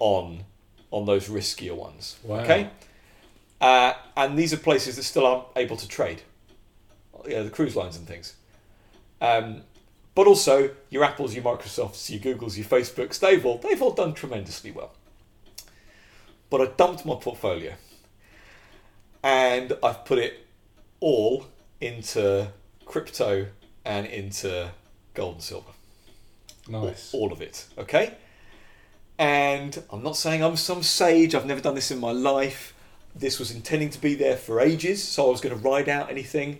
[0.00, 0.44] on
[0.90, 2.16] on those riskier ones.
[2.24, 2.40] Wow.
[2.40, 2.70] Okay,
[3.60, 6.22] uh, and these are places that still aren't able to trade.
[7.26, 8.34] Yeah, the cruise lines and things.
[9.20, 9.62] Um,
[10.14, 14.14] but also your Apples, your Microsofts, your Googles, your Facebooks, they've all they've all done
[14.14, 14.92] tremendously well.
[16.50, 17.74] But I dumped my portfolio
[19.22, 20.46] and I've put it
[21.00, 21.46] all
[21.80, 22.48] into
[22.84, 23.48] crypto
[23.84, 24.70] and into
[25.14, 25.72] gold and silver.
[26.68, 27.12] nice.
[27.12, 28.14] All of it, okay?
[29.18, 32.74] And I'm not saying I'm some sage, I've never done this in my life.
[33.16, 36.10] this was intending to be there for ages, so I was going to ride out
[36.10, 36.58] anything.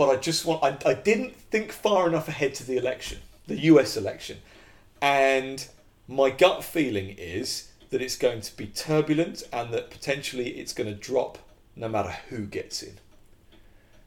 [0.00, 3.58] But I just want, I, I didn't think far enough ahead to the election, the
[3.64, 4.38] US election.
[5.02, 5.68] And
[6.08, 10.88] my gut feeling is that it's going to be turbulent and that potentially it's going
[10.88, 11.36] to drop
[11.76, 12.94] no matter who gets in.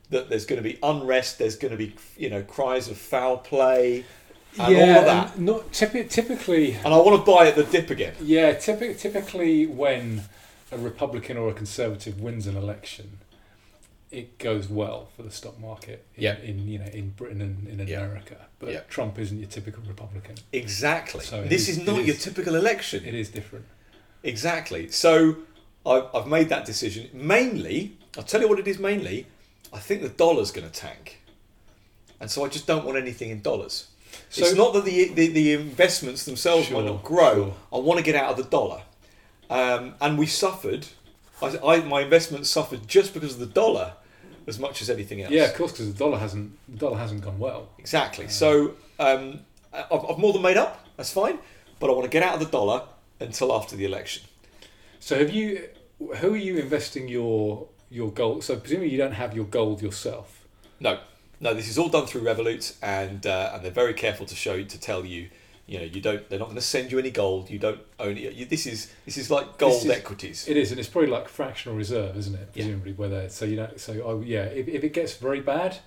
[0.10, 3.38] That there's going to be unrest, there's going to be, you know, cries of foul
[3.38, 4.04] play
[4.58, 5.36] and all of that.
[5.36, 6.74] and not typi- typically.
[6.74, 8.16] And I want to buy at the dip again.
[8.20, 10.24] Yeah, typi- typically when
[10.72, 13.20] a Republican or a Conservative wins an election,
[14.14, 16.06] it goes well for the stock market.
[16.16, 16.38] In, Yeah.
[16.40, 18.02] in you know in Britain and in Yeah.
[18.02, 18.82] America, but Yeah.
[18.90, 20.36] Trump isn't your typical Republican.
[20.52, 21.24] Exactly.
[21.26, 22.24] So this is- is not your is.
[22.24, 23.04] typical election.
[23.06, 23.66] It is different.
[24.24, 24.90] Exactly.
[24.90, 25.38] So
[25.86, 27.10] I've, I've made that decision.
[27.14, 29.28] Mainly, I'll tell you what it is mainly,
[29.74, 31.20] I think the dollar's going to tank.
[32.20, 33.88] And so I just don't want anything in dollars.
[34.30, 37.34] So- it's not that the, the, the investments themselves might not grow.
[37.36, 37.54] sure.
[37.74, 38.84] I want to get out of the dollar.
[39.50, 40.88] Um, and we suffered,
[41.42, 43.94] I, I, my investments suffered just because of the dollar
[44.48, 45.32] as much as anything else.
[45.32, 47.70] Yeah, of course, because the dollar hasn't the dollar hasn't gone well.
[47.78, 48.28] Exactly.
[48.28, 49.42] So um,
[49.74, 50.86] I've, I've more than made up.
[50.98, 51.40] That's fine.
[51.80, 52.84] But I want to get out of the dollar
[53.20, 54.24] until after the election.
[55.00, 55.68] So have you?
[56.18, 58.44] Who are you investing your your gold?
[58.44, 60.46] So presumably you don't have your gold yourself.
[60.80, 61.00] No,
[61.40, 61.54] no.
[61.54, 64.80] This is all done through Revolut, and uh, and they're very careful to show to
[64.80, 65.30] tell you,
[65.66, 66.30] you know, you don't.
[66.30, 67.50] They're not going to send you any gold.
[67.50, 68.34] You don't own it.
[68.34, 70.48] You, this is this is like gold is- equities.
[70.48, 72.54] It is, and it's probably like fractional reserve, isn't it?
[72.54, 72.98] Presumably yeah.
[72.98, 75.78] Whether so you know, so I, yeah, if, if it gets very bad,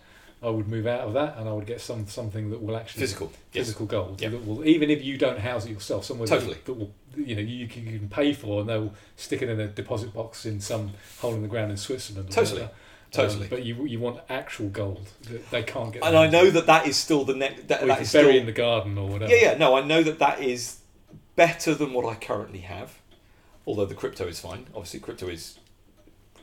[0.43, 3.01] I would move out of that, and I would get some something that will actually
[3.01, 3.33] Physical.
[3.53, 3.67] Yes.
[3.67, 4.31] physical gold Yeah.
[4.31, 6.55] that will even if you don't house it yourself, somewhere Totally.
[6.55, 9.49] that, that will you know you, can- you can pay for, and they'll stick it
[9.51, 12.31] in a deposit box in some hole in the ground in Switzerland.
[12.31, 12.63] Totally.
[12.63, 12.73] whatever.
[13.17, 13.45] Totally.
[13.45, 16.05] Um, but you you want actual gold that they can't get.
[16.05, 17.69] And I know that that is still the next.
[17.69, 18.29] That, you can bury still.
[18.29, 19.33] in the garden or whatever.
[19.33, 19.59] yeah, yeah.
[19.59, 20.79] No, I know that that is
[21.35, 23.01] better than what I currently have.
[23.67, 24.67] Although the crypto is fine.
[24.75, 25.59] Obviously, crypto is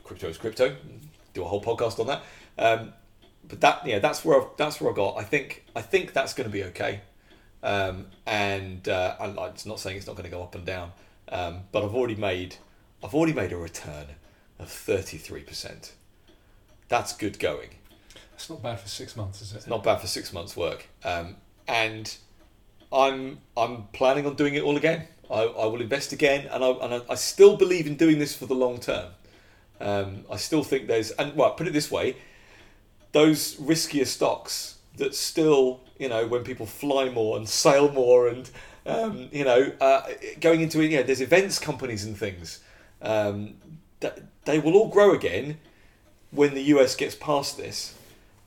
[0.04, 0.76] crypto is crypto.
[1.32, 2.22] Do a whole podcast on that.
[2.58, 2.92] Um,
[3.48, 5.16] but that yeah, that's where I've, that's where I got.
[5.16, 7.00] I think I think that's going to be okay.
[7.62, 10.92] Um, and uh, I'm not saying it's not going to go up and down,
[11.30, 12.56] um, but I've already made
[13.02, 14.06] I've already made a return
[14.58, 15.92] of thirty three percent.
[16.88, 17.70] That's good going.
[18.34, 19.56] It's not bad for six months, is it?
[19.56, 20.86] It's not bad for six months' work.
[21.04, 21.36] Um,
[21.66, 22.14] and
[22.92, 25.08] I'm I'm planning on doing it all again.
[25.30, 28.36] I, I will invest again, and I and I, I still believe in doing this
[28.36, 29.12] for the long term.
[29.80, 32.16] Um, I still think there's and well, put it this way,
[33.12, 38.50] those riskier stocks that still you know when people fly more and sail more and
[38.86, 40.02] um, you know uh,
[40.40, 42.60] going into it, you know, there's events companies and things.
[43.02, 43.54] Um,
[44.00, 45.58] that they will all grow again
[46.34, 47.94] when the US gets past this.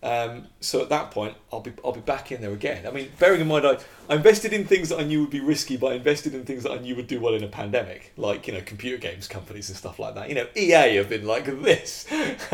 [0.03, 2.85] Um, so at that point, I'll be I'll be back in there again.
[2.85, 5.39] I mean, bearing in mind, I, I invested in things that I knew would be
[5.39, 8.13] risky, but I invested in things that I knew would do well in a pandemic,
[8.15, 10.29] like you know, computer games companies and stuff like that.
[10.29, 12.05] You know, EA have been like this,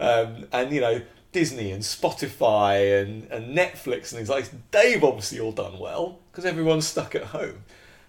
[0.00, 1.00] um, and you know,
[1.30, 4.54] Disney and Spotify and, and Netflix and things like this.
[4.72, 7.62] They've obviously all done well because everyone's stuck at home.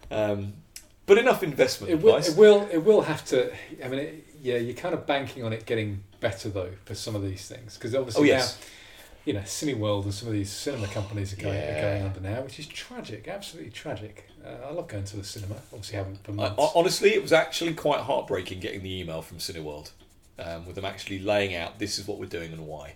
[0.09, 0.53] Um,
[1.05, 2.29] but enough investment It will, advice.
[2.33, 2.67] it will.
[2.71, 3.53] It will have to.
[3.83, 7.15] I mean, it, yeah, you're kind of banking on it getting better though for some
[7.15, 8.57] of these things because obviously Oh, yes.
[8.59, 8.65] now,
[9.25, 12.41] you know, Cineworld and some of these cinema companies are going, are going under now,
[12.41, 14.27] which is tragic, absolutely tragic.
[14.45, 15.55] Uh, I love going to the cinema.
[15.71, 16.59] Obviously, haven't for months.
[16.61, 19.91] I- honestly, it was actually quite heartbreaking getting the email from Cineworld
[20.39, 22.95] um, with them actually laying out this is what we're doing and why.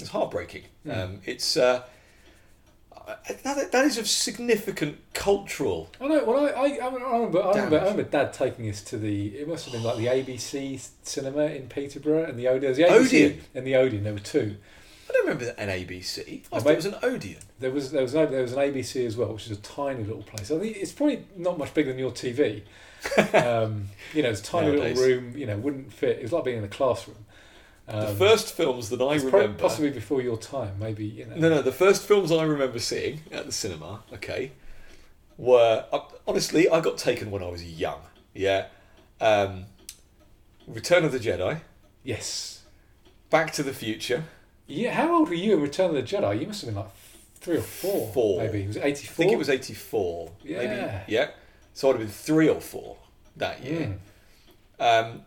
[0.00, 0.64] It's heartbreaking.
[0.86, 0.96] Mm.
[0.96, 1.82] Um, it's uh,
[3.44, 5.90] that, that is of significant cultural.
[6.00, 6.24] I know.
[6.24, 9.28] Well, I, I, I remember, I remember, I remember Dad taking us to the.
[9.28, 12.74] It must have been like the ABC cinema in Peterborough and the Odeon.
[12.74, 13.40] The ABC Odeon?
[13.54, 14.04] and the Odeon.
[14.04, 14.56] There were two.
[15.08, 16.42] I don't remember an ABC.
[16.52, 17.40] I Oh, thought it was an Odeon.
[17.60, 20.04] There was there was no, there was an ABC as well, which is a tiny
[20.04, 20.50] little place.
[20.50, 22.62] I think it's probably not much bigger than your TV.
[23.34, 24.98] um, you know, it's a tiny Nowadays.
[24.98, 25.36] little room.
[25.36, 26.18] You know, wouldn't fit.
[26.20, 27.24] It's like being in a classroom.
[27.88, 29.58] Um, the first films that I remember.
[29.58, 31.06] possibly before your time, maybe.
[31.06, 31.36] You know.
[31.36, 31.62] No, no.
[31.62, 34.52] The first films I remember seeing at the cinema, okay,
[35.38, 38.00] were uh, honestly I got taken when I was young.
[38.34, 38.66] Yeah,
[39.20, 39.64] um,
[40.66, 41.60] Return of the Jedi,
[42.04, 42.62] Yes.
[43.30, 44.24] Back to the Future.
[44.66, 44.92] Yeah.
[44.94, 46.40] How old were you in Return of the Jedi?
[46.40, 46.92] You must have been like
[47.36, 48.12] three or four.
[48.12, 48.42] Four.
[48.42, 50.32] Maybe was it eighty I think it was eighty four.
[50.44, 50.58] Yeah.
[50.58, 51.12] Maybe.
[51.12, 51.30] Yeah.
[51.74, 52.96] So I'd have been three or four
[53.36, 53.98] that year.
[54.80, 55.10] Mm.
[55.10, 55.22] Um,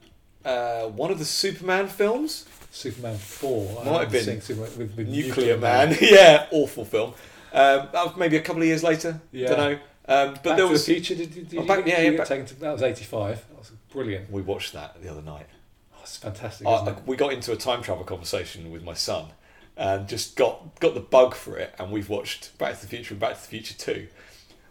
[0.46, 3.82] uh, one of the Superman films, Superman four.
[3.82, 5.98] I Might have been Superman with, with Nuclear, Man.
[6.02, 7.12] yeah, awful film.
[7.54, 9.20] Um, that was maybe a couple of years later.
[9.32, 9.48] Yeah.
[9.50, 9.80] Don't know.
[10.08, 11.16] Um, but Back there to was the Future.
[11.16, 13.46] Did, did, did Oh, back- yeah, you yeah, back- to, that was eighty five.
[13.50, 14.32] That was brilliant.
[14.32, 15.48] we watched that the other night.
[15.94, 16.68] Oh, it's fantastic.
[16.68, 16.98] It?
[17.06, 19.28] we got into a time travel conversation with my son
[19.78, 23.14] and just got got the bug for it and we've watched Back to the Future
[23.14, 24.08] and Back to the Future 2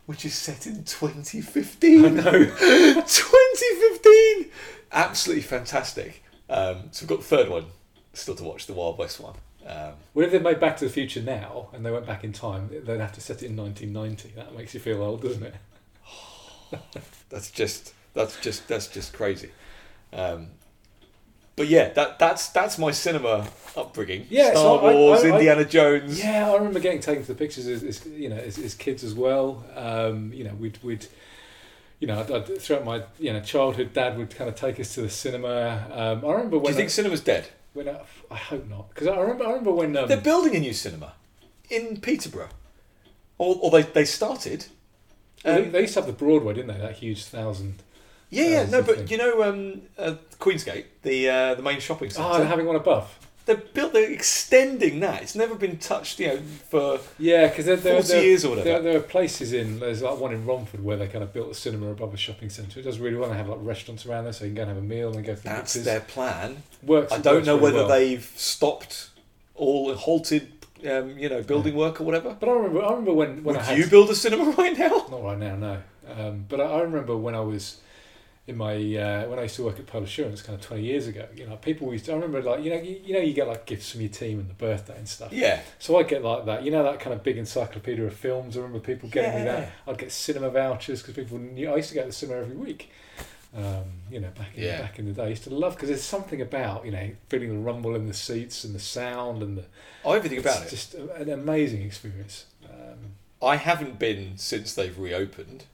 [0.07, 2.05] which is set in 2015.
[2.05, 2.33] I know.
[3.05, 4.51] 2015!
[4.93, 6.23] Absolutely fantastic.
[6.49, 7.67] Um, so we've got the third one
[8.13, 9.35] still to watch, the Wild West one.
[9.67, 12.33] Um, Well, if they made Back to the Future now and they went back in
[12.33, 14.33] time, they'd have to set it in 1990.
[14.37, 15.55] That makes you feel old, doesn't it?
[17.29, 19.51] that's just that's just that's just crazy.
[20.13, 20.49] Um,
[21.57, 24.27] but yeah, that that's that's my cinema upbringing.
[24.31, 26.19] Yeah, Star so Wars, I- I- Indiana Jones.
[26.19, 29.05] Yeah, I remember getting taken to the pictures as, as you know as, as kids
[29.05, 29.65] as well.
[29.77, 31.07] Um, you know, we'd we'd
[32.01, 34.95] you know I'd, I'd, throughout my you know childhood, Dad would kind of take us
[34.95, 35.87] to the cinema.
[35.93, 36.65] Um, I remember when.
[36.65, 37.49] Do you think I, cinema's dead?
[37.73, 38.01] when I,
[38.31, 41.13] I hope not because I remember I remember when um, They're building a new cinema
[41.71, 42.49] in Peterborough,
[43.39, 44.67] or, or they they started.
[45.45, 46.81] well, they, Um, they used to have the Broadway, didn't they?
[46.81, 47.83] That huge thousand.
[48.29, 49.09] yeah, yeah, That no, but thing.
[49.09, 52.29] you know, um, uh, Queensgate, the uh, the main shopping centre.
[52.29, 53.17] Oh, they're having one above.
[53.51, 53.93] They're built.
[53.93, 55.23] They're extending that.
[55.23, 56.37] It's never been touched, you know,
[56.69, 58.83] for Yeah, because there, there, 40 there, years or whatever.
[58.83, 61.55] there, are places in there's like one in Romford where they kind of built a
[61.55, 62.81] cinema above a shopping centre.
[62.81, 64.69] It does really want to have like restaurants around there, so you can go and
[64.71, 65.85] have a meal and go to that's pictures.
[65.85, 66.63] their plan.
[66.83, 67.13] Works.
[67.13, 67.89] I don't know whether well.
[67.89, 69.11] they've stopped
[69.55, 70.51] all halted,
[70.91, 72.37] um, you know, building work or whatever.
[72.39, 74.79] But I remember, I remember when when Would I had you build a cinema right
[74.79, 75.07] now?
[75.11, 75.83] not right now, no.
[76.17, 77.81] Um, but I, I remember when I was
[78.51, 81.07] in my uh, when I used to work at Pearl Assurance, kind of twenty years
[81.07, 81.27] ago.
[81.35, 82.05] You know, people used.
[82.07, 84.11] To, I remember like you know you, you know you get like gifts from your
[84.11, 85.33] team and the birthday and stuff.
[85.33, 85.61] Yeah.
[85.79, 86.65] So I get like that.
[86.65, 88.57] You know that kind of big encyclopedia of films.
[88.57, 89.71] I remember people getting me that.
[89.87, 91.71] I'd get cinema vouchers because people knew.
[91.73, 92.91] I used to go to the cinema every week.
[93.57, 94.81] Um, you know, back in Yeah.
[94.81, 97.49] back in the day, I used to love because there's something about you know feeling
[97.49, 99.65] the rumble in the seats and the sound and the
[100.05, 100.77] Oh, everything about it's it.
[100.77, 102.47] just an amazing experience.
[102.65, 102.99] Um,
[103.43, 105.65] I haven't been since they've reopened,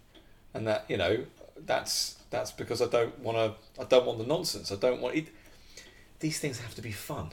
[0.54, 1.24] and that you know,
[1.64, 3.80] that's that's because I don't want to.
[3.80, 4.70] I don't want the nonsense.
[4.72, 5.28] I don't want it.
[6.20, 7.30] These things have to be fun.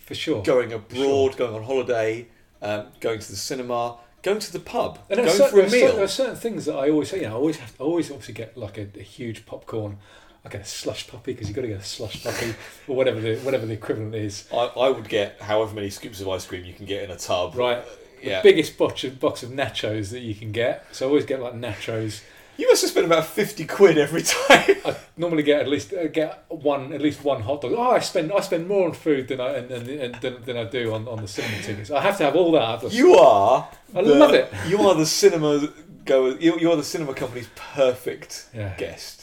[0.00, 0.42] for sure.
[0.42, 2.26] Going abroad, going on holiday,
[2.60, 5.60] um, going to the cinema, going to the pub, And there going are, for certain,
[5.60, 5.94] a are certain, meal.
[5.94, 7.18] there are certain things that I always say.
[7.20, 9.98] You know, I always have, I always obviously get like a, a huge popcorn.
[10.44, 12.54] I get a slush puppy because you've got to get a slush puppy
[12.86, 14.46] or whatever the whatever the equivalent is.
[14.52, 17.16] I, I would get however many scoops of ice cream you can get in a
[17.16, 17.54] tub.
[17.54, 17.82] Right.
[18.22, 18.40] Yeah.
[18.40, 20.86] The biggest box of, box of nachos that you can get.
[20.92, 22.22] So I always get like nachos.
[22.56, 24.76] You must have spent about fifty quid every time.
[24.84, 27.72] I normally get at least uh, get one at least one hot dog.
[27.76, 30.56] Oh, I spend I spend more on food than I and, and, and than, than
[30.56, 31.90] I do on, on the cinema tickets.
[31.90, 32.92] I have to have all that.
[32.92, 33.68] You are.
[33.94, 34.52] I the- love it.
[34.68, 35.68] You are the cinema
[36.04, 36.36] goer.
[36.38, 38.74] You, you are the cinema company's perfect Yeah.
[38.76, 39.22] guest.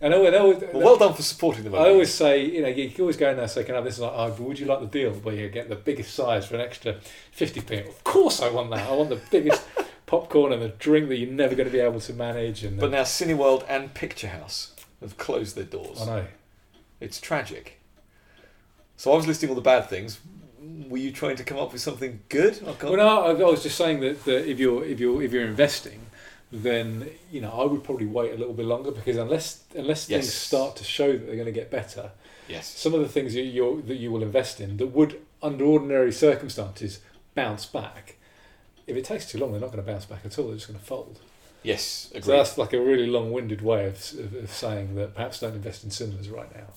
[0.00, 1.74] And I always, Well, well done for supporting them.
[1.74, 3.78] I always say, you know, you can always go in there and say, "Can I
[3.78, 6.46] have this?" Like, oh, would you like the deal where you get the biggest size
[6.46, 6.94] for an extra
[7.32, 7.78] fifty p?
[7.80, 8.88] Of course, I want that.
[8.88, 9.60] I want the biggest
[10.08, 12.64] popcorn and the drink that you're never going to be able to manage.
[12.64, 14.70] And But now Cineworld and Picturehouse
[15.00, 16.02] have closed their doors.
[16.02, 16.26] I know.
[17.00, 17.78] It's tragic.
[18.96, 20.18] So I was listing all the bad things.
[20.88, 22.58] Were you trying to come up with something good?
[22.66, 25.44] Oh, Well, no, I was just saying that, that if you're if you're if you're
[25.44, 26.00] investing,
[26.50, 30.32] then you know I would probably wait a little bit longer because unless unless things
[30.32, 32.10] start to show that they're going to get better,
[32.48, 32.66] yes.
[32.66, 36.10] some of the things that you that you will invest in that would under ordinary
[36.10, 37.00] circumstances
[37.34, 38.16] bounce back.
[38.88, 40.46] If it takes too long, they're not going to bounce back at all.
[40.46, 41.20] They're just going to fold.
[41.62, 42.08] Yes.
[42.10, 42.24] Agreed.
[42.24, 45.84] So that's like a really long-winded way of, of, of saying that perhaps don't invest
[45.84, 46.68] in cinemas right now,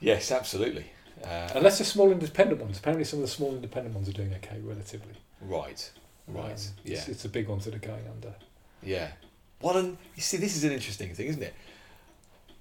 [0.00, 0.86] yes, absolutely.
[1.24, 2.78] Uh, unless they're small independent ones.
[2.78, 5.14] Apparently, some of the small independent ones are doing okay relatively.
[5.40, 5.90] right.
[6.26, 6.52] Right.
[6.52, 6.98] Um, yeah.
[6.98, 8.34] it's, it's the big ones that are going under.
[8.82, 9.12] Yeah.
[9.60, 11.54] Well, and you see, this is an interesting thing, isn't it?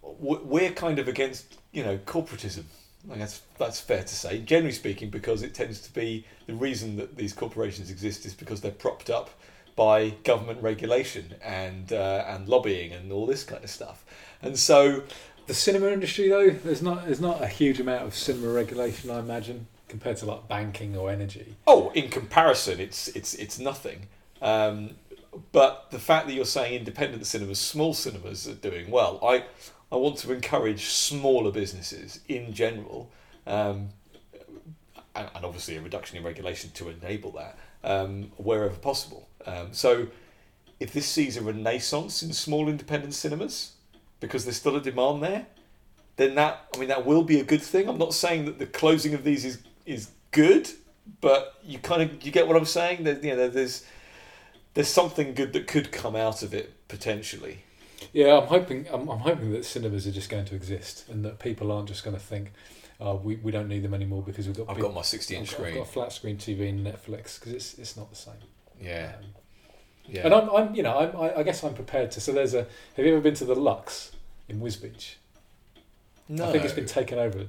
[0.02, 2.64] We're kind of against, you know, corporatism.
[3.12, 6.96] I that's that's fair to say, generally speaking, because it tends to be the reason
[6.98, 9.30] that these corporations exist is because they're propped up
[9.76, 14.04] by government regulation and uh, and lobbying and all this kind of stuff.
[14.42, 15.04] And so,
[15.48, 19.20] The cinema industry, though, there's not there's not a huge amount of cinema regulation, I
[19.20, 21.56] imagine, compared to like banking or energy.
[21.66, 24.08] oh, in comparison, it's it's it's nothing.
[24.42, 24.96] Um,
[25.52, 29.46] but the fact that you're saying independent cinemas, small cinemas are doing well, I
[29.92, 33.10] I want to encourage smaller businesses in general,
[33.46, 33.90] um,
[35.16, 39.30] and, and obviously a reduction in regulation to enable that um, wherever possible.
[39.46, 40.08] Um, so,
[40.80, 43.74] if this sees a renaissance in small independent cinemas,
[44.20, 45.48] because there's still a demand there,
[46.18, 47.88] then that I mean that will be a good thing.
[47.88, 50.70] I'm not saying that the closing of these is is good,
[51.22, 53.04] but you kind of you get what I'm saying.
[53.06, 53.86] That you know there's
[54.74, 57.64] there's something good that could come out of it potentially.
[58.14, 61.40] Yeah, I'm hoping I'm, I'm hoping that cinemas are just going to exist and that
[61.40, 62.52] people aren't just going to think,
[63.00, 65.36] oh, we, we don't need them anymore because we've got I've big- got my 60
[65.36, 65.76] inch I've I've screen.
[65.76, 68.34] got a flat screen TV and Netflix because it's it's not the same.
[68.80, 69.26] Yeah, Um,
[70.08, 70.26] yeah.
[70.26, 72.22] And I'm, I'm you know I'm, I, I guess I'm prepared to.
[72.22, 72.68] So there's a.
[72.96, 74.12] Have you ever been to the Luxe
[74.48, 75.16] in Wisbech?
[76.30, 77.48] no, I think it's been taken over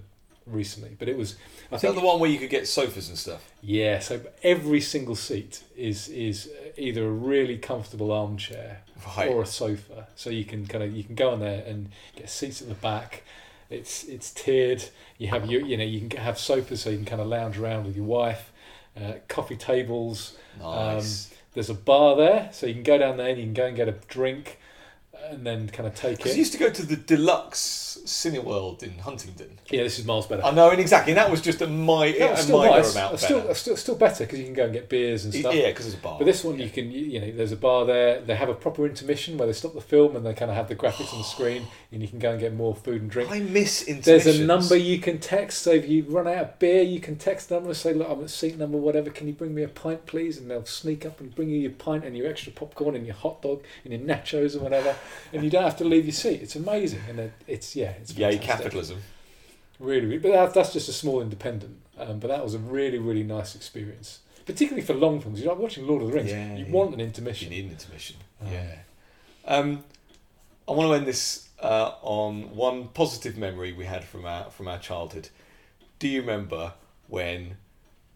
[0.50, 1.36] recently, but it was.
[1.70, 3.50] I Is think the one where you could get sofas and stuff?
[3.62, 8.82] Yeah, so every single seat is is either a really comfortable armchair
[9.16, 9.28] Right.
[9.30, 12.28] or a sofa, so you can kind of you can go on there and get
[12.30, 13.22] seats at the back.
[13.70, 14.84] It's it's tiered.
[15.18, 17.58] You have you you know you can have sofas so you can kind of lounge
[17.58, 18.52] around with your wife.
[18.96, 20.36] Uh, coffee tables.
[20.60, 21.32] nice.
[21.54, 23.76] There's a bar there, so you can go down there and you can go and
[23.76, 24.58] get a drink,
[25.30, 26.32] and then kind of take it.
[26.32, 29.58] you used to go to the Deluxe Cineworld in Huntingdon.
[29.70, 30.42] yeah, this is miles better.
[30.44, 32.94] I know, and exactly, and that was just a, mi- a still minor nice.
[32.94, 33.54] amount Uh, still, better.
[33.54, 35.54] still, still better because you can go and get beers and stuff.
[35.54, 36.18] Yeah, because it's a bar.
[36.18, 36.64] But this one, Yeah.
[36.64, 38.20] you can, you, you know, there's a bar there.
[38.20, 40.68] They have a proper intermission where they stop the film and they kind of have
[40.68, 43.30] the graphics on the screen, and you can go and get more food and drink.
[43.30, 44.24] I miss intermissions.
[44.24, 45.62] There's a number you can text.
[45.62, 47.70] So if you run out of beer, you can text the number.
[47.70, 49.10] and Say, look, I'm at seat number whatever.
[49.10, 50.38] Can you bring me a pint, please?
[50.38, 53.16] And they'll sneak up and bring you your pint and your extra popcorn and your
[53.16, 54.94] hot dog and your nachos or whatever.
[55.32, 56.42] And you don't have to leave your seat.
[56.42, 58.98] It's amazing, and it's yeah, it's Yay, capitalism.
[59.78, 61.78] Really, really, but that, that's just a small independent.
[61.98, 65.40] Um, but that was a really, really nice experience, particularly for long films.
[65.40, 66.30] You're like watching Lord of the Rings.
[66.30, 66.72] Yeah, you yeah.
[66.72, 67.52] want an intermission.
[67.52, 68.16] You need an intermission.
[68.40, 68.74] Um, Yeah.
[69.44, 69.84] Um,
[70.68, 74.68] I want to end this uh, on one positive memory we had from our from
[74.68, 75.28] our childhood.
[75.98, 76.74] Do you remember
[77.08, 77.56] when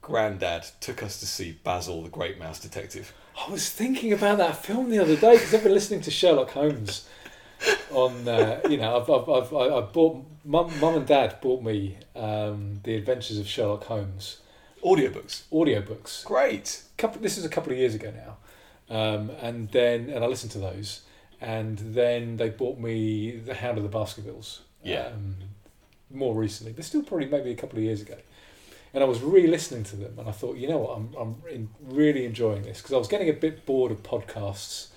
[0.00, 3.12] Grandad took us to see Basil the Great Mouse Detective?
[3.36, 6.50] I was thinking about that film the other day because I've been listening to Sherlock
[6.50, 7.08] Holmes
[7.90, 8.28] on.
[8.28, 12.80] Uh, you know, I've, I've, I've I bought mum, mum and dad bought me um,
[12.84, 14.38] the Adventures of Sherlock Holmes
[14.84, 15.42] Audiobooks.
[15.50, 16.24] audiobooks.
[16.24, 16.82] Great.
[16.98, 20.52] Couple, this is a couple of years ago now, um, and then and I listened
[20.52, 21.02] to those,
[21.40, 24.60] and then they bought me the Hound of the Baskervilles.
[24.82, 25.06] Yeah.
[25.06, 25.36] Um,
[26.10, 28.16] more recently, but still probably maybe a couple of years ago.
[28.94, 31.68] And I was re-listening to them, and I thought, you know what, I'm I'm in,
[31.80, 34.88] really enjoying this because I was getting a bit bored of podcasts.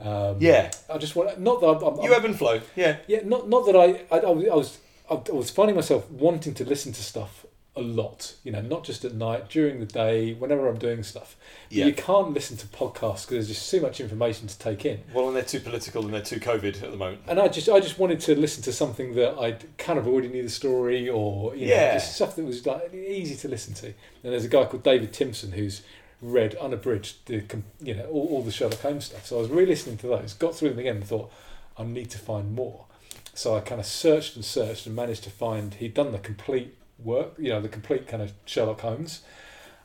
[0.00, 0.70] Um, Yeah.
[0.92, 2.60] I just want not that I'm, I'm, You ebb and flow.
[2.76, 2.96] Yeah.
[3.06, 4.78] yeah, not not that I I, I was
[5.10, 7.46] I was finding myself wanting to listen to stuff
[7.78, 8.34] a lot.
[8.44, 11.36] You know, not just at night, during the day, whenever I'm doing stuff.
[11.68, 11.86] But Yeah.
[11.86, 15.00] you can't listen to podcasts because there's just too much information to take in.
[15.14, 17.22] Well, and they're too political and they're too COVID at the moment.
[17.26, 20.28] And I just I just wanted to listen to something that I kind of already
[20.28, 21.94] knew the story or you know Yeah.
[21.94, 23.86] just stuff that was like easy to listen to.
[23.86, 23.94] And
[24.32, 25.82] there's a guy called David Timson who's
[26.20, 27.42] read unabridged the
[27.80, 29.26] you know all, all the Sherlock Holmes stuff.
[29.26, 31.30] So I was re-listening to those, got through them again, and thought
[31.76, 32.86] I need to find more.
[33.34, 36.74] So I kind of searched and searched and managed to find he'd done the complete
[37.02, 39.22] work, you know, the complete kind of Sherlock Holmes.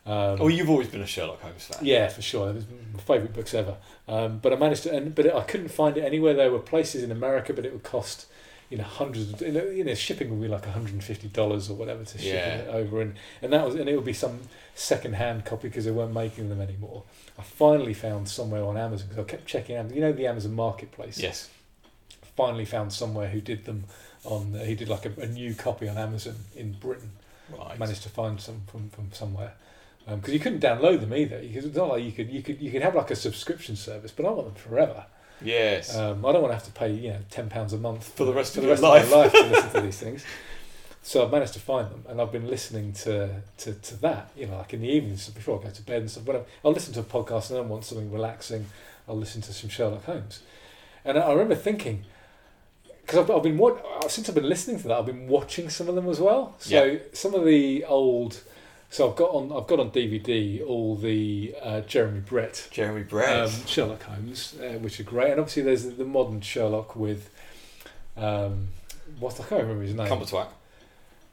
[0.05, 1.85] Um, Oh, you've always been a Sherlock Holmes fan.
[1.85, 2.49] yeah, for sure.
[2.49, 3.77] It was my favourite books ever.
[4.07, 6.33] Um, but I managed to, and, but I couldn't find it anywhere.
[6.33, 8.25] There were places in America, but it would cost,
[8.69, 9.31] you know, hundreds.
[9.31, 11.75] Of, you know, you know, shipping would be like one hundred and fifty dollars or
[11.75, 12.55] whatever to ship Yeah.
[12.55, 14.41] it over, and and that was, and it would be some
[14.75, 17.03] second-hand copy because they weren't making them anymore.
[17.39, 19.95] I finally found somewhere on Amazon because I kept checking Amazon.
[19.95, 21.17] You know, the Amazon Marketplace.
[21.17, 21.49] Yes.
[22.35, 23.83] Finally found somewhere who did them
[24.25, 24.55] on.
[24.55, 27.11] Uh, he did like a, a new copy on Amazon in Britain
[27.57, 27.77] Right.
[27.77, 29.53] managed to find some from, from somewhere
[30.07, 31.39] because you couldn't download them either.
[31.39, 34.11] Because it's not like you could you could you could have like a subscription service,
[34.11, 35.05] but I want them forever.
[35.41, 35.95] Yes.
[35.95, 38.25] Um, I don't want to have to pay you know ten pounds a month For
[38.25, 39.03] the rest for of the rest life.
[39.05, 40.25] of my life to listen to these things.
[41.05, 44.29] So I've managed to find them, and I've been listening to, to, to that.
[44.37, 46.23] You know, like in the evenings before I go to bed and stuff.
[46.25, 46.45] Whatever.
[46.63, 48.67] I'll listen to a podcast and then want something relaxing.
[49.07, 50.41] I'll listen to some Sherlock Holmes,
[51.03, 52.05] and I I remember thinking.
[53.13, 53.77] Because I've, I've been wa-
[54.07, 56.55] since I've been listening to that, I've been watching some of them as well.
[56.59, 58.41] So some of the old,
[58.89, 63.45] so I've got on I've got on DVD all the uh, Jeremy Brett Jeremy Brett.
[63.45, 67.29] um, Sherlock Holmes, uh, which are great, and obviously there's the, the modern Sherlock with
[68.17, 68.69] um,
[69.19, 70.07] what I can't remember his name.
[70.07, 70.47] Cumbertwat.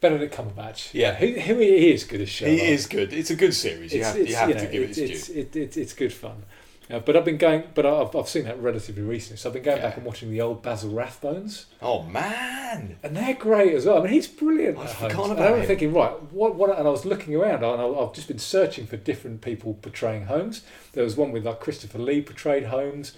[0.00, 0.94] Benedict Cumberbatch.
[0.94, 1.14] Yeah.
[1.14, 2.58] who, who he is good as Sherlock.
[2.58, 3.12] He is good.
[3.12, 3.92] It's a good series.
[3.92, 5.92] You It's- have, you have you to give it it's, its it's, it, it, it's
[5.92, 6.42] good fun.
[6.90, 9.36] Uh, but I've been going, but I've, I've seen that relatively recently.
[9.36, 9.88] So I've been going Yeah.
[9.88, 12.96] back and watching the old Basil Rathbones, Oh man.
[13.02, 13.98] and they're great as well.
[13.98, 14.76] I mean, he's brilliant.
[14.78, 15.30] I'd at Holmes.
[15.32, 15.66] and I was him.
[15.66, 16.76] thinking, right, what, what?
[16.76, 20.24] And I was looking around, and I- I've just been searching for different people portraying
[20.24, 20.62] Holmes.
[20.92, 23.12] There was one with like Christopher Lee portrayed Holmes.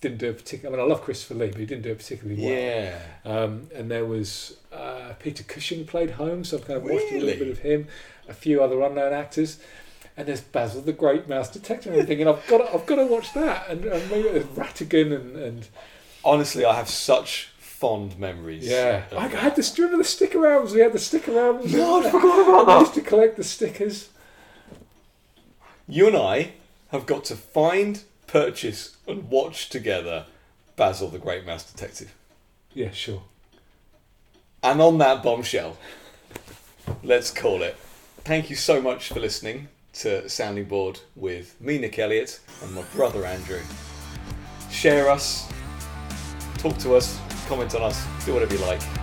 [0.00, 0.74] Didn't do a particular.
[0.74, 2.52] I mean, I love Christopher Lee, but he didn't do it particularly well.
[2.52, 2.98] Yeah.
[3.24, 7.14] Um, and there was uh, Peter Cushing played Holmes, so I've kind of watched a
[7.14, 7.20] Really?
[7.26, 7.86] little bit of him,
[8.28, 9.58] a few other unknown actors.
[10.16, 12.96] And there's Basil the Great Mouse Detective, and I'm thinking I've got to, I've got
[12.96, 13.68] to watch that.
[13.70, 15.68] And, and maybe there's Ratigan and, and
[16.24, 18.68] Honestly, I have such fond memories.
[18.68, 19.38] yeah, I that.
[19.38, 20.72] had the do you remember the sticker albums.
[20.74, 21.72] We had the sticker albums.
[21.74, 22.80] No, I forgot about I that.
[22.80, 24.10] used to collect the stickers.
[25.88, 26.52] You and I
[26.90, 30.26] have got to find, purchase, and watch together
[30.76, 32.14] Basil the Great Mouse Detective.
[32.72, 33.22] Yeah, sure.
[34.62, 35.76] And on that bombshell,
[37.02, 37.76] let's call it.
[38.24, 42.82] Thank you so much for listening to Sounding Board with me, Nick Elliott, and my
[42.94, 43.60] brother Andrew.
[44.70, 45.50] Share us,
[46.58, 49.01] talk to us, comment on us, do whatever you like.